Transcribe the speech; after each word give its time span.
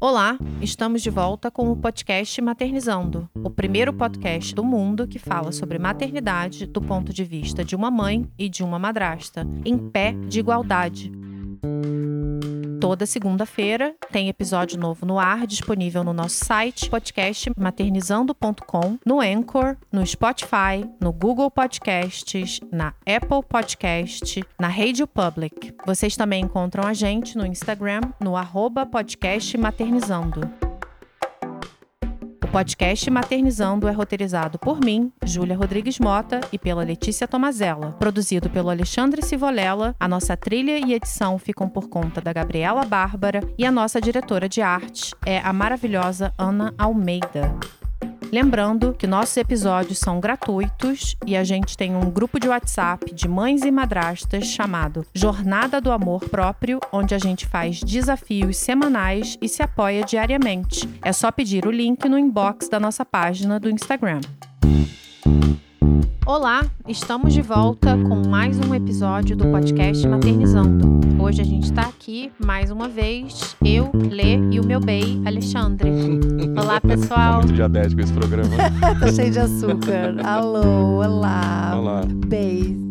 Olá, 0.00 0.38
estamos 0.62 1.02
de 1.02 1.10
volta 1.10 1.50
com 1.50 1.72
o 1.72 1.76
podcast 1.76 2.40
Maternizando, 2.40 3.28
o 3.34 3.50
primeiro 3.50 3.92
podcast 3.92 4.54
do 4.54 4.62
mundo 4.62 5.08
que 5.08 5.18
fala 5.18 5.50
sobre 5.50 5.76
maternidade 5.76 6.66
do 6.66 6.80
ponto 6.80 7.12
de 7.12 7.24
vista 7.24 7.64
de 7.64 7.74
uma 7.74 7.90
mãe 7.90 8.24
e 8.38 8.48
de 8.48 8.62
uma 8.62 8.78
madrasta, 8.78 9.44
em 9.64 9.76
pé 9.76 10.12
de 10.28 10.38
igualdade. 10.38 11.10
Toda 12.88 13.04
segunda-feira 13.04 13.94
tem 14.10 14.30
episódio 14.30 14.80
novo 14.80 15.04
no 15.04 15.18
ar, 15.18 15.46
disponível 15.46 16.02
no 16.02 16.14
nosso 16.14 16.42
site 16.42 16.88
podcastmaternizando.com, 16.88 18.98
no 19.04 19.20
Anchor, 19.20 19.76
no 19.92 20.06
Spotify, 20.06 20.88
no 20.98 21.12
Google 21.12 21.50
Podcasts, 21.50 22.60
na 22.72 22.94
Apple 23.00 23.42
Podcast, 23.46 24.42
na 24.58 24.68
Radio 24.68 25.06
Public. 25.06 25.74
Vocês 25.84 26.16
também 26.16 26.44
encontram 26.44 26.88
a 26.88 26.94
gente 26.94 27.36
no 27.36 27.44
Instagram, 27.44 28.00
no 28.18 28.34
arroba 28.34 28.86
podcastmaternizando. 28.86 30.67
O 32.48 32.50
podcast 32.50 33.10
Maternizando 33.10 33.86
é 33.86 33.92
roteirizado 33.92 34.58
por 34.58 34.80
mim, 34.80 35.12
Júlia 35.22 35.54
Rodrigues 35.54 35.98
Mota, 35.98 36.40
e 36.50 36.58
pela 36.58 36.82
Letícia 36.82 37.28
Tomazella. 37.28 37.92
Produzido 37.98 38.48
pelo 38.48 38.70
Alexandre 38.70 39.20
Sivolela, 39.20 39.94
a 40.00 40.08
nossa 40.08 40.34
trilha 40.34 40.78
e 40.78 40.94
edição 40.94 41.38
ficam 41.38 41.68
por 41.68 41.90
conta 41.90 42.22
da 42.22 42.32
Gabriela 42.32 42.86
Bárbara 42.86 43.42
e 43.58 43.66
a 43.66 43.70
nossa 43.70 44.00
diretora 44.00 44.48
de 44.48 44.62
arte 44.62 45.14
é 45.26 45.40
a 45.40 45.52
maravilhosa 45.52 46.32
Ana 46.38 46.74
Almeida. 46.78 47.54
Lembrando 48.30 48.92
que 48.92 49.06
nossos 49.06 49.36
episódios 49.38 49.98
são 49.98 50.20
gratuitos 50.20 51.16
e 51.26 51.34
a 51.34 51.42
gente 51.42 51.76
tem 51.76 51.96
um 51.96 52.10
grupo 52.10 52.38
de 52.38 52.46
WhatsApp 52.46 53.14
de 53.14 53.26
mães 53.26 53.62
e 53.62 53.70
madrastas 53.70 54.46
chamado 54.46 55.06
Jornada 55.14 55.80
do 55.80 55.90
Amor 55.90 56.28
Próprio, 56.28 56.78
onde 56.92 57.14
a 57.14 57.18
gente 57.18 57.46
faz 57.46 57.80
desafios 57.80 58.58
semanais 58.58 59.38
e 59.40 59.48
se 59.48 59.62
apoia 59.62 60.04
diariamente. 60.04 60.86
É 61.02 61.12
só 61.12 61.32
pedir 61.32 61.66
o 61.66 61.70
link 61.70 62.06
no 62.06 62.18
inbox 62.18 62.68
da 62.68 62.78
nossa 62.78 63.04
página 63.04 63.58
do 63.58 63.70
Instagram. 63.70 64.20
Olá, 66.26 66.64
estamos 66.86 67.32
de 67.32 67.40
volta 67.40 67.96
com 67.96 68.28
mais 68.28 68.58
um 68.58 68.74
episódio 68.74 69.36
do 69.36 69.46
podcast 69.50 70.06
Maternizando. 70.06 71.00
Hoje 71.22 71.40
a 71.40 71.44
gente 71.44 71.64
está 71.64 71.82
aqui 71.82 72.30
mais 72.44 72.70
uma 72.70 72.88
vez, 72.88 73.56
eu, 73.64 73.90
Lê 73.94 74.36
e 74.50 74.60
o 74.60 74.64
meu 74.64 74.80
bem, 74.80 75.22
Alexandre. 75.26 75.90
Olá, 76.56 76.80
pessoal. 76.80 77.32
Tá 77.32 77.36
muito 77.38 77.54
diabético 77.54 78.00
esse 78.00 78.12
programa. 78.12 78.50
tá 79.00 79.12
cheio 79.12 79.30
de 79.30 79.38
açúcar. 79.38 80.16
Alô, 80.24 81.02
olá. 81.02 81.74
Olá. 81.76 82.00
Beijo. 82.26 82.88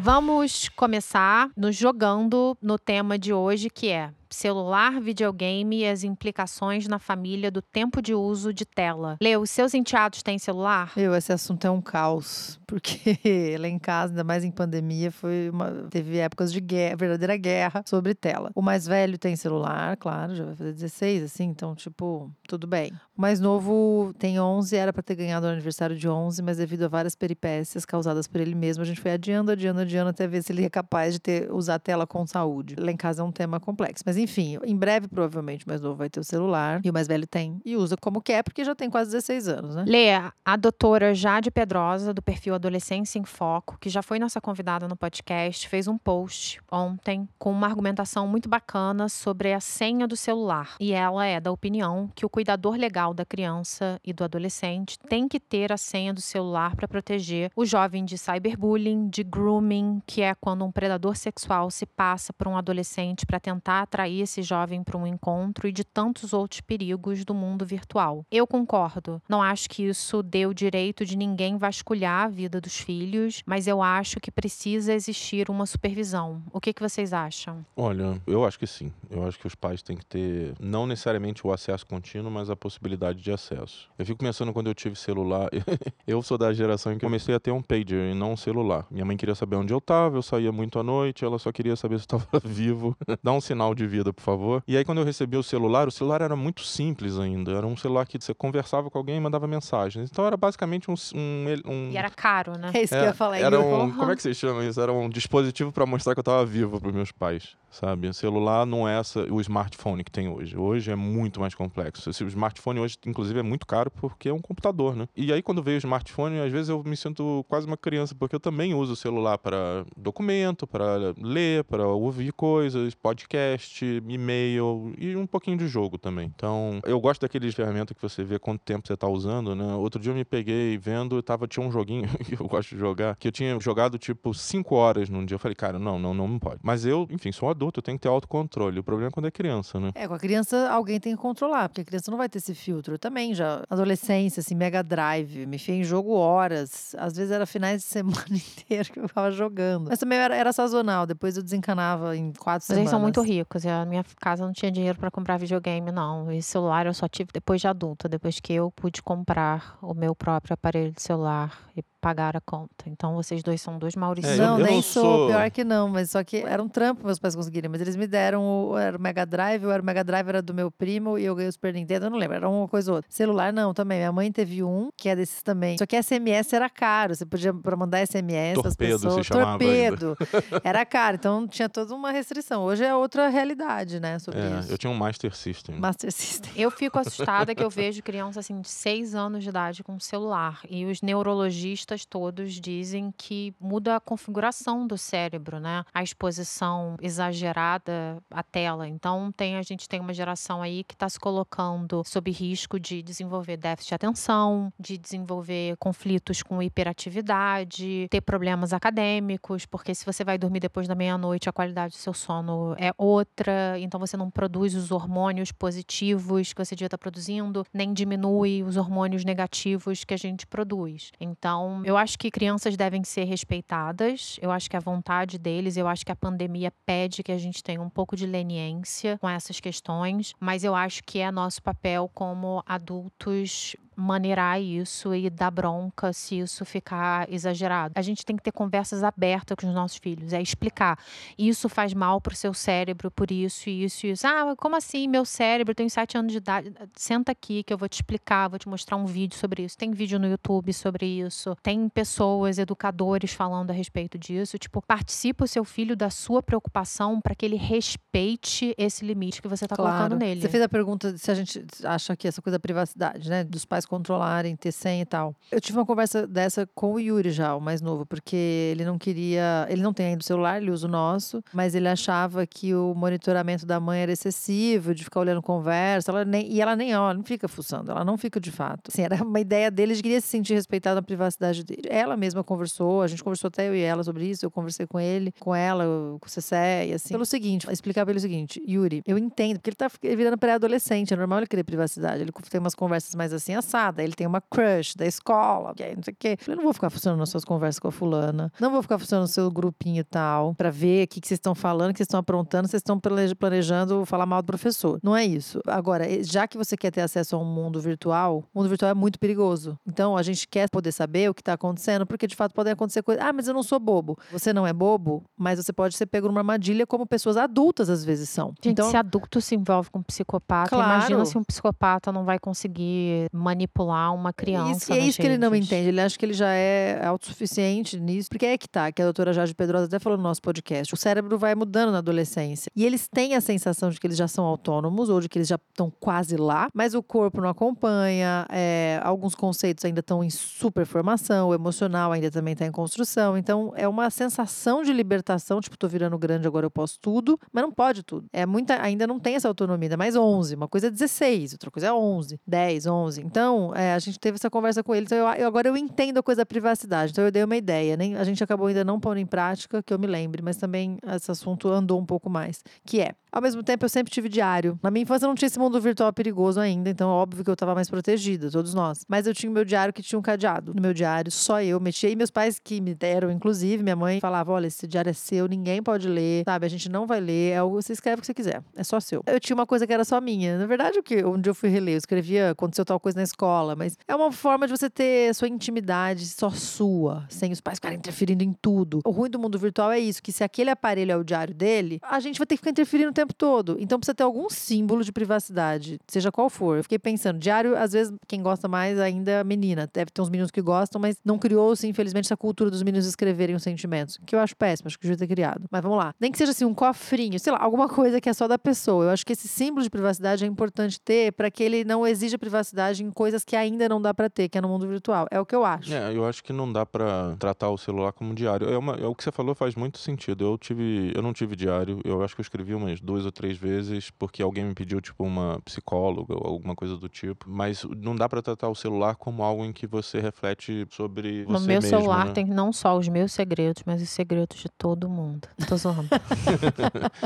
Vamos 0.00 0.68
começar 0.76 1.48
nos 1.56 1.74
jogando 1.74 2.56
no 2.60 2.78
tema 2.78 3.18
de 3.18 3.32
hoje, 3.32 3.70
que 3.70 3.88
é 3.88 4.10
celular, 4.30 5.00
videogame 5.00 5.80
e 5.80 5.88
as 5.88 6.04
implicações 6.04 6.86
na 6.88 6.98
família 6.98 7.50
do 7.50 7.62
tempo 7.62 8.00
de 8.00 8.14
uso 8.14 8.52
de 8.52 8.64
tela. 8.64 9.16
Leo, 9.20 9.42
os 9.42 9.50
seus 9.50 9.74
enteados 9.74 10.22
têm 10.22 10.38
celular? 10.38 10.92
Eu, 10.96 11.14
esse 11.14 11.32
assunto 11.32 11.66
é 11.66 11.70
um 11.70 11.80
caos, 11.80 12.58
porque 12.66 13.16
lá 13.58 13.68
em 13.68 13.78
casa, 13.78 14.12
ainda 14.12 14.24
mais 14.24 14.44
em 14.44 14.50
pandemia, 14.50 15.10
foi 15.10 15.50
uma, 15.50 15.86
teve 15.90 16.18
épocas 16.18 16.52
de 16.52 16.60
guerra, 16.60 16.96
verdadeira 16.96 17.36
guerra 17.36 17.82
sobre 17.86 18.14
tela. 18.14 18.50
O 18.54 18.62
mais 18.62 18.86
velho 18.86 19.18
tem 19.18 19.36
celular, 19.36 19.96
claro, 19.96 20.34
já 20.34 20.44
vai 20.44 20.54
fazer 20.54 20.72
16, 20.72 21.24
assim, 21.24 21.44
então, 21.44 21.74
tipo, 21.74 22.30
tudo 22.48 22.66
bem. 22.66 22.92
O 23.16 23.20
mais 23.20 23.40
novo 23.40 24.12
tem 24.18 24.40
11, 24.40 24.76
era 24.76 24.92
para 24.92 25.02
ter 25.02 25.14
ganhado 25.14 25.46
o 25.46 25.50
aniversário 25.50 25.96
de 25.96 26.08
11, 26.08 26.42
mas 26.42 26.56
devido 26.56 26.84
a 26.84 26.88
várias 26.88 27.14
peripécias 27.14 27.84
causadas 27.84 28.26
por 28.26 28.40
ele 28.40 28.54
mesmo, 28.54 28.82
a 28.82 28.86
gente 28.86 29.00
foi 29.00 29.12
adiando, 29.12 29.52
adiando, 29.52 29.80
adiando 29.80 30.10
até 30.10 30.26
ver 30.26 30.42
se 30.42 30.52
ele 30.52 30.64
é 30.64 30.70
capaz 30.70 31.14
de 31.14 31.20
ter, 31.20 31.52
usar 31.52 31.76
a 31.76 31.78
tela 31.78 32.06
com 32.06 32.26
saúde. 32.26 32.74
Lá 32.76 32.90
em 32.90 32.96
casa 32.96 33.22
é 33.22 33.24
um 33.24 33.32
tema 33.32 33.60
complexo, 33.60 34.02
mas 34.06 34.16
em 34.64 34.76
breve, 34.76 35.08
provavelmente, 35.08 35.64
o 35.64 35.68
mais 35.68 35.80
novo 35.80 35.96
vai 35.96 36.08
ter 36.08 36.20
o 36.20 36.24
celular 36.24 36.80
e 36.84 36.90
o 36.90 36.92
mais 36.92 37.06
velho 37.06 37.26
tem. 37.26 37.60
E 37.64 37.76
usa 37.76 37.96
como 37.96 38.20
quer, 38.20 38.42
porque 38.42 38.64
já 38.64 38.74
tem 38.74 38.90
quase 38.90 39.10
16 39.10 39.48
anos, 39.48 39.74
né? 39.76 39.84
Lê, 39.86 40.10
a 40.44 40.56
doutora 40.56 41.14
Jade 41.14 41.50
Pedrosa, 41.50 42.12
do 42.12 42.22
perfil 42.22 42.54
Adolescência 42.54 43.18
em 43.18 43.24
Foco, 43.24 43.78
que 43.80 43.88
já 43.88 44.02
foi 44.02 44.18
nossa 44.18 44.40
convidada 44.40 44.88
no 44.88 44.96
podcast, 44.96 45.68
fez 45.68 45.88
um 45.88 45.96
post 45.98 46.60
ontem 46.70 47.28
com 47.38 47.50
uma 47.50 47.66
argumentação 47.66 48.26
muito 48.26 48.48
bacana 48.48 49.08
sobre 49.08 49.52
a 49.52 49.60
senha 49.60 50.06
do 50.06 50.16
celular. 50.16 50.76
E 50.80 50.92
ela 50.92 51.24
é 51.26 51.40
da 51.40 51.50
opinião 51.50 52.10
que 52.14 52.26
o 52.26 52.28
cuidador 52.28 52.74
legal 52.74 53.14
da 53.14 53.24
criança 53.24 54.00
e 54.04 54.12
do 54.12 54.24
adolescente 54.24 54.98
tem 55.08 55.28
que 55.28 55.40
ter 55.40 55.72
a 55.72 55.76
senha 55.76 56.12
do 56.12 56.20
celular 56.20 56.76
para 56.76 56.88
proteger 56.88 57.50
o 57.56 57.64
jovem 57.64 58.04
de 58.04 58.18
cyberbullying, 58.18 59.08
de 59.08 59.22
grooming, 59.22 60.02
que 60.06 60.22
é 60.22 60.34
quando 60.34 60.64
um 60.64 60.72
predador 60.72 61.16
sexual 61.16 61.70
se 61.70 61.86
passa 61.86 62.32
por 62.32 62.48
um 62.48 62.56
adolescente 62.56 63.26
para 63.26 63.40
tentar 63.40 63.82
atrair 63.82 64.03
esse 64.08 64.42
jovem 64.42 64.82
para 64.82 64.98
um 64.98 65.06
encontro 65.06 65.68
e 65.68 65.72
de 65.72 65.84
tantos 65.84 66.32
outros 66.32 66.60
perigos 66.60 67.24
do 67.24 67.34
mundo 67.34 67.64
virtual. 67.64 68.24
Eu 68.30 68.46
concordo. 68.46 69.22
Não 69.28 69.42
acho 69.42 69.68
que 69.68 69.84
isso 69.84 70.22
dê 70.22 70.46
o 70.46 70.54
direito 70.54 71.04
de 71.04 71.16
ninguém 71.16 71.56
vasculhar 71.56 72.24
a 72.24 72.28
vida 72.28 72.60
dos 72.60 72.76
filhos, 72.76 73.42
mas 73.46 73.66
eu 73.66 73.82
acho 73.82 74.20
que 74.20 74.30
precisa 74.30 74.92
existir 74.92 75.50
uma 75.50 75.66
supervisão. 75.66 76.42
O 76.52 76.60
que, 76.60 76.72
que 76.72 76.82
vocês 76.82 77.12
acham? 77.12 77.64
Olha, 77.76 78.20
eu 78.26 78.44
acho 78.44 78.58
que 78.58 78.66
sim. 78.66 78.92
Eu 79.10 79.26
acho 79.26 79.38
que 79.38 79.46
os 79.46 79.54
pais 79.54 79.82
têm 79.82 79.96
que 79.96 80.06
ter, 80.06 80.54
não 80.60 80.86
necessariamente 80.86 81.46
o 81.46 81.52
acesso 81.52 81.86
contínuo, 81.86 82.30
mas 82.30 82.50
a 82.50 82.56
possibilidade 82.56 83.22
de 83.22 83.30
acesso. 83.30 83.88
Eu 83.98 84.04
fico 84.04 84.18
pensando 84.18 84.52
quando 84.52 84.66
eu 84.66 84.74
tive 84.74 84.96
celular. 84.96 85.48
eu 86.06 86.22
sou 86.22 86.36
da 86.36 86.52
geração 86.52 86.92
em 86.92 86.96
que 86.96 87.04
comecei 87.04 87.34
a 87.34 87.40
ter 87.40 87.50
um 87.50 87.62
pager 87.62 88.10
e 88.10 88.14
não 88.14 88.32
um 88.32 88.36
celular. 88.36 88.86
Minha 88.90 89.04
mãe 89.04 89.16
queria 89.16 89.34
saber 89.34 89.56
onde 89.56 89.72
eu 89.72 89.78
estava, 89.78 90.16
eu 90.16 90.22
saía 90.22 90.50
muito 90.50 90.78
à 90.78 90.82
noite, 90.82 91.24
ela 91.24 91.38
só 91.38 91.52
queria 91.52 91.76
saber 91.76 91.98
se 91.98 92.06
eu 92.10 92.18
estava 92.18 92.40
vivo. 92.44 92.96
Dá 93.22 93.32
um 93.32 93.40
sinal 93.40 93.74
de 93.74 93.86
vida, 93.86 93.93
por 94.02 94.22
favor. 94.22 94.62
E 94.66 94.76
aí, 94.76 94.84
quando 94.84 94.98
eu 94.98 95.04
recebi 95.04 95.36
o 95.36 95.42
celular, 95.42 95.86
o 95.88 95.90
celular 95.90 96.22
era 96.22 96.34
muito 96.34 96.62
simples 96.62 97.18
ainda. 97.18 97.52
Era 97.52 97.66
um 97.66 97.76
celular 97.76 98.06
que 98.06 98.18
você 98.18 98.34
conversava 98.34 98.90
com 98.90 98.98
alguém 98.98 99.16
e 99.16 99.20
mandava 99.20 99.46
mensagens. 99.46 100.10
Então 100.10 100.26
era 100.26 100.36
basicamente 100.36 100.90
um. 100.90 100.94
um, 101.14 101.46
um... 101.66 101.90
E 101.90 101.96
era 101.96 102.10
caro, 102.10 102.58
né? 102.58 102.70
É 102.74 102.82
isso 102.82 102.94
que 102.94 103.00
eu 103.00 103.04
ia 103.04 103.14
falar. 103.14 103.38
Era 103.38 103.60
um, 103.60 103.92
como 103.92 104.10
é 104.10 104.16
que 104.16 104.22
vocês 104.22 104.36
chamam 104.36 104.62
isso? 104.66 104.80
Era 104.80 104.92
um 104.92 105.08
dispositivo 105.08 105.72
para 105.72 105.86
mostrar 105.86 106.14
que 106.14 106.18
eu 106.18 106.22
estava 106.22 106.44
vivo 106.44 106.80
para 106.80 106.92
meus 106.92 107.12
pais, 107.12 107.56
sabe? 107.70 108.08
O 108.08 108.14
celular 108.14 108.66
não 108.66 108.88
é 108.88 108.98
essa, 108.98 109.20
o 109.32 109.40
smartphone 109.40 110.02
que 110.02 110.10
tem 110.10 110.28
hoje. 110.28 110.56
Hoje 110.56 110.90
é 110.90 110.96
muito 110.96 111.40
mais 111.40 111.54
complexo. 111.54 112.10
O 112.10 112.28
smartphone 112.28 112.80
hoje, 112.80 112.96
inclusive, 113.06 113.38
é 113.38 113.42
muito 113.42 113.66
caro 113.66 113.90
porque 113.90 114.28
é 114.28 114.32
um 114.32 114.40
computador, 114.40 114.96
né? 114.96 115.08
E 115.16 115.32
aí, 115.32 115.42
quando 115.42 115.62
veio 115.62 115.76
o 115.76 115.78
smartphone, 115.78 116.40
às 116.40 116.52
vezes 116.52 116.68
eu 116.68 116.82
me 116.84 116.96
sinto 116.96 117.44
quase 117.48 117.66
uma 117.66 117.76
criança, 117.76 118.14
porque 118.14 118.34
eu 118.34 118.40
também 118.40 118.74
uso 118.74 118.92
o 118.92 118.96
celular 118.96 119.38
para 119.38 119.84
documento, 119.96 120.66
para 120.66 121.14
ler, 121.20 121.64
para 121.64 121.86
ouvir 121.86 122.32
coisas, 122.32 122.94
podcast, 122.94 123.83
e-mail 124.08 124.92
e 124.98 125.16
um 125.16 125.26
pouquinho 125.26 125.56
de 125.56 125.66
jogo 125.68 125.98
também. 125.98 126.30
Então, 126.34 126.80
eu 126.84 127.00
gosto 127.00 127.22
daqueles 127.22 127.54
ferramentas 127.54 127.96
que 127.96 128.02
você 128.02 128.22
vê 128.24 128.38
quanto 128.38 128.60
tempo 128.60 128.86
você 128.86 128.94
está 128.94 129.08
usando, 129.08 129.54
né? 129.54 129.74
Outro 129.74 130.00
dia 130.00 130.12
eu 130.12 130.16
me 130.16 130.24
peguei 130.24 130.76
vendo, 130.78 131.22
tava, 131.22 131.46
tinha 131.46 131.66
um 131.66 131.70
joguinho 131.70 132.08
que 132.24 132.40
eu 132.40 132.46
gosto 132.46 132.70
de 132.74 132.78
jogar, 132.78 133.16
que 133.16 133.28
eu 133.28 133.32
tinha 133.32 133.58
jogado 133.60 133.98
tipo 133.98 134.32
5 134.34 134.74
horas 134.74 135.08
num 135.08 135.24
dia. 135.24 135.34
Eu 135.34 135.38
falei, 135.38 135.54
cara, 135.54 135.78
não, 135.78 135.98
não, 135.98 136.14
não 136.14 136.38
pode. 136.38 136.60
Mas 136.62 136.84
eu, 136.84 137.06
enfim, 137.10 137.32
sou 137.32 137.48
um 137.48 137.50
adulto, 137.50 137.78
eu 137.78 137.82
tenho 137.82 137.98
que 137.98 138.02
ter 138.02 138.08
autocontrole. 138.08 138.78
O 138.78 138.84
problema 138.84 139.08
é 139.08 139.10
quando 139.10 139.26
é 139.26 139.30
criança, 139.30 139.78
né? 139.80 139.90
É, 139.94 140.06
com 140.08 140.14
a 140.14 140.18
criança 140.18 140.68
alguém 140.70 140.98
tem 141.00 141.14
que 141.14 141.20
controlar, 141.20 141.68
porque 141.68 141.80
a 141.80 141.84
criança 141.84 142.10
não 142.10 142.18
vai 142.18 142.28
ter 142.28 142.38
esse 142.38 142.54
filtro. 142.54 142.94
Eu 142.94 142.98
também 142.98 143.34
já, 143.34 143.62
adolescência, 143.68 144.40
assim, 144.40 144.54
Mega 144.54 144.82
Drive, 144.82 145.46
me 145.46 145.56
enfiei 145.56 145.78
em 145.78 145.84
jogo 145.84 146.12
horas. 146.12 146.94
Às 146.98 147.16
vezes 147.16 147.30
era 147.32 147.46
finais 147.46 147.82
de 147.82 147.88
semana 147.88 148.24
inteiro 148.30 148.92
que 148.92 149.00
eu 149.00 149.08
ficava 149.08 149.30
jogando. 149.30 149.88
Mas 149.88 149.98
também 149.98 150.18
era, 150.18 150.34
era 150.34 150.52
sazonal, 150.52 151.06
depois 151.06 151.36
eu 151.36 151.42
desencanava 151.42 152.16
em 152.16 152.32
quatro 152.32 152.54
Mas 152.56 152.64
semanas. 152.64 152.80
eles 152.82 152.90
são 152.90 153.00
muito 153.00 153.20
ricos. 153.22 153.64
E 153.64 153.68
a 153.82 153.86
minha 153.86 154.04
casa 154.20 154.44
não 154.44 154.52
tinha 154.52 154.70
dinheiro 154.70 154.98
para 154.98 155.10
comprar 155.10 155.38
videogame, 155.38 155.90
não. 155.92 156.30
E 156.32 156.42
celular 156.42 156.86
eu 156.86 156.94
só 156.94 157.08
tive 157.08 157.30
depois 157.32 157.60
de 157.60 157.68
adulta, 157.68 158.08
depois 158.08 158.40
que 158.40 158.52
eu 158.52 158.70
pude 158.70 159.02
comprar 159.02 159.78
o 159.82 159.94
meu 159.94 160.14
próprio 160.14 160.54
aparelho 160.54 160.92
de 160.92 161.02
celular 161.02 161.58
e 161.76 161.82
pagar 162.04 162.36
a 162.36 162.40
conta. 162.40 162.84
Então 162.86 163.14
vocês 163.14 163.42
dois 163.42 163.60
são 163.62 163.78
dois 163.78 163.96
Mauricios. 163.96 164.38
É, 164.38 164.42
não, 164.42 164.58
eu 164.58 164.64
nem 164.66 164.74
não 164.76 164.82
sou, 164.82 165.02
sou- 165.02 165.26
pior 165.28 165.50
que 165.50 165.64
não, 165.64 165.88
mas 165.88 166.10
só 166.10 166.22
que 166.22 166.36
era 166.38 166.62
um 166.62 166.68
trampo 166.68 167.04
meus 167.06 167.18
pais 167.18 167.34
conseguirem, 167.34 167.70
mas 167.70 167.80
eles 167.80 167.96
me 167.96 168.06
deram 168.06 168.42
o, 168.44 168.76
era 168.78 168.96
o 168.96 169.00
Mega 169.00 169.24
Drive, 169.24 169.64
era 169.64 169.82
o 169.82 169.84
Mega 169.84 170.04
Drive 170.04 170.28
era 170.28 170.42
do 170.42 170.52
meu 170.52 170.70
primo 170.70 171.18
e 171.18 171.24
eu 171.24 171.34
ganhei 171.34 171.48
o 171.48 171.52
Super 171.52 171.72
Nintendo, 171.72 172.06
eu 172.06 172.10
não 172.10 172.18
lembro, 172.18 172.36
era 172.36 172.48
uma 172.48 172.68
coisa 172.68 172.90
ou 172.90 172.96
outra. 172.96 173.10
Celular 173.10 173.52
não, 173.52 173.72
também, 173.72 173.98
minha 173.98 174.12
mãe 174.12 174.30
teve 174.30 174.62
um, 174.62 174.90
que 174.96 175.08
é 175.08 175.16
desses 175.16 175.42
também. 175.42 175.78
Só 175.78 175.86
que 175.86 176.00
SMS 176.00 176.52
era 176.52 176.68
caro, 176.68 177.14
você 177.14 177.24
podia 177.24 177.52
para 177.54 177.76
mandar 177.76 178.06
SMS 178.06 178.58
as 178.58 178.62
Torpedo 178.62 178.98
se 178.98 179.04
pessoas, 179.06 179.26
chamava 179.26 179.64
ainda. 179.64 179.96
torpedo. 179.96 180.16
era 180.62 180.84
caro, 180.84 181.16
então 181.16 181.48
tinha 181.48 181.68
toda 181.68 181.94
uma 181.94 182.10
restrição. 182.10 182.62
Hoje 182.64 182.84
é 182.84 182.94
outra 182.94 183.28
realidade, 183.28 183.98
né, 184.00 184.18
sobre 184.18 184.40
É, 184.40 184.60
isso. 184.60 184.70
eu 184.72 184.76
tinha 184.78 184.90
um 184.90 184.94
Master 184.94 185.34
System. 185.34 185.76
Master 185.78 186.12
System. 186.12 186.52
Eu 186.56 186.70
fico 186.70 186.98
assustada 186.98 187.54
que 187.54 187.62
eu 187.62 187.70
vejo 187.70 188.02
crianças 188.02 188.38
assim 188.44 188.60
de 188.60 188.68
6 188.68 189.14
anos 189.14 189.42
de 189.42 189.48
idade 189.48 189.82
com 189.82 189.98
celular 189.98 190.60
e 190.68 190.84
os 190.84 191.00
neurologistas 191.02 191.93
cientistas 191.94 192.04
todos 192.04 192.60
dizem 192.60 193.12
que 193.16 193.54
muda 193.60 193.96
a 193.96 194.00
configuração 194.00 194.86
do 194.86 194.98
cérebro, 194.98 195.60
né? 195.60 195.84
A 195.92 196.02
exposição 196.02 196.96
exagerada 197.00 198.18
à 198.30 198.42
tela. 198.42 198.88
Então, 198.88 199.32
tem 199.32 199.56
a 199.56 199.62
gente 199.62 199.88
tem 199.88 200.00
uma 200.00 200.12
geração 200.12 200.60
aí 200.60 200.84
que 200.84 200.94
está 200.94 201.08
se 201.08 201.18
colocando 201.18 202.02
sob 202.04 202.30
risco 202.30 202.78
de 202.78 203.02
desenvolver 203.02 203.56
déficit 203.56 203.90
de 203.90 203.94
atenção, 203.94 204.72
de 204.78 204.98
desenvolver 204.98 205.76
conflitos 205.78 206.42
com 206.42 206.62
hiperatividade, 206.62 208.08
ter 208.10 208.20
problemas 208.20 208.72
acadêmicos, 208.72 209.66
porque 209.66 209.94
se 209.94 210.04
você 210.04 210.24
vai 210.24 210.38
dormir 210.38 210.60
depois 210.60 210.88
da 210.88 210.94
meia-noite, 210.94 211.48
a 211.48 211.52
qualidade 211.52 211.94
do 211.94 211.98
seu 211.98 212.12
sono 212.12 212.74
é 212.78 212.92
outra, 212.96 213.78
então 213.78 214.00
você 214.00 214.16
não 214.16 214.30
produz 214.30 214.74
os 214.74 214.90
hormônios 214.90 215.52
positivos 215.52 216.52
que 216.52 216.64
você 216.64 216.74
devia 216.74 216.86
estar 216.86 216.98
produzindo, 216.98 217.64
nem 217.72 217.92
diminui 217.92 218.62
os 218.62 218.76
hormônios 218.76 219.24
negativos 219.24 220.04
que 220.04 220.14
a 220.14 220.16
gente 220.16 220.46
produz. 220.46 221.12
Então, 221.20 221.82
eu 221.84 221.96
acho 221.96 222.18
que 222.18 222.30
crianças 222.30 222.76
devem 222.76 223.04
ser 223.04 223.24
respeitadas, 223.24 224.38
eu 224.40 224.50
acho 224.50 224.68
que 224.68 224.76
a 224.76 224.80
vontade 224.80 225.38
deles, 225.38 225.76
eu 225.76 225.86
acho 225.86 226.04
que 226.04 226.12
a 226.12 226.16
pandemia 226.16 226.72
pede 226.86 227.22
que 227.22 227.32
a 227.32 227.38
gente 227.38 227.62
tenha 227.62 227.80
um 227.80 227.90
pouco 227.90 228.16
de 228.16 228.26
leniência 228.26 229.18
com 229.20 229.28
essas 229.28 229.60
questões, 229.60 230.32
mas 230.40 230.64
eu 230.64 230.74
acho 230.74 231.02
que 231.04 231.18
é 231.20 231.30
nosso 231.30 231.62
papel 231.62 232.10
como 232.14 232.62
adultos 232.66 233.76
maneirar 233.96 234.60
isso 234.60 235.14
e 235.14 235.28
dar 235.30 235.50
bronca 235.50 236.12
se 236.12 236.38
isso 236.38 236.64
ficar 236.64 237.30
exagerado. 237.32 237.94
A 237.96 238.02
gente 238.02 238.24
tem 238.24 238.36
que 238.36 238.42
ter 238.42 238.52
conversas 238.52 239.02
abertas 239.02 239.56
com 239.60 239.66
os 239.68 239.74
nossos 239.74 239.96
filhos, 239.98 240.32
é 240.32 240.40
explicar. 240.40 240.98
Isso 241.38 241.68
faz 241.68 241.92
mal 241.94 242.20
pro 242.20 242.34
seu 242.34 242.52
cérebro, 242.54 243.10
por 243.10 243.30
isso, 243.30 243.68
isso, 243.70 244.06
isso. 244.06 244.26
Ah, 244.26 244.54
como 244.56 244.76
assim? 244.76 245.06
Meu 245.08 245.24
cérebro, 245.24 245.72
eu 245.72 245.74
tenho 245.74 245.90
sete 245.90 246.16
anos 246.16 246.32
de 246.32 246.38
idade. 246.38 246.72
Senta 246.94 247.32
aqui 247.32 247.62
que 247.62 247.72
eu 247.72 247.78
vou 247.78 247.88
te 247.88 247.94
explicar, 247.94 248.48
vou 248.48 248.58
te 248.58 248.68
mostrar 248.68 248.96
um 248.96 249.06
vídeo 249.06 249.36
sobre 249.38 249.62
isso. 249.64 249.76
Tem 249.76 249.90
vídeo 249.92 250.18
no 250.18 250.26
YouTube 250.26 250.72
sobre 250.72 251.06
isso. 251.06 251.56
Tem 251.62 251.88
pessoas, 251.88 252.58
educadores 252.58 253.32
falando 253.32 253.70
a 253.70 253.72
respeito 253.72 254.18
disso. 254.18 254.58
Tipo, 254.58 254.82
participa 254.82 255.44
o 255.44 255.48
seu 255.48 255.64
filho 255.64 255.96
da 255.96 256.10
sua 256.10 256.42
preocupação 256.42 257.20
para 257.20 257.34
que 257.34 257.44
ele 257.44 257.56
respeite 257.56 258.74
esse 258.76 259.04
limite 259.04 259.40
que 259.40 259.48
você 259.48 259.64
está 259.64 259.76
Claro. 259.76 259.92
colocando 259.96 260.18
nele. 260.20 260.40
Você 260.40 260.48
fez 260.48 260.62
a 260.62 260.68
pergunta 260.68 261.16
se 261.16 261.30
a 261.30 261.34
gente 261.34 261.64
acha 261.84 262.16
que 262.16 262.28
essa 262.28 262.40
coisa 262.42 262.56
da 262.56 262.60
privacidade, 262.60 263.28
né? 263.28 263.44
Dos 263.44 263.64
pais 263.64 263.83
controlarem, 263.86 264.56
ter 264.56 264.72
senha 264.72 265.02
e 265.02 265.06
tal. 265.06 265.34
Eu 265.50 265.60
tive 265.60 265.78
uma 265.78 265.86
conversa 265.86 266.26
dessa 266.26 266.68
com 266.74 266.94
o 266.94 267.00
Yuri 267.00 267.30
já, 267.30 267.54
o 267.54 267.60
mais 267.60 267.80
novo, 267.80 268.06
porque 268.06 268.36
ele 268.72 268.84
não 268.84 268.98
queria. 268.98 269.66
Ele 269.68 269.82
não 269.82 269.92
tem 269.92 270.06
ainda 270.06 270.20
o 270.20 270.24
celular, 270.24 270.60
ele 270.60 270.70
usa 270.70 270.86
o 270.86 270.90
nosso, 270.90 271.42
mas 271.52 271.74
ele 271.74 271.88
achava 271.88 272.46
que 272.46 272.74
o 272.74 272.94
monitoramento 272.94 273.66
da 273.66 273.80
mãe 273.80 274.00
era 274.00 274.12
excessivo, 274.12 274.94
de 274.94 275.04
ficar 275.04 275.20
olhando 275.20 275.42
conversa. 275.42 276.10
Ela 276.10 276.24
nem, 276.24 276.50
e 276.50 276.60
ela 276.60 276.76
nem, 276.76 276.94
ó, 276.96 277.12
não 277.12 277.24
fica 277.24 277.48
fuçando, 277.48 277.90
ela 277.90 278.04
não 278.04 278.16
fica 278.16 278.40
de 278.40 278.50
fato. 278.50 278.88
Assim, 278.88 279.02
era 279.02 279.22
uma 279.22 279.40
ideia 279.40 279.70
dele 279.70 279.94
de 279.94 280.02
queria 280.02 280.20
se 280.20 280.28
sentir 280.28 280.54
respeitado 280.54 280.96
na 280.96 281.02
privacidade 281.02 281.64
dele. 281.64 281.88
Ela 281.88 282.16
mesma 282.16 282.44
conversou, 282.44 283.02
a 283.02 283.06
gente 283.06 283.24
conversou 283.24 283.48
até 283.48 283.68
eu 283.68 283.74
e 283.74 283.80
ela 283.80 284.04
sobre 284.04 284.26
isso, 284.26 284.44
eu 284.44 284.50
conversei 284.50 284.86
com 284.86 285.00
ele, 285.00 285.32
com 285.40 285.54
ela, 285.54 285.84
com 286.20 286.26
o 286.26 286.28
Cessé, 286.28 286.86
e 286.86 286.92
assim. 286.92 287.14
Pelo 287.14 287.24
seguinte, 287.24 287.66
explicar 287.70 288.04
pra 288.04 288.12
ele 288.12 288.18
o 288.18 288.22
seguinte, 288.22 288.62
Yuri, 288.68 289.02
eu 289.06 289.16
entendo, 289.16 289.58
porque 289.58 289.70
ele 289.70 289.76
tá 289.76 289.90
virando 290.02 290.38
pré-adolescente, 290.38 291.14
é 291.14 291.16
normal 291.16 291.38
ele 291.40 291.46
querer 291.46 291.64
privacidade. 291.64 292.22
Ele 292.22 292.32
tem 292.50 292.60
umas 292.60 292.74
conversas 292.74 293.14
mais 293.14 293.32
assim, 293.32 293.54
ele 293.98 294.12
tem 294.14 294.26
uma 294.26 294.40
crush 294.40 294.94
da 294.96 295.06
escola, 295.06 295.74
aí 295.80 295.94
não 295.96 296.02
sei 296.02 296.12
o 296.12 296.16
quê. 296.18 296.36
Eu 296.46 296.56
não 296.56 296.64
vou 296.64 296.72
ficar 296.72 296.90
funcionando 296.90 297.18
nas 297.18 297.28
suas 297.28 297.44
conversas 297.44 297.78
com 297.78 297.88
a 297.88 297.92
fulana, 297.92 298.52
não 298.60 298.70
vou 298.70 298.82
ficar 298.82 298.98
funcionando 298.98 299.22
no 299.22 299.28
seu 299.28 299.50
grupinho 299.50 300.00
e 300.00 300.04
tal, 300.04 300.54
pra 300.54 300.70
ver 300.70 301.04
o 301.04 301.08
que, 301.08 301.20
que 301.20 301.28
vocês 301.28 301.38
estão 301.38 301.54
falando, 301.54 301.90
o 301.90 301.92
que 301.92 301.98
vocês 301.98 302.06
estão 302.06 302.20
aprontando, 302.20 302.68
vocês 302.68 302.80
estão 302.80 302.98
plane- 303.00 303.34
planejando 303.34 304.04
falar 304.06 304.26
mal 304.26 304.42
do 304.42 304.46
professor. 304.46 304.98
Não 305.02 305.16
é 305.16 305.24
isso. 305.24 305.60
Agora, 305.66 306.04
já 306.22 306.46
que 306.46 306.56
você 306.56 306.76
quer 306.76 306.90
ter 306.90 307.00
acesso 307.00 307.36
a 307.36 307.38
um 307.38 307.44
mundo 307.44 307.80
virtual, 307.80 308.44
o 308.54 308.58
mundo 308.58 308.68
virtual 308.68 308.90
é 308.90 308.94
muito 308.94 309.18
perigoso. 309.18 309.78
Então, 309.86 310.16
a 310.16 310.22
gente 310.22 310.46
quer 310.48 310.68
poder 310.70 310.92
saber 310.92 311.28
o 311.30 311.34
que 311.34 311.40
está 311.40 311.54
acontecendo, 311.54 312.06
porque 312.06 312.26
de 312.26 312.36
fato 312.36 312.54
podem 312.54 312.72
acontecer 312.72 313.02
coisas. 313.02 313.24
Ah, 313.24 313.32
mas 313.32 313.48
eu 313.48 313.54
não 313.54 313.62
sou 313.62 313.78
bobo. 313.80 314.16
Você 314.32 314.52
não 314.52 314.66
é 314.66 314.72
bobo, 314.72 315.22
mas 315.36 315.58
você 315.58 315.72
pode 315.72 315.96
ser 315.96 316.06
pego 316.06 316.28
numa 316.28 316.40
armadilha 316.40 316.86
como 316.86 317.06
pessoas 317.06 317.36
adultas 317.36 317.88
às 317.90 318.04
vezes 318.04 318.28
são. 318.28 318.48
Gente, 318.62 318.68
então, 318.72 318.90
se 318.90 318.96
adulto 318.96 319.40
se 319.40 319.54
envolve 319.54 319.90
com 319.90 320.02
psicopata, 320.02 320.70
Claro. 320.70 320.90
imagina 320.98 321.24
se 321.24 321.36
um 321.38 321.42
psicopata 321.44 322.12
não 322.12 322.24
vai 322.24 322.38
conseguir 322.38 323.26
manipular 323.32 323.63
uma 324.12 324.32
criança. 324.32 324.84
Isso, 324.84 324.92
e 324.92 324.98
é 324.98 325.06
isso 325.06 325.20
que 325.20 325.26
ele 325.26 325.38
não 325.38 325.54
entende. 325.54 325.88
Ele 325.88 326.00
acha 326.00 326.18
que 326.18 326.24
ele 326.24 326.32
já 326.32 326.52
é 326.52 327.04
autossuficiente 327.04 327.98
nisso. 327.98 328.28
Porque 328.28 328.46
é 328.46 328.58
que 328.58 328.68
tá, 328.68 328.90
que 328.92 329.02
a 329.02 329.04
doutora 329.04 329.32
Jade 329.32 329.54
Pedrosa 329.54 329.86
até 329.86 329.98
falou 329.98 330.16
no 330.16 330.24
nosso 330.24 330.42
podcast. 330.42 330.92
O 330.92 330.96
cérebro 330.96 331.38
vai 331.38 331.54
mudando 331.54 331.92
na 331.92 331.98
adolescência. 331.98 332.70
E 332.74 332.84
eles 332.84 333.08
têm 333.08 333.34
a 333.34 333.40
sensação 333.40 333.90
de 333.90 334.00
que 334.00 334.06
eles 334.06 334.16
já 334.16 334.28
são 334.28 334.44
autônomos 334.44 335.08
ou 335.08 335.20
de 335.20 335.28
que 335.28 335.38
eles 335.38 335.48
já 335.48 335.56
estão 335.70 335.90
quase 336.00 336.36
lá, 336.36 336.68
mas 336.74 336.94
o 336.94 337.02
corpo 337.02 337.40
não 337.40 337.48
acompanha. 337.48 338.46
é, 338.50 339.00
alguns 339.02 339.34
conceitos 339.34 339.84
ainda 339.84 340.00
estão 340.00 340.22
em 340.22 340.30
super 340.30 340.86
formação, 340.86 341.48
o 341.48 341.54
emocional 341.54 342.12
ainda 342.12 342.30
também 342.30 342.52
está 342.52 342.66
em 342.66 342.72
construção. 342.72 343.36
Então 343.36 343.72
é 343.76 343.86
uma 343.88 344.10
sensação 344.10 344.82
de 344.82 344.92
libertação, 344.92 345.60
tipo, 345.60 345.76
tô 345.76 345.88
virando 345.88 346.16
grande, 346.18 346.46
agora 346.46 346.66
eu 346.66 346.70
posso 346.70 346.98
tudo, 347.00 347.38
mas 347.52 347.62
não 347.62 347.70
pode 347.70 348.02
tudo. 348.02 348.26
É 348.32 348.46
muita, 348.46 348.80
ainda 348.80 349.06
não 349.06 349.18
tem 349.18 349.34
essa 349.34 349.48
autonomia, 349.48 349.86
ainda 349.86 349.96
mais 349.96 350.16
11. 350.16 350.54
Uma 350.54 350.68
coisa 350.68 350.88
é 350.88 350.90
16, 350.90 351.52
outra 351.52 351.70
coisa 351.70 351.88
é 351.88 351.92
11, 351.92 352.40
10, 352.46 352.86
11. 352.86 353.22
Então, 353.22 353.53
é, 353.74 353.94
a 353.94 353.98
gente 353.98 354.18
teve 354.18 354.36
essa 354.36 354.50
conversa 354.50 354.82
com 354.82 354.94
ele. 354.94 355.04
Então, 355.06 355.16
eu, 355.18 355.26
eu- 355.34 355.46
agora 355.46 355.68
eu 355.68 355.76
entendo 355.76 356.18
a 356.18 356.22
coisa 356.22 356.42
da 356.42 356.46
privacidade. 356.46 357.12
Então, 357.12 357.24
eu 357.24 357.30
dei 357.30 357.42
uma 357.44 357.56
ideia. 357.56 357.96
Nem, 357.96 358.16
a 358.16 358.24
gente 358.24 358.42
acabou 358.42 358.66
ainda 358.66 358.84
não 358.84 358.98
pondo 359.00 359.18
em 359.18 359.26
prática, 359.26 359.82
que 359.82 359.92
eu 359.92 359.98
me 359.98 360.06
lembre, 360.06 360.42
mas 360.42 360.56
também 360.56 360.98
esse 361.14 361.30
assunto 361.30 361.68
andou 361.68 362.00
um 362.00 362.04
pouco 362.06 362.28
mais. 362.30 362.62
Que 362.84 363.00
é, 363.00 363.12
ao 363.30 363.40
mesmo 363.42 363.62
tempo, 363.62 363.84
eu 363.84 363.88
sempre 363.88 364.12
tive 364.12 364.28
diário. 364.28 364.78
Na 364.82 364.90
minha 364.90 365.02
infância, 365.02 365.26
não 365.28 365.34
tinha 365.34 365.46
esse 365.46 365.58
mundo 365.58 365.80
virtual 365.80 366.12
perigoso 366.12 366.60
ainda, 366.60 366.88
então, 366.90 367.08
óbvio 367.08 367.42
que 367.44 367.50
eu 367.50 367.54
estava 367.54 367.74
mais 367.74 367.88
protegida, 367.90 368.50
todos 368.50 368.74
nós. 368.74 369.04
Mas 369.08 369.26
eu 369.26 369.34
tinha 369.34 369.50
o 369.50 369.52
meu 369.54 369.64
diário 369.64 369.92
que 369.92 370.02
tinha 370.02 370.18
um 370.18 370.22
cadeado. 370.22 370.72
No 370.74 370.80
meu 370.82 370.94
diário, 370.94 371.30
só 371.30 371.60
eu 371.62 371.78
mexia. 371.80 372.10
E 372.10 372.16
meus 372.16 372.30
pais 372.30 372.58
que 372.58 372.80
me 372.80 372.94
deram, 372.94 373.30
inclusive, 373.30 373.82
minha 373.82 373.96
mãe 373.96 374.20
falava: 374.20 374.52
olha, 374.52 374.66
esse 374.66 374.86
diário 374.86 375.10
é 375.10 375.12
seu, 375.12 375.46
ninguém 375.48 375.82
pode 375.82 376.08
ler, 376.08 376.44
sabe? 376.44 376.66
A 376.66 376.68
gente 376.68 376.88
não 376.88 377.06
vai 377.06 377.20
ler, 377.20 377.52
é 377.52 377.62
o, 377.62 377.70
você 377.70 377.92
escreve 377.92 378.18
o 378.18 378.20
que 378.20 378.26
você 378.26 378.34
quiser, 378.34 378.62
é 378.76 378.84
só 378.84 379.00
seu. 379.00 379.22
Eu 379.26 379.40
tinha 379.40 379.54
uma 379.54 379.66
coisa 379.66 379.86
que 379.86 379.92
era 379.92 380.04
só 380.04 380.20
minha. 380.20 380.58
Na 380.58 380.66
verdade, 380.66 380.98
o 380.98 381.02
que 381.02 381.24
onde 381.24 381.48
eu 381.48 381.54
fui 381.54 381.68
reler, 381.68 381.94
eu 381.94 381.98
escrevia, 381.98 382.50
aconteceu 382.50 382.84
tal 382.84 382.98
coisa 383.00 383.16
na 383.18 383.22
escola, 383.24 383.43
mas 383.76 383.96
é 384.06 384.14
uma 384.14 384.32
forma 384.32 384.66
de 384.66 384.76
você 384.76 384.88
ter 384.88 385.34
sua 385.34 385.48
intimidade 385.48 386.26
só 386.26 386.50
sua, 386.50 387.24
sem 387.28 387.52
os 387.52 387.60
pais 387.60 387.78
ficarem 387.78 387.98
interferindo 387.98 388.42
em 388.42 388.52
tudo. 388.52 389.00
O 389.04 389.10
ruim 389.10 389.30
do 389.30 389.38
mundo 389.38 389.58
virtual 389.58 389.90
é 389.90 389.98
isso, 389.98 390.22
que 390.22 390.32
se 390.32 390.42
aquele 390.42 390.70
aparelho 390.70 391.12
é 391.12 391.16
o 391.16 391.24
diário 391.24 391.54
dele, 391.54 392.00
a 392.02 392.20
gente 392.20 392.38
vai 392.38 392.46
ter 392.46 392.54
que 392.54 392.58
ficar 392.58 392.70
interferindo 392.70 393.10
o 393.10 393.14
tempo 393.14 393.34
todo. 393.34 393.76
Então 393.78 393.98
precisa 393.98 394.14
ter 394.14 394.22
algum 394.22 394.48
símbolo 394.48 395.04
de 395.04 395.12
privacidade, 395.12 395.98
seja 396.08 396.30
qual 396.30 396.48
for. 396.48 396.76
Eu 396.76 396.82
fiquei 396.82 396.98
pensando, 396.98 397.38
diário, 397.38 397.76
às 397.76 397.92
vezes, 397.92 398.12
quem 398.26 398.42
gosta 398.42 398.68
mais 398.68 398.98
ainda 398.98 399.30
é 399.30 399.40
a 399.40 399.44
menina. 399.44 399.88
Deve 399.92 400.10
ter 400.10 400.22
uns 400.22 400.30
meninos 400.30 400.50
que 400.50 400.62
gostam, 400.62 401.00
mas 401.00 401.16
não 401.24 401.38
criou-se, 401.38 401.86
infelizmente, 401.86 402.26
essa 402.26 402.36
cultura 402.36 402.70
dos 402.70 402.82
meninos 402.82 403.06
escreverem 403.06 403.54
os 403.54 403.62
sentimentos, 403.62 404.18
que 404.24 404.34
eu 404.34 404.40
acho 404.40 404.56
péssimo, 404.56 404.86
acho 404.86 404.98
que 404.98 405.02
devia 405.02 405.18
ter 405.18 405.26
criado. 405.26 405.66
Mas 405.70 405.82
vamos 405.82 405.98
lá. 405.98 406.14
Nem 406.20 406.30
que 406.30 406.38
seja 406.38 406.52
assim, 406.52 406.64
um 406.64 406.74
cofrinho, 406.74 407.38
sei 407.38 407.52
lá, 407.52 407.58
alguma 407.60 407.88
coisa 407.88 408.20
que 408.20 408.28
é 408.28 408.32
só 408.32 408.46
da 408.46 408.58
pessoa. 408.58 409.04
Eu 409.04 409.10
acho 409.10 409.24
que 409.24 409.32
esse 409.32 409.48
símbolo 409.48 409.82
de 409.82 409.90
privacidade 409.90 410.44
é 410.44 410.46
importante 410.46 411.00
ter 411.00 411.32
para 411.32 411.50
que 411.50 411.62
ele 411.62 411.84
não 411.84 412.06
exija 412.06 412.38
privacidade 412.38 413.02
em 413.02 413.10
coisas 413.10 413.33
que 413.42 413.56
ainda 413.56 413.88
não 413.88 414.00
dá 414.00 414.12
para 414.12 414.28
ter, 414.28 414.50
que 414.50 414.58
é 414.58 414.60
no 414.60 414.68
mundo 414.68 414.86
virtual. 414.86 415.26
É 415.30 415.40
o 415.40 415.46
que 415.46 415.54
eu 415.54 415.64
acho. 415.64 415.92
É, 415.92 416.14
eu 416.14 416.26
acho 416.26 416.44
que 416.44 416.52
não 416.52 416.70
dá 416.70 416.84
pra 416.84 417.34
tratar 417.38 417.70
o 417.70 417.78
celular 417.78 418.12
como 418.12 418.34
diário. 418.34 418.68
É, 418.68 418.76
uma, 418.76 418.94
é 418.96 419.06
o 419.06 419.14
que 419.14 419.24
você 419.24 419.32
falou 419.32 419.54
faz 419.54 419.74
muito 419.74 419.96
sentido. 419.98 420.44
Eu 420.44 420.58
tive, 420.58 421.10
eu 421.14 421.22
não 421.22 421.32
tive 421.32 421.56
diário. 421.56 422.00
Eu 422.04 422.22
acho 422.22 422.34
que 422.34 422.40
eu 422.40 422.44
escrevi 422.44 422.74
umas 422.74 423.00
duas 423.00 423.24
ou 423.24 423.32
três 423.32 423.56
vezes 423.56 424.10
porque 424.10 424.42
alguém 424.42 424.64
me 424.64 424.74
pediu 424.74 425.00
tipo 425.00 425.24
uma 425.24 425.58
psicóloga 425.64 426.34
ou 426.34 426.46
alguma 426.46 426.74
coisa 426.74 426.96
do 426.98 427.08
tipo. 427.08 427.46
Mas 427.48 427.82
não 427.96 428.14
dá 428.14 428.28
pra 428.28 428.42
tratar 428.42 428.68
o 428.68 428.74
celular 428.74 429.16
como 429.16 429.42
algo 429.42 429.64
em 429.64 429.72
que 429.72 429.86
você 429.86 430.20
reflete 430.20 430.86
sobre 430.90 431.44
No 431.46 431.58
você 431.58 431.66
meu 431.66 431.80
mesmo, 431.80 431.88
celular 431.98 432.26
né? 432.26 432.32
tem 432.32 432.44
não 432.44 432.72
só 432.72 432.98
os 432.98 433.08
meus 433.08 433.32
segredos, 433.32 433.82
mas 433.86 434.02
os 434.02 434.10
segredos 434.10 434.58
de 434.58 434.68
todo 434.68 435.08
mundo. 435.08 435.48
Tô 435.66 435.76
zoando. 435.76 436.08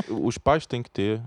Os 0.23 0.37
pais 0.37 0.65
têm 0.65 0.81
que 0.81 0.89
ter 0.89 1.21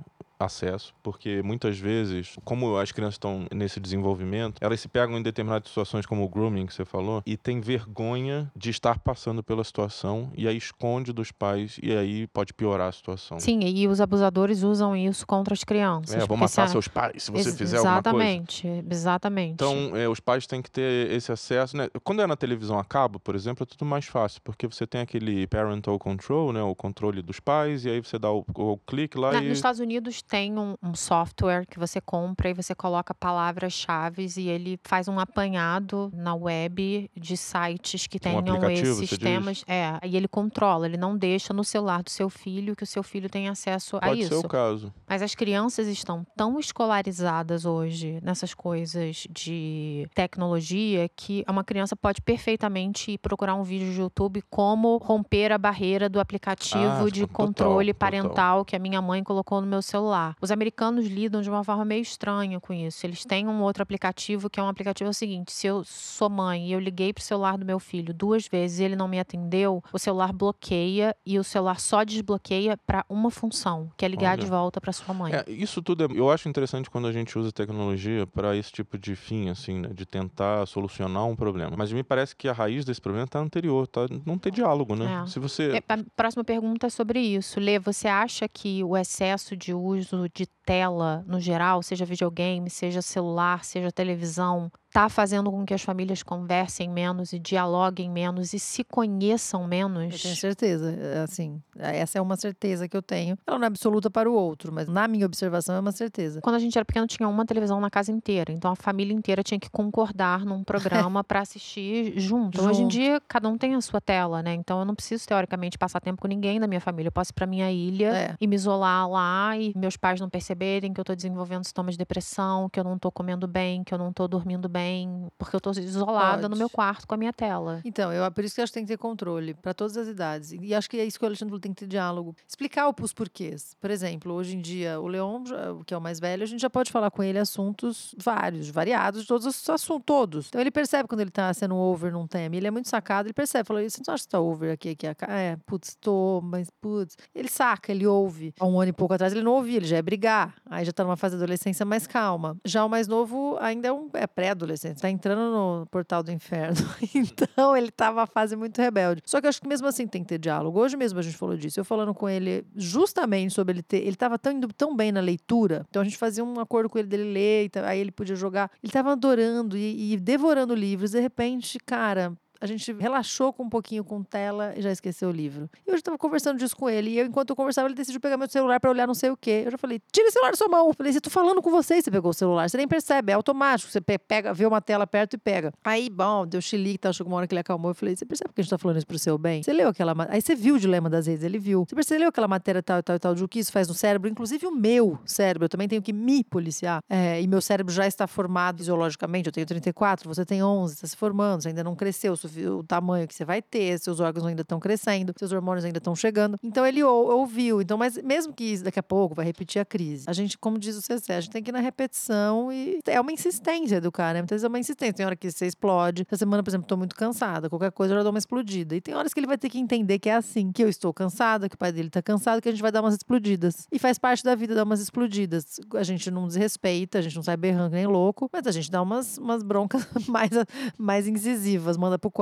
acesso, 0.45 0.95
porque 1.03 1.43
muitas 1.43 1.79
vezes, 1.79 2.37
como 2.45 2.77
as 2.77 2.93
crianças 2.93 3.15
estão 3.15 3.47
nesse 3.53 3.79
desenvolvimento, 3.81 4.57
elas 4.61 4.81
se 4.81 4.89
pegam 4.89 5.17
em 5.19 5.23
determinadas 5.23 5.69
situações, 5.69 6.07
como 6.07 6.25
o 6.25 6.29
grooming 6.29 6.67
que 6.67 6.75
você 6.75 6.85
falou, 6.85 7.23
e 7.27 7.37
tem 7.37 7.61
vergonha 7.61 8.51
de 8.57 8.71
estar 8.71 8.99
passando 8.99 9.43
pela 9.43 9.65
situação 9.65 10.31
e 10.37 10.47
aí 10.49 10.57
esconde 10.57 11.13
dos 11.13 11.31
pais 11.33 11.79
e 11.83 11.93
aí 11.97 12.27
pode 12.29 12.53
piorar 12.55 12.89
a 12.89 12.93
situação. 12.93 13.39
Sim, 13.41 13.61
e 13.65 13.87
os 13.89 14.01
abusadores 14.01 14.63
usam 14.63 14.97
isso 14.97 15.27
contra 15.27 15.53
as 15.55 15.65
crianças. 15.65 16.15
É, 16.15 16.21
se 16.21 16.37
matar 16.37 16.69
seus 16.69 16.89
pais 16.89 17.23
se 17.25 17.31
você 17.31 17.49
Ex- 17.49 17.59
fizer 17.59 17.79
alguma 17.79 18.03
coisa. 18.03 18.09
Exatamente, 18.19 18.69
exatamente. 18.91 19.53
Então, 19.55 19.97
é, 19.97 20.09
os 20.09 20.21
pais 20.21 20.47
têm 20.47 20.63
que 20.63 20.71
ter 20.71 21.11
esse 21.11 21.31
acesso. 21.33 21.77
Né? 21.77 21.89
Quando 22.03 22.23
é 22.23 22.27
na 22.27 22.37
televisão 22.37 22.79
a 22.79 22.85
cabo, 22.85 23.19
por 23.19 23.35
exemplo, 23.35 23.63
é 23.63 23.67
tudo 23.67 23.85
mais 23.85 24.07
fácil, 24.07 24.41
porque 24.43 24.67
você 24.67 24.87
tem 24.87 25.01
aquele 25.01 25.47
parental 25.47 25.99
control, 25.99 26.53
né? 26.53 26.63
o 26.63 26.75
controle 26.75 27.23
dos 27.23 27.41
pais, 27.41 27.85
e 27.85 27.91
aí 27.91 28.01
você 28.01 28.19
dá 28.19 28.31
o, 28.31 28.45
o 28.55 28.79
clique 28.87 29.19
lá 29.19 29.33
Na- 29.33 29.43
e. 29.43 29.49
nos 29.49 29.59
Estados 29.59 29.81
Unidos 29.81 30.23
tem 30.33 30.59
um, 30.59 30.77
um 30.83 30.95
software 30.95 31.67
que 31.67 31.79
você 31.79 32.01
compra 32.01 32.49
e 32.49 32.55
você 32.55 32.75
coloca 32.75 33.13
palavras-chave 33.13 34.27
e 34.39 34.49
ele 34.49 34.81
faz 34.83 35.07
um 35.07 35.21
apanhado 35.21 36.11
na 36.15 36.35
web 36.35 37.11
de 37.15 37.37
sites 37.37 38.07
que 38.07 38.17
Um 38.17 38.21
tenham 38.41 38.71
esses 38.71 38.97
você 38.97 39.07
diz? 39.09 39.19
temas. 39.19 39.65
É, 39.69 39.99
e 40.07 40.17
ele 40.17 40.27
controla, 40.27 40.87
ele 40.87 40.97
não 40.97 41.19
deixa 41.19 41.53
no 41.53 41.63
celular 41.63 42.03
do 42.03 42.09
seu 42.09 42.31
filho 42.31 42.75
que 42.75 42.83
o 42.83 42.87
seu 42.87 43.03
filho 43.03 43.29
tenha 43.29 43.51
acesso 43.53 43.99
a 43.99 44.01
Pode 44.07 44.21
isso. 44.21 44.31
ser 44.41 44.47
o 44.47 44.49
caso. 44.49 44.91
Mas 45.07 45.21
as 45.21 45.35
crianças 45.35 45.87
estão 45.87 46.25
tão 46.35 46.59
escolarizadas 46.59 47.67
hoje 47.67 48.19
nessas 48.23 48.55
coisas 48.55 49.27
de 49.31 50.09
tecnologia 50.15 51.11
que 51.15 51.45
uma 51.47 51.63
criança 51.63 51.95
pode 51.95 52.23
perfeitamente 52.23 53.19
procurar 53.19 53.55
um 53.55 53.63
vídeo 53.63 53.93
de 53.93 54.01
YouTube 54.01 54.41
como 54.49 54.97
romper 54.97 55.53
a 55.53 55.59
barreira 55.59 56.09
do 56.09 56.19
aplicativo 56.19 57.05
Ah, 57.07 57.11
de 57.11 57.27
total, 57.27 57.35
controle 57.47 57.93
total. 57.93 57.99
parental 57.99 58.65
que 58.65 58.75
a 58.75 58.79
minha 58.79 59.03
mãe 59.03 59.23
colocou 59.23 59.61
no 59.61 59.67
meu 59.67 59.83
celular. 59.83 60.22
Os 60.41 60.51
americanos 60.51 61.07
lidam 61.07 61.43
de 61.43 61.51
uma 61.51 61.65
forma 61.65 61.85
meio 61.85 62.03
estranha 62.03 62.61
com 62.61 62.73
isso. 62.73 63.05
Eles 63.07 63.25
têm 63.25 63.47
um 63.47 63.63
outro 63.63 63.83
aplicativo 63.83 64.49
que 64.49 64.61
é 64.61 64.63
um 64.63 64.69
aplicativo 64.69 65.09
é 65.09 65.11
o 65.11 65.15
seguinte: 65.15 65.53
se 65.53 65.67
eu 65.67 65.85
sou 65.85 66.29
mãe 66.29 66.69
e 66.69 66.73
eu 66.73 66.81
liguei 66.81 67.13
pro 67.13 67.23
celular 67.23 67.57
do 67.59 67.65
meu 67.65 67.79
filho 67.79 68.15
duas 68.15 68.47
vezes 68.47 68.79
e 68.79 68.85
ele 68.85 68.97
não 68.97 69.09
me 69.09 69.19
atendeu, 69.19 69.83
o 69.93 69.99
celular 69.99 70.33
bloqueia 70.33 71.15
e 71.25 71.39
o 71.39 71.45
celular 71.45 71.81
só 71.81 72.05
desbloqueia 72.05 72.77
para 72.87 73.05
uma 73.09 73.31
função, 73.31 73.91
que 73.97 74.05
é 74.05 74.09
ligar 74.09 74.37
de 74.37 74.43
Olha. 74.43 74.51
volta 74.51 74.81
para 74.81 74.93
sua 74.93 75.15
mãe. 75.15 75.33
É, 75.35 75.45
isso 75.49 75.83
tudo 75.83 76.05
é, 76.05 76.09
eu 76.15 76.31
acho 76.31 76.49
interessante 76.49 76.91
quando 76.91 77.07
a 77.07 77.13
gente 77.13 77.39
usa 77.39 77.53
tecnologia 77.53 78.27
para 78.27 78.57
esse 78.57 78.73
tipo 78.73 78.99
de 78.99 79.15
fim, 79.15 79.49
assim, 79.49 79.81
né, 79.81 79.91
de 79.93 80.07
tentar 80.07 80.67
solucionar 80.67 81.27
um 81.27 81.37
problema. 81.37 81.77
Mas 81.77 81.93
me 81.93 82.03
parece 82.03 82.35
que 82.37 82.49
a 82.49 82.53
raiz 82.53 82.85
desse 82.85 83.01
problema 83.01 83.25
está 83.25 83.39
anterior, 83.39 83.87
tá? 83.87 84.07
Não 84.25 84.39
ter 84.39 84.51
diálogo, 84.51 84.95
né? 84.95 85.23
É. 85.25 85.27
Se 85.27 85.39
você 85.39 85.73
É, 85.77 85.83
A 85.89 85.99
próxima 86.17 86.45
pergunta 86.45 86.87
é 86.87 86.91
sobre 86.91 87.21
isso. 87.21 87.61
Lê, 87.61 87.79
você 87.79 88.09
acha 88.09 88.49
que 88.49 88.83
o 88.85 88.97
excesso 88.97 89.57
de 89.57 89.73
uso 89.75 90.12
de 90.13 90.47
tela 90.65 91.25
no 91.27 91.41
geral, 91.41 91.83
seja 91.83 92.05
videogame, 92.05 92.69
seja 92.71 93.03
celular, 93.03 93.65
seja 93.65 93.91
televisão, 93.93 94.71
está 94.89 95.09
fazendo 95.09 95.51
com 95.51 95.65
que 95.65 95.73
as 95.73 95.81
famílias 95.83 96.23
conversem 96.23 96.89
menos 96.89 97.33
e 97.33 97.39
dialoguem 97.39 98.11
menos 98.11 98.53
e 98.53 98.59
se 98.59 98.85
conheçam 98.85 99.63
Eu 99.63 99.69
menos? 99.69 100.21
tenho 100.23 100.37
certeza, 100.37 100.91
é, 100.93 101.21
assim, 101.23 101.63
essa 101.79 102.19
é 102.19 102.21
uma 102.23 102.37
certeza 102.37 102.87
que 102.87 102.95
eu 102.97 103.01
tenho. 103.03 103.37
Ela 103.47 103.59
não 103.59 103.65
é 103.65 103.69
absoluta 103.69 104.11
para 104.11 104.31
o 104.31 104.35
outro, 104.35 104.71
mas 104.73 104.89
na 104.89 105.09
minha 105.09 105.25
observação 105.25 105.75
é 105.75 105.81
uma 105.81 105.93
certeza. 105.93 106.41
Quando 106.43 106.57
a 106.57 106.59
gente 106.59 106.77
era 106.77 106.85
pequeno, 106.85 107.07
tinha 107.07 107.27
uma 107.27 107.47
televisão 107.47 107.81
na 107.81 107.89
casa 107.91 108.13
inteira. 108.13 108.53
Então 108.53 108.71
a 108.71 108.77
família 108.77 109.15
inteira 109.15 109.43
tinha 109.43 109.59
que 109.59 109.71
concordar 109.71 110.45
num 110.45 110.63
programa 110.63 111.25
para 111.25 111.41
assistir 111.41 112.13
junto. 112.21 112.61
Hoje 112.61 112.81
em 112.81 112.83
Junto. 112.83 112.93
dia, 112.93 113.21
cada 113.27 113.49
um 113.49 113.57
tem 113.57 113.75
a 113.75 113.81
sua 113.81 114.01
tela, 114.01 114.43
né? 114.43 114.53
Então 114.55 114.79
eu 114.79 114.85
não 114.85 114.95
preciso, 114.95 115.27
teoricamente, 115.27 115.79
passar 115.79 116.01
tempo 116.01 116.21
com 116.21 116.29
ninguém 116.29 116.61
da 116.61 116.67
minha 116.67 116.81
família. 116.83 117.09
Eu 117.09 117.13
posso 117.13 117.31
ir 117.31 117.35
pra 117.35 117.47
minha 117.47 117.71
ilha 117.73 118.09
É. 118.15 118.35
e 118.39 118.47
me 118.47 118.55
isolar 118.57 119.09
lá 119.09 119.57
e 119.57 119.73
meus 119.75 119.97
pais 119.97 120.21
não 120.21 120.29
perceberem 120.29 120.52
que 120.93 121.01
eu 121.01 121.05
tô 121.05 121.15
desenvolvendo 121.15 121.65
sintomas 121.65 121.95
de 121.95 121.99
depressão, 121.99 122.69
que 122.69 122.79
eu 122.79 122.85
não 122.85 122.99
tô 122.99 123.11
comendo 123.11 123.47
bem, 123.47 123.83
que 123.85 123.93
eu 123.93 123.99
não 123.99 124.13
tô 124.13 124.29
dormindo 124.29 124.69
bem, 124.69 125.29
porque 125.39 125.55
eu 125.55 125.61
tô 125.61 125.71
isolada 125.71 126.43
no 126.43 126.51
Pode. 126.51 126.59
meu 126.59 126.71
quarto 126.71 127.07
com 127.07 127.15
a 127.15 127.19
minha 127.19 127.33
tela. 127.33 127.81
Então, 127.85 128.13
eu, 128.13 128.31
por 128.31 128.45
isso 128.45 128.55
que 128.55 128.61
eu 128.61 128.65
acho 128.65 128.73
que 128.73 128.79
tem 128.79 128.85
que 128.85 128.93
ter 128.93 128.99
controle 128.99 129.55
para 129.55 129.75
todas 129.75 129.97
as 129.97 130.09
idades. 130.09 130.53
E 130.53 130.75
acho 130.75 130.89
que 130.89 130.99
é 130.99 131.05
isso 131.05 131.19
que 131.19 131.25
o 131.25 131.29
Alexandre 131.29 131.51
falou, 131.51 131.61
tem 131.61 131.73
que 131.73 131.81
ter 131.81 131.87
diálogo. 131.87 132.35
Explicar 132.47 132.93
os 133.01 133.13
porquês. 133.13 133.77
Por 133.81 133.91
exemplo, 133.91 134.33
hoje 134.33 134.57
em 134.57 134.61
dia, 134.61 135.01
o 135.01 135.07
Leon, 135.07 135.45
que 135.87 135.95
é 135.95 135.97
o 135.97 136.01
mais 136.01 136.21
velho, 136.21 136.43
a 136.43 136.47
gente 136.47 136.61
já 136.61 136.71
pode 136.71 136.91
falar 136.91 137.11
com 137.11 137.23
ele 137.23 137.39
assuntos 137.39 138.15
vários, 138.19 138.69
variados, 138.69 139.27
todos 139.27 139.47
os 139.47 139.71
assuntos, 139.71 140.05
todos. 140.05 140.49
Então 140.49 140.61
ele 140.61 140.71
percebe 140.71 141.09
quando 141.09 141.21
ele 141.21 141.31
tá 141.31 141.53
sendo 141.53 141.77
over 141.77 142.13
num 142.13 142.27
tema. 142.27 142.57
Ele 142.57 142.67
é 142.67 142.71
muito 142.71 142.89
sacado, 142.89 143.27
ele 143.27 143.35
percebe, 143.35 143.67
fala, 143.67 143.83
você 143.83 144.01
não 144.07 144.15
acha 144.15 144.25
que 144.25 144.29
tá 144.29 144.41
over 144.41 144.73
aqui, 144.73 144.91
aqui, 144.91 145.07
aqui? 145.07 145.25
É, 145.29 145.57
putz, 145.67 145.97
tô, 146.01 146.41
mas 146.43 146.71
putz. 146.81 147.17
Ele 147.35 147.49
saca, 147.49 147.93
ele 147.93 148.07
ouve. 148.07 148.55
Há 148.59 148.67
um 148.67 148.81
ano 148.81 148.91
e 148.91 148.93
pouco 148.93 149.15
atrás 149.15 149.33
ele 149.33 149.43
não 149.43 149.53
ouvia, 149.53 149.77
ele 149.77 149.87
já 149.87 149.97
é 149.97 150.03
brigar. 150.03 150.42
Aí 150.67 150.85
já 150.85 150.93
tá 150.93 151.05
numa 151.05 151.17
fase 151.17 151.37
de 151.37 151.43
adolescência 151.43 151.85
mais 151.85 152.07
calma. 152.07 152.57
Já 152.65 152.85
o 152.85 152.89
mais 152.89 153.07
novo 153.07 153.57
ainda 153.61 153.89
é 153.89 153.93
um 153.93 154.09
é 154.15 154.27
pré-adolescente, 154.27 155.01
tá 155.01 155.11
entrando 155.11 155.41
no 155.53 155.87
portal 155.91 156.23
do 156.23 156.31
inferno. 156.31 156.77
então 157.15 157.77
ele 157.77 157.91
tá 157.91 158.11
numa 158.11 158.27
fase 158.27 158.57
muito 158.57 158.81
rebelde. 158.81 159.23
Só 159.25 159.41
que 159.41 159.47
eu 159.47 159.49
acho 159.49 159.61
que 159.61 159.69
mesmo 159.69 159.87
assim 159.87 160.07
tem 160.07 160.23
que 160.23 160.29
ter 160.29 160.39
diálogo. 160.39 160.79
Hoje 160.79 160.97
mesmo 160.97 161.19
a 161.19 161.23
gente 161.23 161.37
falou 161.37 161.57
disso. 161.57 161.79
Eu 161.79 161.85
falando 161.85 162.15
com 162.15 162.29
ele 162.29 162.65
justamente 162.75 163.53
sobre 163.53 163.75
ele 163.75 163.83
ter. 163.83 163.99
Ele 163.99 164.17
tava 164.17 164.39
tão 164.39 164.53
indo 164.53 164.69
tão 164.69 164.97
bem 164.97 165.13
na 165.13 165.21
leitura. 165.21 165.85
Então 165.89 166.03
a 166.03 166.05
gente 166.05 166.17
fazia 166.17 166.45
um 166.45 166.61
acordo 166.61 166.89
com 166.89 166.99
ele 166.99 167.09
dele 167.09 167.33
ler, 167.33 167.71
aí 167.85 168.01
ele 168.01 168.13
podia 168.13 168.37
jogar. 168.37 168.71
Ele 168.83 168.93
tava 168.93 169.13
adorando 169.13 169.77
e, 169.77 170.13
e 170.13 170.17
devorando 170.17 170.75
livros. 170.75 171.13
De 171.13 171.21
repente, 171.21 171.79
cara. 171.79 172.33
A 172.63 172.67
gente 172.67 172.93
relaxou 172.93 173.53
com 173.53 173.65
um 173.65 173.69
pouquinho 173.69 174.05
com 174.05 174.23
tela 174.23 174.73
e 174.77 174.81
já 174.83 174.91
esqueceu 174.93 175.29
o 175.29 175.33
livro. 175.33 175.69
E 175.87 175.91
hoje 175.91 175.99
eu 175.99 176.03
tava 176.03 176.17
conversando 176.19 176.59
disso 176.59 176.77
com 176.77 176.89
ele. 176.89 177.11
E 177.11 177.19
eu, 177.19 177.27
enquanto 177.27 177.51
eu 177.51 177.57
conversava, 177.57 177.89
ele 177.89 177.95
decidiu 177.95 178.21
pegar 178.21 178.37
meu 178.37 178.49
celular 178.49 178.79
pra 178.79 178.89
olhar 178.91 179.07
não 179.07 179.15
sei 179.15 179.31
o 179.31 179.37
quê. 179.37 179.63
Eu 179.67 179.73
já 179.73 179.79
falei, 179.79 180.01
tira 180.13 180.29
o 180.29 180.31
celular 180.31 180.51
da 180.53 180.57
sua 180.57 180.69
mão. 180.69 180.87
Eu 180.89 180.95
falei, 180.95 181.13
se 181.13 181.19
eu 181.19 181.23
tô 181.23 181.31
falando 181.31 181.61
com 181.61 181.71
você 181.71 182.01
você 182.01 182.11
pegou 182.11 182.31
o 182.31 182.35
celular, 182.35 182.71
você 182.71 182.77
nem 182.77 182.87
percebe, 182.87 183.33
é 183.33 183.35
automático. 183.35 183.91
Você 183.91 184.01
pe- 184.01 184.17
pega, 184.19 184.55
vê 184.55 184.65
uma 184.65 184.81
tela 184.81 185.07
perto 185.07 185.35
e 185.35 185.39
pega. 185.39 185.73
Aí, 185.85 186.09
bom, 186.09 186.47
deu 186.47 186.61
chilique, 186.61 186.99
tá, 186.99 187.13
chegou 187.13 187.33
uma 187.33 187.39
hora 187.39 187.47
que 187.49 187.53
ele 187.55 187.61
acalmou. 187.61 187.91
Eu 187.91 187.95
falei, 187.95 188.15
você 188.15 188.25
percebe 188.25 188.53
que 188.55 188.61
a 188.61 188.63
gente 188.63 188.71
tá 188.71 188.79
falando 188.79 188.99
isso 188.99 189.07
pro 189.07 189.19
seu 189.19 189.37
bem? 189.37 189.63
Você 189.63 189.73
leu 189.73 189.89
aquela 189.89 190.15
Aí 190.29 190.41
você 190.41 190.55
viu 190.55 190.77
o 190.77 190.79
dilema 190.79 191.11
das 191.11 191.27
redes, 191.27 191.43
ele 191.45 191.59
viu. 191.59 191.85
Você 191.89 191.95
percebeu 191.97 192.29
aquela 192.29 192.47
matéria 192.47 192.83
tal 192.83 192.99
e 192.99 193.03
tal 193.03 193.17
e 193.17 193.19
tal, 193.19 193.35
de 193.35 193.43
o 193.43 193.49
que 193.49 193.59
isso 193.59 193.73
faz 193.73 193.89
no 193.89 193.95
cérebro? 193.95 194.29
Inclusive 194.31 194.67
o 194.67 194.71
meu 194.71 195.19
cérebro, 195.25 195.65
eu 195.65 195.69
também 195.69 195.89
tenho 195.89 196.01
que 196.03 196.13
me 196.13 196.45
policiar. 196.45 197.01
É, 197.11 197.41
e 197.43 197.47
meu 197.49 197.61
cérebro 197.61 197.93
já 197.93 198.07
está 198.07 198.27
formado 198.29 198.79
fisiologicamente, 198.79 199.49
eu 199.49 199.53
tenho 199.53 199.67
34, 199.67 200.29
você 200.33 200.45
tem 200.45 200.63
11, 200.63 200.95
está 200.95 201.07
se 201.09 201.17
formando, 201.17 201.63
você 201.63 201.69
ainda 201.69 201.83
não 201.83 201.97
cresceu 201.97 202.33
o 202.35 202.37
sufi- 202.37 202.52
o 202.59 202.83
tamanho 202.83 203.27
que 203.27 203.35
você 203.35 203.45
vai 203.45 203.61
ter, 203.63 203.99
seus 203.99 204.21
órgãos 204.21 204.47
ainda 204.47 204.63
estão 204.63 204.79
crescendo, 204.81 205.33
seus 205.39 205.53
hormônios 205.53 205.85
ainda 205.85 205.99
estão 205.99 206.15
chegando. 206.15 206.59
Então 206.63 206.87
ele 206.87 207.03
ou- 207.03 207.31
ouviu. 207.39 207.81
Então, 207.81 207.97
mas 207.99 208.17
mesmo 208.19 208.53
que 208.53 208.77
daqui 208.79 208.99
a 208.99 209.03
pouco 209.03 209.35
vai 209.35 209.45
repetir 209.45 209.81
a 209.81 209.85
crise, 209.85 210.25
a 210.27 210.33
gente, 210.33 210.57
como 210.59 210.79
diz 210.79 210.97
o 210.97 211.03
CC, 211.03 211.33
a 211.33 211.41
gente 211.41 211.53
tem 211.53 211.63
que 211.63 211.71
ir 211.71 211.73
na 211.73 211.81
repetição 211.81 212.71
e 212.73 213.01
é 213.07 213.21
uma 213.21 213.33
insistência 213.33 214.01
do 214.01 214.11
cara, 214.13 214.35
né? 214.35 214.41
Muitas 214.43 214.57
vezes 214.57 214.65
é 214.65 214.69
uma 214.69 214.79
insistência. 214.79 215.15
Tem 215.15 215.27
hora 215.27 215.37
que 215.37 215.51
você 215.51 215.67
explode. 215.67 216.25
Essa 216.29 216.39
semana, 216.39 216.63
por 216.63 216.71
exemplo, 216.71 216.87
tô 216.87 216.97
muito 216.97 217.15
cansada, 217.17 217.69
qualquer 217.69 217.93
coisa 217.93 218.13
eu 218.15 218.19
já 218.19 218.23
dou 218.23 218.31
uma 218.33 218.39
explodida. 218.39 218.95
E 218.97 219.01
tem 219.01 219.15
horas 219.15 219.33
que 219.33 219.41
ele 219.41 219.47
vai 219.47 219.59
ter 219.59 219.69
que 219.69 219.79
entender 219.79 220.19
que 220.19 220.29
é 220.29 220.35
assim, 220.35 220.71
que 220.73 220.83
eu 220.83 220.89
estou 220.89 221.13
cansada, 221.13 221.69
que 221.69 221.75
o 221.75 221.79
pai 221.79 221.93
dele 221.93 222.11
tá 222.11 222.23
cansado, 222.23 222.61
que 222.61 222.69
a 222.69 222.73
gente 222.73 222.83
vai 222.83 222.93
dar 222.93 223.01
umas 223.03 223.15
explodidas. 223.15 223.87
E 223.91 223.99
faz 223.99 224.19
parte 224.19 224.43
da 224.45 224.55
vida 224.55 224.75
dar 224.75 224.85
umas 224.85 225.01
explodidas. 225.01 225.81
A 225.95 226.03
gente 226.03 226.31
não 226.31 226.47
desrespeita, 226.47 227.19
a 227.19 227.23
gente 227.23 227.37
não 227.37 227.43
sai 227.43 227.57
berrando 227.57 227.93
nem 227.95 228.07
louco, 228.07 228.49
mas 228.53 228.67
a 228.67 228.71
gente 228.73 228.91
dá 228.91 229.01
umas, 229.03 229.39
umas 229.39 229.63
broncas 229.63 230.07
mais, 230.29 230.51
mais 230.99 231.27
incisivas, 231.29 231.97
manda 231.97 232.19
pro 232.19 232.31
quarto. 232.31 232.42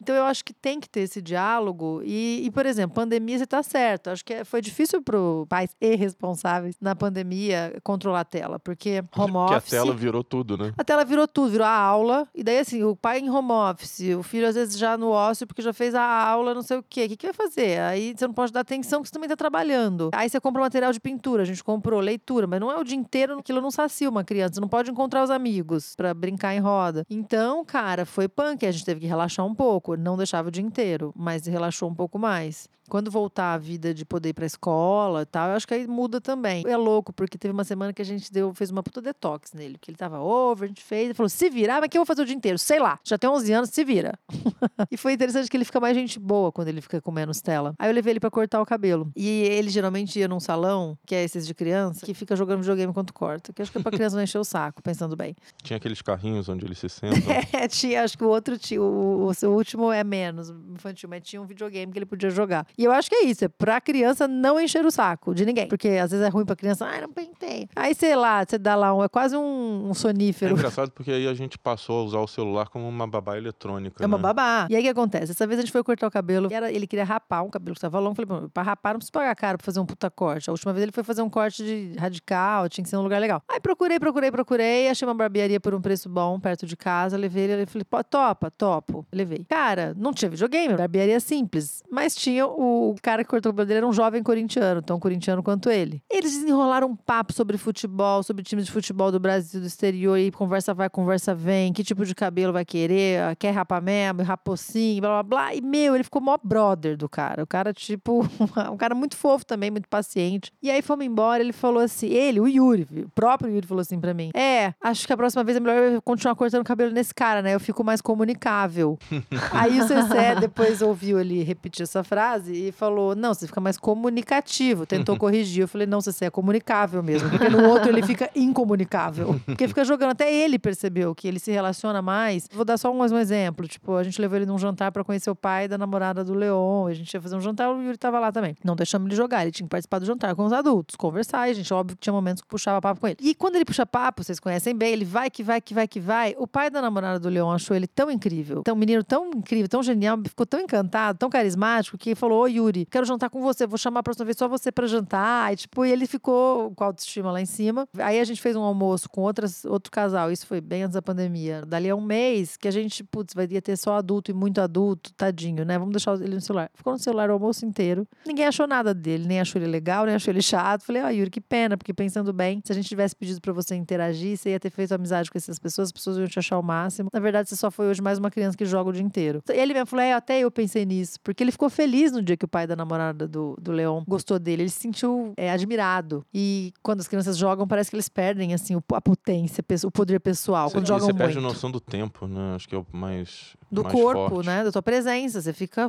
Então 0.00 0.14
eu 0.14 0.24
acho 0.24 0.44
que 0.44 0.52
tem 0.52 0.78
que 0.80 0.88
ter 0.88 1.00
esse 1.00 1.20
diálogo. 1.22 2.02
E, 2.04 2.42
e, 2.44 2.50
por 2.50 2.66
exemplo, 2.66 2.94
pandemia, 2.94 3.38
você 3.38 3.46
tá 3.46 3.62
certo. 3.62 4.08
Acho 4.10 4.24
que 4.24 4.34
é- 4.34 4.44
foi 4.44 4.60
difícil 4.60 5.02
pro 5.02 5.46
pais 5.48 5.74
e 5.80 5.94
responsáveis 5.96 6.76
na 6.80 6.94
pandemia 6.94 7.74
controlar 7.82 8.20
a 8.20 8.24
tela, 8.24 8.58
porque 8.58 9.02
home 9.16 9.32
que 9.32 9.54
a 9.54 9.56
office. 9.58 9.70
tela 9.70 9.94
virou 9.94 10.22
tudo, 10.24 10.56
né? 10.56 10.72
A 10.76 10.84
tela 10.84 11.04
virou 11.04 11.26
tudo, 11.28 11.50
virou 11.50 11.66
a 11.66 11.70
aula. 11.76 12.26
E 12.34 12.42
daí, 12.42 12.58
assim, 12.58 12.82
o 12.82 12.94
pai 12.96 13.18
em 13.20 13.30
home 13.30 13.52
office, 13.52 14.14
o 14.18 14.22
filho 14.22 14.46
às 14.48 14.54
vezes 14.54 14.78
já 14.78 14.96
no 14.96 15.10
ócio 15.10 15.46
porque 15.46 15.62
já 15.62 15.72
fez 15.72 15.94
a 15.94 16.02
aula, 16.02 16.54
não 16.54 16.62
sei 16.62 16.78
o 16.78 16.82
quê. 16.88 17.04
O 17.04 17.08
que, 17.08 17.16
que 17.16 17.26
vai 17.26 17.34
fazer? 17.34 17.80
Aí 17.80 18.14
você 18.16 18.26
não 18.26 18.34
pode 18.34 18.52
dar 18.52 18.60
atenção 18.60 19.00
porque 19.00 19.08
você 19.08 19.12
também 19.14 19.28
tá 19.28 19.36
trabalhando. 19.36 20.10
Aí 20.12 20.28
você 20.28 20.40
compra 20.40 20.60
material 20.62 20.92
de 20.92 21.00
pintura, 21.00 21.42
a 21.42 21.46
gente 21.46 21.62
comprou 21.62 22.00
leitura, 22.00 22.46
mas 22.46 22.60
não 22.60 22.70
é 22.70 22.76
o 22.78 22.84
dia 22.84 22.96
inteiro, 22.96 23.38
aquilo 23.38 23.60
não 23.60 23.70
sacia 23.70 24.08
uma 24.08 24.24
criança. 24.24 24.54
Você 24.54 24.60
não 24.60 24.68
pode 24.68 24.90
encontrar 24.90 25.22
os 25.22 25.30
amigos 25.30 25.94
pra 25.96 26.12
brincar 26.14 26.54
em 26.54 26.60
roda. 26.60 27.04
Então, 27.10 27.64
cara, 27.64 28.04
foi 28.06 28.28
punk. 28.28 28.64
A 28.66 28.70
gente 28.72 28.84
teve 28.84 29.00
que 29.00 29.06
relaxar 29.06 29.21
um 29.46 29.54
pouco. 29.54 29.96
Não 29.96 30.16
deixava 30.16 30.48
o 30.48 30.50
dia 30.50 30.62
inteiro, 30.62 31.12
mas 31.16 31.46
relaxou 31.46 31.88
um 31.88 31.94
pouco 31.94 32.18
mais. 32.18 32.68
Quando 32.88 33.10
voltar 33.10 33.54
a 33.54 33.58
vida 33.58 33.94
de 33.94 34.04
poder 34.04 34.30
ir 34.30 34.32
pra 34.32 34.44
escola 34.44 35.22
e 35.22 35.24
tal, 35.24 35.48
eu 35.48 35.56
acho 35.56 35.66
que 35.66 35.72
aí 35.72 35.86
muda 35.86 36.20
também. 36.20 36.64
É 36.66 36.76
louco, 36.76 37.12
porque 37.12 37.38
teve 37.38 37.52
uma 37.52 37.64
semana 37.64 37.92
que 37.92 38.02
a 38.02 38.04
gente 38.04 38.30
deu, 38.30 38.52
fez 38.52 38.70
uma 38.70 38.82
puta 38.82 39.00
detox 39.00 39.52
nele, 39.52 39.78
que 39.80 39.90
ele 39.90 39.96
tava 39.96 40.20
over, 40.20 40.64
a 40.64 40.68
gente 40.68 40.82
fez, 40.82 41.06
ele 41.06 41.14
falou, 41.14 41.28
se 41.28 41.48
virar, 41.48 41.80
mas 41.80 41.88
que 41.88 41.96
eu 41.96 42.00
vou 42.00 42.06
fazer 42.06 42.22
o 42.22 42.26
dia 42.26 42.34
inteiro? 42.34 42.58
Sei 42.58 42.78
lá, 42.78 42.98
já 43.02 43.16
tem 43.16 43.30
11 43.30 43.52
anos, 43.52 43.70
se 43.70 43.84
vira. 43.84 44.18
e 44.90 44.96
foi 44.96 45.14
interessante 45.14 45.48
que 45.48 45.56
ele 45.56 45.64
fica 45.64 45.80
mais 45.80 45.96
gente 45.96 46.18
boa 46.18 46.52
quando 46.52 46.68
ele 46.68 46.82
fica 46.82 47.00
com 47.00 47.10
menos 47.10 47.40
tela. 47.40 47.74
Aí 47.78 47.88
eu 47.88 47.94
levei 47.94 48.12
ele 48.12 48.20
pra 48.20 48.30
cortar 48.30 48.60
o 48.60 48.66
cabelo. 48.66 49.10
E 49.16 49.42
ele 49.44 49.70
geralmente 49.70 50.18
ia 50.18 50.28
num 50.28 50.40
salão, 50.40 50.98
que 51.06 51.14
é 51.14 51.24
esses 51.24 51.46
de 51.46 51.54
criança, 51.54 52.04
que 52.04 52.12
fica 52.12 52.36
jogando 52.36 52.60
videogame 52.60 52.90
enquanto 52.90 53.14
corta, 53.14 53.52
que 53.52 53.62
acho 53.62 53.72
que 53.72 53.78
é 53.78 53.80
pra 53.80 53.92
criança 53.92 54.16
não 54.16 54.22
encher 54.22 54.38
o 54.38 54.44
saco, 54.44 54.82
pensando 54.82 55.16
bem. 55.16 55.34
Tinha 55.62 55.78
aqueles 55.78 56.02
carrinhos 56.02 56.48
onde 56.48 56.66
eles 56.66 56.78
se 56.78 56.88
sentam. 56.88 57.22
É, 57.52 57.68
tinha, 57.68 58.02
acho 58.02 58.16
que 58.16 58.24
o 58.24 58.28
outro 58.28 58.56
tinha, 58.58 58.82
o, 58.82 59.11
o 59.12 59.34
seu 59.34 59.52
último 59.52 59.92
é 59.92 60.02
menos 60.04 60.50
infantil, 60.72 61.08
mas 61.08 61.22
tinha 61.22 61.40
um 61.40 61.46
videogame 61.46 61.92
que 61.92 61.98
ele 61.98 62.06
podia 62.06 62.30
jogar. 62.30 62.66
E 62.76 62.84
eu 62.84 62.92
acho 62.92 63.08
que 63.08 63.16
é 63.16 63.24
isso, 63.24 63.44
é 63.44 63.48
pra 63.48 63.80
criança 63.80 64.26
não 64.28 64.60
encher 64.60 64.84
o 64.84 64.90
saco 64.90 65.34
de 65.34 65.44
ninguém. 65.44 65.68
Porque 65.68 65.88
às 65.88 66.10
vezes 66.10 66.24
é 66.26 66.28
ruim 66.28 66.44
pra 66.44 66.56
criança, 66.56 66.86
ai, 66.86 67.00
não 67.00 67.12
pentei. 67.12 67.68
Aí, 67.76 67.94
sei 67.94 68.14
lá, 68.16 68.44
você 68.46 68.58
dá 68.58 68.74
lá 68.74 68.94
um, 68.94 69.02
é 69.02 69.08
quase 69.08 69.36
um, 69.36 69.86
um 69.86 69.90
É 69.90 69.94
sonífero. 69.94 70.54
engraçado 70.54 70.90
porque 70.92 71.10
aí 71.10 71.26
a 71.28 71.34
gente 71.34 71.58
passou 71.58 72.00
a 72.00 72.04
usar 72.04 72.18
o 72.20 72.26
celular 72.26 72.68
como 72.68 72.88
uma 72.88 73.06
babá 73.06 73.36
eletrônica. 73.36 74.02
É 74.02 74.06
uma 74.06 74.16
né? 74.16 74.22
babá. 74.22 74.66
E 74.70 74.74
aí 74.76 74.80
o 74.80 74.84
que 74.84 74.88
acontece? 74.90 75.32
Essa 75.32 75.46
vez 75.46 75.58
a 75.58 75.62
gente 75.62 75.72
foi 75.72 75.82
cortar 75.82 76.06
o 76.06 76.10
cabelo. 76.10 76.48
Era, 76.52 76.70
ele 76.72 76.86
queria 76.86 77.04
rapar 77.04 77.44
um 77.44 77.50
cabelo 77.50 77.74
que 77.74 77.80
tava 77.80 77.98
longo. 77.98 78.14
Falei, 78.14 78.26
"Pô, 78.42 78.48
pra 78.50 78.62
rapar 78.62 78.94
não 78.94 78.98
precisa 78.98 79.12
pagar 79.12 79.34
caro 79.34 79.58
pra 79.58 79.64
fazer 79.64 79.80
um 79.80 79.86
puta 79.86 80.10
corte. 80.10 80.48
A 80.48 80.52
última 80.52 80.72
vez 80.72 80.82
ele 80.82 80.92
foi 80.92 81.02
fazer 81.04 81.22
um 81.22 81.30
corte 81.30 81.64
de 81.64 81.94
radical, 81.98 82.68
tinha 82.68 82.82
que 82.82 82.90
ser 82.90 82.96
um 82.96 83.02
lugar 83.02 83.20
legal. 83.20 83.42
Aí 83.48 83.60
procurei, 83.60 83.98
procurei, 83.98 84.30
procurei. 84.30 84.88
Achei 84.88 85.06
uma 85.06 85.14
barbearia 85.14 85.60
por 85.60 85.74
um 85.74 85.80
preço 85.80 86.08
bom, 86.08 86.38
perto 86.40 86.66
de 86.66 86.76
casa. 86.76 87.16
Levei 87.16 87.44
ele 87.44 87.62
e 87.62 87.66
falei, 87.66 87.84
pô, 87.84 88.02
topa, 88.04 88.50
topo. 88.50 89.01
Levei. 89.12 89.44
Cara, 89.48 89.94
não 89.96 90.12
tinha 90.12 90.30
videogame, 90.30 90.76
barbearia 90.76 91.20
simples. 91.20 91.82
Mas 91.90 92.14
tinha 92.14 92.46
o 92.46 92.94
cara 93.02 93.24
que 93.24 93.30
cortou 93.30 93.52
o 93.52 93.54
cabelo 93.54 93.78
era 93.78 93.86
um 93.86 93.92
jovem 93.92 94.22
corintiano, 94.22 94.82
tão 94.82 94.98
corintiano 94.98 95.42
quanto 95.42 95.70
ele. 95.70 96.02
Eles 96.10 96.32
desenrolaram 96.32 96.88
um 96.88 96.96
papo 96.96 97.32
sobre 97.32 97.56
futebol, 97.56 98.22
sobre 98.22 98.42
times 98.42 98.66
de 98.66 98.72
futebol 98.72 99.10
do 99.10 99.18
Brasil, 99.18 99.60
do 99.60 99.66
exterior, 99.66 100.18
e 100.18 100.30
conversa 100.30 100.74
vai, 100.74 100.88
conversa 100.88 101.34
vem, 101.34 101.72
que 101.72 101.82
tipo 101.82 102.04
de 102.04 102.14
cabelo 102.14 102.52
vai 102.52 102.64
querer, 102.64 103.36
quer 103.36 103.50
rapar 103.50 103.82
mesmo, 103.82 104.22
rapocinho, 104.22 105.00
blá 105.00 105.10
blá 105.10 105.22
blá. 105.22 105.54
E, 105.54 105.60
meu, 105.60 105.94
ele 105.94 106.04
ficou 106.04 106.20
mó 106.20 106.36
brother 106.42 106.96
do 106.96 107.08
cara. 107.08 107.42
O 107.42 107.46
cara, 107.46 107.72
tipo, 107.72 108.22
um 108.72 108.76
cara 108.76 108.94
muito 108.94 109.16
fofo 109.16 109.44
também, 109.44 109.70
muito 109.70 109.88
paciente. 109.88 110.52
E 110.62 110.70
aí 110.70 110.82
fomos 110.82 111.04
embora, 111.04 111.42
ele 111.42 111.52
falou 111.52 111.82
assim, 111.82 112.08
ele, 112.08 112.40
o 112.40 112.46
Yuri, 112.48 112.86
o 113.04 113.10
próprio 113.10 113.50
Yuri 113.50 113.66
falou 113.66 113.80
assim 113.80 114.00
pra 114.00 114.14
mim: 114.14 114.30
É, 114.34 114.74
acho 114.80 115.06
que 115.06 115.12
a 115.12 115.16
próxima 115.16 115.44
vez 115.44 115.56
é 115.56 115.60
melhor 115.60 115.76
eu 115.76 116.02
continuar 116.02 116.34
cortando 116.34 116.62
o 116.62 116.64
cabelo 116.64 116.92
nesse 116.92 117.14
cara, 117.14 117.42
né? 117.42 117.54
Eu 117.54 117.60
fico 117.60 117.84
mais 117.84 118.00
comunicável. 118.00 118.91
aí 119.52 119.80
o 119.80 119.86
Cessé 119.86 120.34
depois 120.36 120.82
ouviu 120.82 121.20
ele 121.20 121.42
repetir 121.42 121.82
essa 121.82 122.02
frase 122.02 122.68
e 122.68 122.72
falou: 122.72 123.14
Não, 123.14 123.34
você 123.34 123.46
fica 123.46 123.60
mais 123.60 123.76
comunicativo. 123.76 124.86
Tentou 124.86 125.16
corrigir. 125.18 125.62
Eu 125.62 125.68
falei: 125.68 125.86
Não, 125.86 126.00
Cessé 126.00 126.26
é 126.26 126.30
comunicável 126.30 127.02
mesmo. 127.02 127.30
Porque 127.30 127.48
no 127.48 127.68
outro 127.68 127.88
ele 127.88 128.02
fica 128.02 128.30
incomunicável. 128.34 129.40
Porque 129.46 129.68
fica 129.68 129.84
jogando. 129.84 130.10
Até 130.10 130.32
ele 130.32 130.58
percebeu 130.58 131.14
que 131.14 131.26
ele 131.26 131.38
se 131.38 131.50
relaciona 131.50 132.02
mais. 132.02 132.48
Vou 132.52 132.64
dar 132.64 132.76
só 132.76 132.92
mais 132.92 133.12
um 133.12 133.18
exemplo. 133.18 133.66
Tipo, 133.66 133.96
a 133.96 134.02
gente 134.02 134.20
levou 134.20 134.36
ele 134.36 134.46
num 134.46 134.58
jantar 134.58 134.92
pra 134.92 135.04
conhecer 135.04 135.30
o 135.30 135.34
pai 135.34 135.68
da 135.68 135.78
namorada 135.78 136.24
do 136.24 136.34
Leon. 136.34 136.86
A 136.86 136.94
gente 136.94 137.12
ia 137.12 137.20
fazer 137.20 137.36
um 137.36 137.40
jantar, 137.40 137.70
o 137.70 137.82
Yuri 137.82 137.96
tava 137.96 138.18
lá 138.18 138.30
também. 138.30 138.54
Não 138.64 138.76
deixamos 138.76 139.06
ele 139.08 139.16
jogar, 139.16 139.42
ele 139.42 139.50
tinha 139.52 139.66
que 139.66 139.70
participar 139.70 139.98
do 139.98 140.06
jantar 140.06 140.34
com 140.34 140.44
os 140.44 140.52
adultos, 140.52 140.96
conversar. 140.96 141.48
E 141.48 141.50
a 141.52 141.54
gente, 141.54 141.72
óbvio 141.72 141.96
que 141.96 142.02
tinha 142.02 142.12
momentos 142.12 142.42
que 142.42 142.48
puxava 142.48 142.80
papo 142.80 143.00
com 143.00 143.08
ele. 143.08 143.16
E 143.20 143.34
quando 143.34 143.56
ele 143.56 143.64
puxa 143.64 143.86
papo, 143.86 144.22
vocês 144.22 144.38
conhecem 144.38 144.74
bem, 144.74 144.92
ele 144.92 145.04
vai 145.04 145.30
que 145.30 145.42
vai, 145.42 145.60
que 145.60 145.74
vai, 145.74 145.88
que 145.88 146.00
vai. 146.00 146.34
O 146.38 146.46
pai 146.46 146.70
da 146.70 146.80
namorada 146.82 147.18
do 147.18 147.28
Leon 147.28 147.50
achou 147.50 147.76
ele 147.76 147.86
tão 147.86 148.10
incrível, 148.10 148.62
tão 148.62 148.76
menino 148.82 149.04
tão 149.04 149.30
incrível, 149.30 149.68
tão 149.68 149.82
genial, 149.82 150.18
ficou 150.26 150.44
tão 150.44 150.60
encantado, 150.60 151.18
tão 151.18 151.30
carismático, 151.30 151.96
que 151.96 152.14
falou: 152.14 152.42
Ô 152.42 152.46
Yuri, 152.48 152.84
quero 152.86 153.06
jantar 153.06 153.30
com 153.30 153.40
você, 153.40 153.66
vou 153.66 153.78
chamar 153.78 154.00
a 154.00 154.02
próxima 154.02 154.24
vez 154.24 154.36
só 154.36 154.48
você 154.48 154.72
pra 154.72 154.86
jantar. 154.86 155.52
E 155.52 155.56
tipo, 155.56 155.84
ele 155.84 156.06
ficou 156.06 156.72
com 156.74 156.82
a 156.82 156.88
autoestima 156.88 157.30
lá 157.30 157.40
em 157.40 157.46
cima. 157.46 157.86
Aí 157.98 158.18
a 158.18 158.24
gente 158.24 158.40
fez 158.40 158.56
um 158.56 158.62
almoço 158.62 159.08
com 159.08 159.20
outras, 159.22 159.64
outro 159.64 159.90
casal, 159.90 160.32
isso 160.32 160.46
foi 160.46 160.60
bem 160.60 160.82
antes 160.82 160.94
da 160.94 161.02
pandemia. 161.02 161.62
Dali 161.64 161.88
a 161.88 161.94
um 161.94 162.00
mês 162.00 162.56
que 162.56 162.66
a 162.66 162.70
gente, 162.70 163.04
putz, 163.04 163.34
vai 163.34 163.46
ter 163.46 163.76
só 163.76 163.96
adulto 163.96 164.30
e 164.30 164.34
muito 164.34 164.60
adulto, 164.60 165.12
tadinho, 165.12 165.64
né? 165.64 165.78
Vamos 165.78 165.92
deixar 165.92 166.14
ele 166.20 166.34
no 166.34 166.40
celular. 166.40 166.70
Ficou 166.74 166.92
no 166.92 166.98
celular 166.98 167.30
o 167.30 167.34
almoço 167.34 167.64
inteiro. 167.64 168.06
Ninguém 168.26 168.46
achou 168.46 168.66
nada 168.66 168.92
dele, 168.92 169.26
nem 169.26 169.40
achou 169.40 169.60
ele 169.60 169.70
legal, 169.70 170.06
nem 170.06 170.14
achou 170.14 170.32
ele 170.32 170.42
chato. 170.42 170.82
Falei, 170.82 171.02
ó, 171.02 171.06
oh, 171.06 171.10
Yuri, 171.10 171.30
que 171.30 171.40
pena, 171.40 171.76
porque 171.76 171.94
pensando 171.94 172.32
bem, 172.32 172.60
se 172.64 172.72
a 172.72 172.74
gente 172.74 172.88
tivesse 172.88 173.14
pedido 173.14 173.40
para 173.40 173.52
você 173.52 173.74
interagir, 173.74 174.36
você 174.36 174.50
ia 174.50 174.60
ter 174.60 174.70
feito 174.70 174.92
amizade 174.92 175.30
com 175.30 175.38
essas 175.38 175.58
pessoas, 175.58 175.88
as 175.88 175.92
pessoas 175.92 176.18
iam 176.18 176.26
te 176.26 176.38
achar 176.38 176.58
o 176.58 176.62
máximo. 176.62 177.08
Na 177.12 177.20
verdade, 177.20 177.48
você 177.48 177.56
só 177.56 177.70
foi 177.70 177.86
hoje 177.86 178.02
mais 178.02 178.18
uma 178.18 178.30
criança 178.30 178.56
que 178.56 178.64
joga 178.72 178.90
o 178.90 178.92
dia 178.92 179.02
inteiro. 179.02 179.42
Ele 179.48 179.72
mesmo 179.72 179.86
falou, 179.86 180.04
é, 180.04 180.12
até 180.12 180.40
eu 180.40 180.50
pensei 180.50 180.84
nisso, 180.84 181.18
porque 181.22 181.42
ele 181.42 181.52
ficou 181.52 181.70
feliz 181.70 182.12
no 182.12 182.22
dia 182.22 182.36
que 182.36 182.44
o 182.44 182.48
pai 182.48 182.66
da 182.66 182.74
namorada 182.74 183.28
do, 183.28 183.56
do 183.60 183.72
Leon 183.72 184.02
gostou 184.06 184.38
dele. 184.38 184.62
Ele 184.62 184.68
se 184.68 184.80
sentiu 184.80 185.32
é, 185.36 185.50
admirado. 185.50 186.24
E 186.32 186.72
quando 186.82 187.00
as 187.00 187.08
crianças 187.08 187.36
jogam, 187.36 187.66
parece 187.66 187.90
que 187.90 187.96
eles 187.96 188.08
perdem, 188.08 188.54
assim, 188.54 188.76
a 188.92 189.00
potência, 189.00 189.64
o 189.84 189.90
poder 189.90 190.20
pessoal. 190.20 190.68
Você, 190.68 190.76
quando 190.76 190.86
jogam 190.86 191.06
você 191.06 191.12
muito. 191.12 191.22
perde 191.22 191.38
a 191.38 191.40
noção 191.40 191.70
do 191.70 191.80
tempo, 191.80 192.26
né? 192.26 192.54
Acho 192.54 192.68
que 192.68 192.74
é 192.74 192.78
o 192.78 192.86
mais. 192.92 193.56
Do 193.70 193.82
mais 193.82 193.94
corpo, 193.94 194.34
forte. 194.34 194.46
né? 194.46 194.64
Da 194.64 194.72
tua 194.72 194.82
presença. 194.82 195.40
Você 195.40 195.52
fica. 195.52 195.88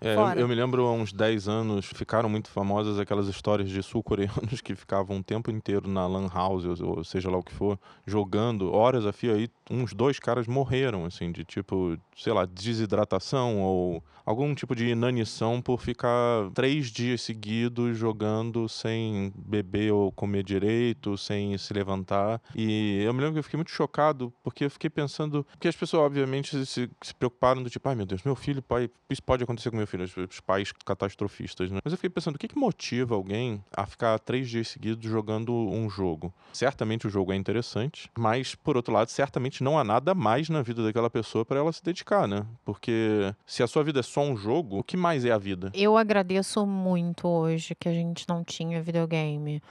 É, 0.00 0.14
eu, 0.14 0.40
eu 0.40 0.48
me 0.48 0.54
lembro 0.54 0.86
há 0.86 0.92
uns 0.92 1.12
10 1.12 1.48
anos, 1.48 1.86
ficaram 1.86 2.28
muito 2.28 2.50
famosas 2.50 2.98
aquelas 2.98 3.28
histórias 3.28 3.68
de 3.68 3.82
sul-coreanos 3.82 4.60
que 4.62 4.74
ficavam 4.74 5.18
o 5.18 5.22
tempo 5.22 5.50
inteiro 5.50 5.88
na 5.88 6.06
lan 6.06 6.28
house, 6.32 6.64
ou, 6.80 6.98
ou 6.98 7.04
seja 7.04 7.30
lá 7.30 7.38
o 7.38 7.42
que 7.42 7.52
for, 7.52 7.78
jogando 8.06 8.72
horas 8.72 9.06
a 9.06 9.12
fio 9.12 9.34
aí, 9.34 9.48
uns 9.70 9.92
dois 9.92 10.18
caras 10.18 10.46
morreram, 10.46 11.04
assim, 11.04 11.32
de 11.32 11.44
tipo, 11.44 11.96
sei 12.16 12.32
lá, 12.32 12.44
desidratação 12.46 13.62
ou 13.62 14.02
algum 14.26 14.52
tipo 14.54 14.74
de 14.74 14.88
inanição 14.88 15.62
por 15.62 15.80
ficar 15.80 16.50
três 16.52 16.88
dias 16.88 17.22
seguidos 17.22 17.96
jogando 17.96 18.68
sem 18.68 19.32
beber 19.36 19.92
ou 19.92 20.10
comer 20.10 20.42
direito, 20.42 21.16
sem 21.16 21.56
se 21.56 21.72
levantar. 21.72 22.42
E 22.54 23.00
eu 23.04 23.14
me 23.14 23.20
lembro 23.20 23.34
que 23.34 23.38
eu 23.38 23.44
fiquei 23.44 23.56
muito 23.56 23.70
chocado, 23.70 24.32
porque 24.42 24.64
eu 24.64 24.70
fiquei 24.70 24.90
pensando, 24.90 25.46
porque 25.52 25.68
as 25.68 25.76
pessoas 25.76 26.02
obviamente 26.02 26.66
se, 26.66 26.90
se 27.00 27.14
preocuparam 27.14 27.62
do 27.62 27.70
tipo, 27.70 27.88
ai 27.88 27.94
meu 27.94 28.04
Deus, 28.04 28.22
meu 28.24 28.34
filho, 28.34 28.60
pai, 28.60 28.90
isso 29.08 29.22
pode 29.22 29.44
acontecer 29.44 29.70
com 29.70 29.76
meu 29.76 29.86
filho, 29.86 30.04
os, 30.04 30.40
pais 30.40 30.72
catastrofistas, 30.72 31.70
né? 31.70 31.78
Mas 31.84 31.92
eu 31.92 31.96
fiquei 31.96 32.10
pensando, 32.10 32.34
o 32.34 32.38
que, 32.38 32.48
que 32.48 32.58
motiva 32.58 33.14
alguém 33.14 33.62
a 33.74 33.86
ficar 33.86 34.18
três 34.18 34.48
dias 34.48 34.68
seguidos 34.68 35.08
jogando 35.08 35.52
um 35.52 35.88
jogo? 35.88 36.34
Certamente 36.52 37.06
o 37.06 37.10
jogo 37.10 37.32
é 37.32 37.36
interessante, 37.36 38.10
mas 38.16 38.54
por 38.54 38.76
outro 38.76 38.92
lado, 38.92 39.10
certamente 39.10 39.62
não 39.62 39.78
há 39.78 39.84
nada 39.84 40.14
mais 40.14 40.48
na 40.48 40.62
vida 40.62 40.82
daquela 40.82 41.08
pessoa 41.08 41.44
para 41.44 41.58
ela 41.58 41.72
se 41.72 41.82
dedicar, 41.82 42.26
né? 42.26 42.44
Porque 42.64 43.32
se 43.46 43.62
a 43.62 43.66
sua 43.66 43.84
vida 43.84 44.00
é 44.00 44.02
só 44.16 44.22
um 44.22 44.34
jogo, 44.34 44.78
o 44.78 44.82
que 44.82 44.96
mais 44.96 45.26
é 45.26 45.30
a 45.30 45.36
vida? 45.36 45.70
Eu 45.74 45.94
agradeço 45.94 46.64
muito 46.64 47.28
hoje 47.28 47.74
que 47.74 47.86
a 47.86 47.92
gente 47.92 48.26
não 48.26 48.42
tinha 48.42 48.80
videogame. 48.80 49.62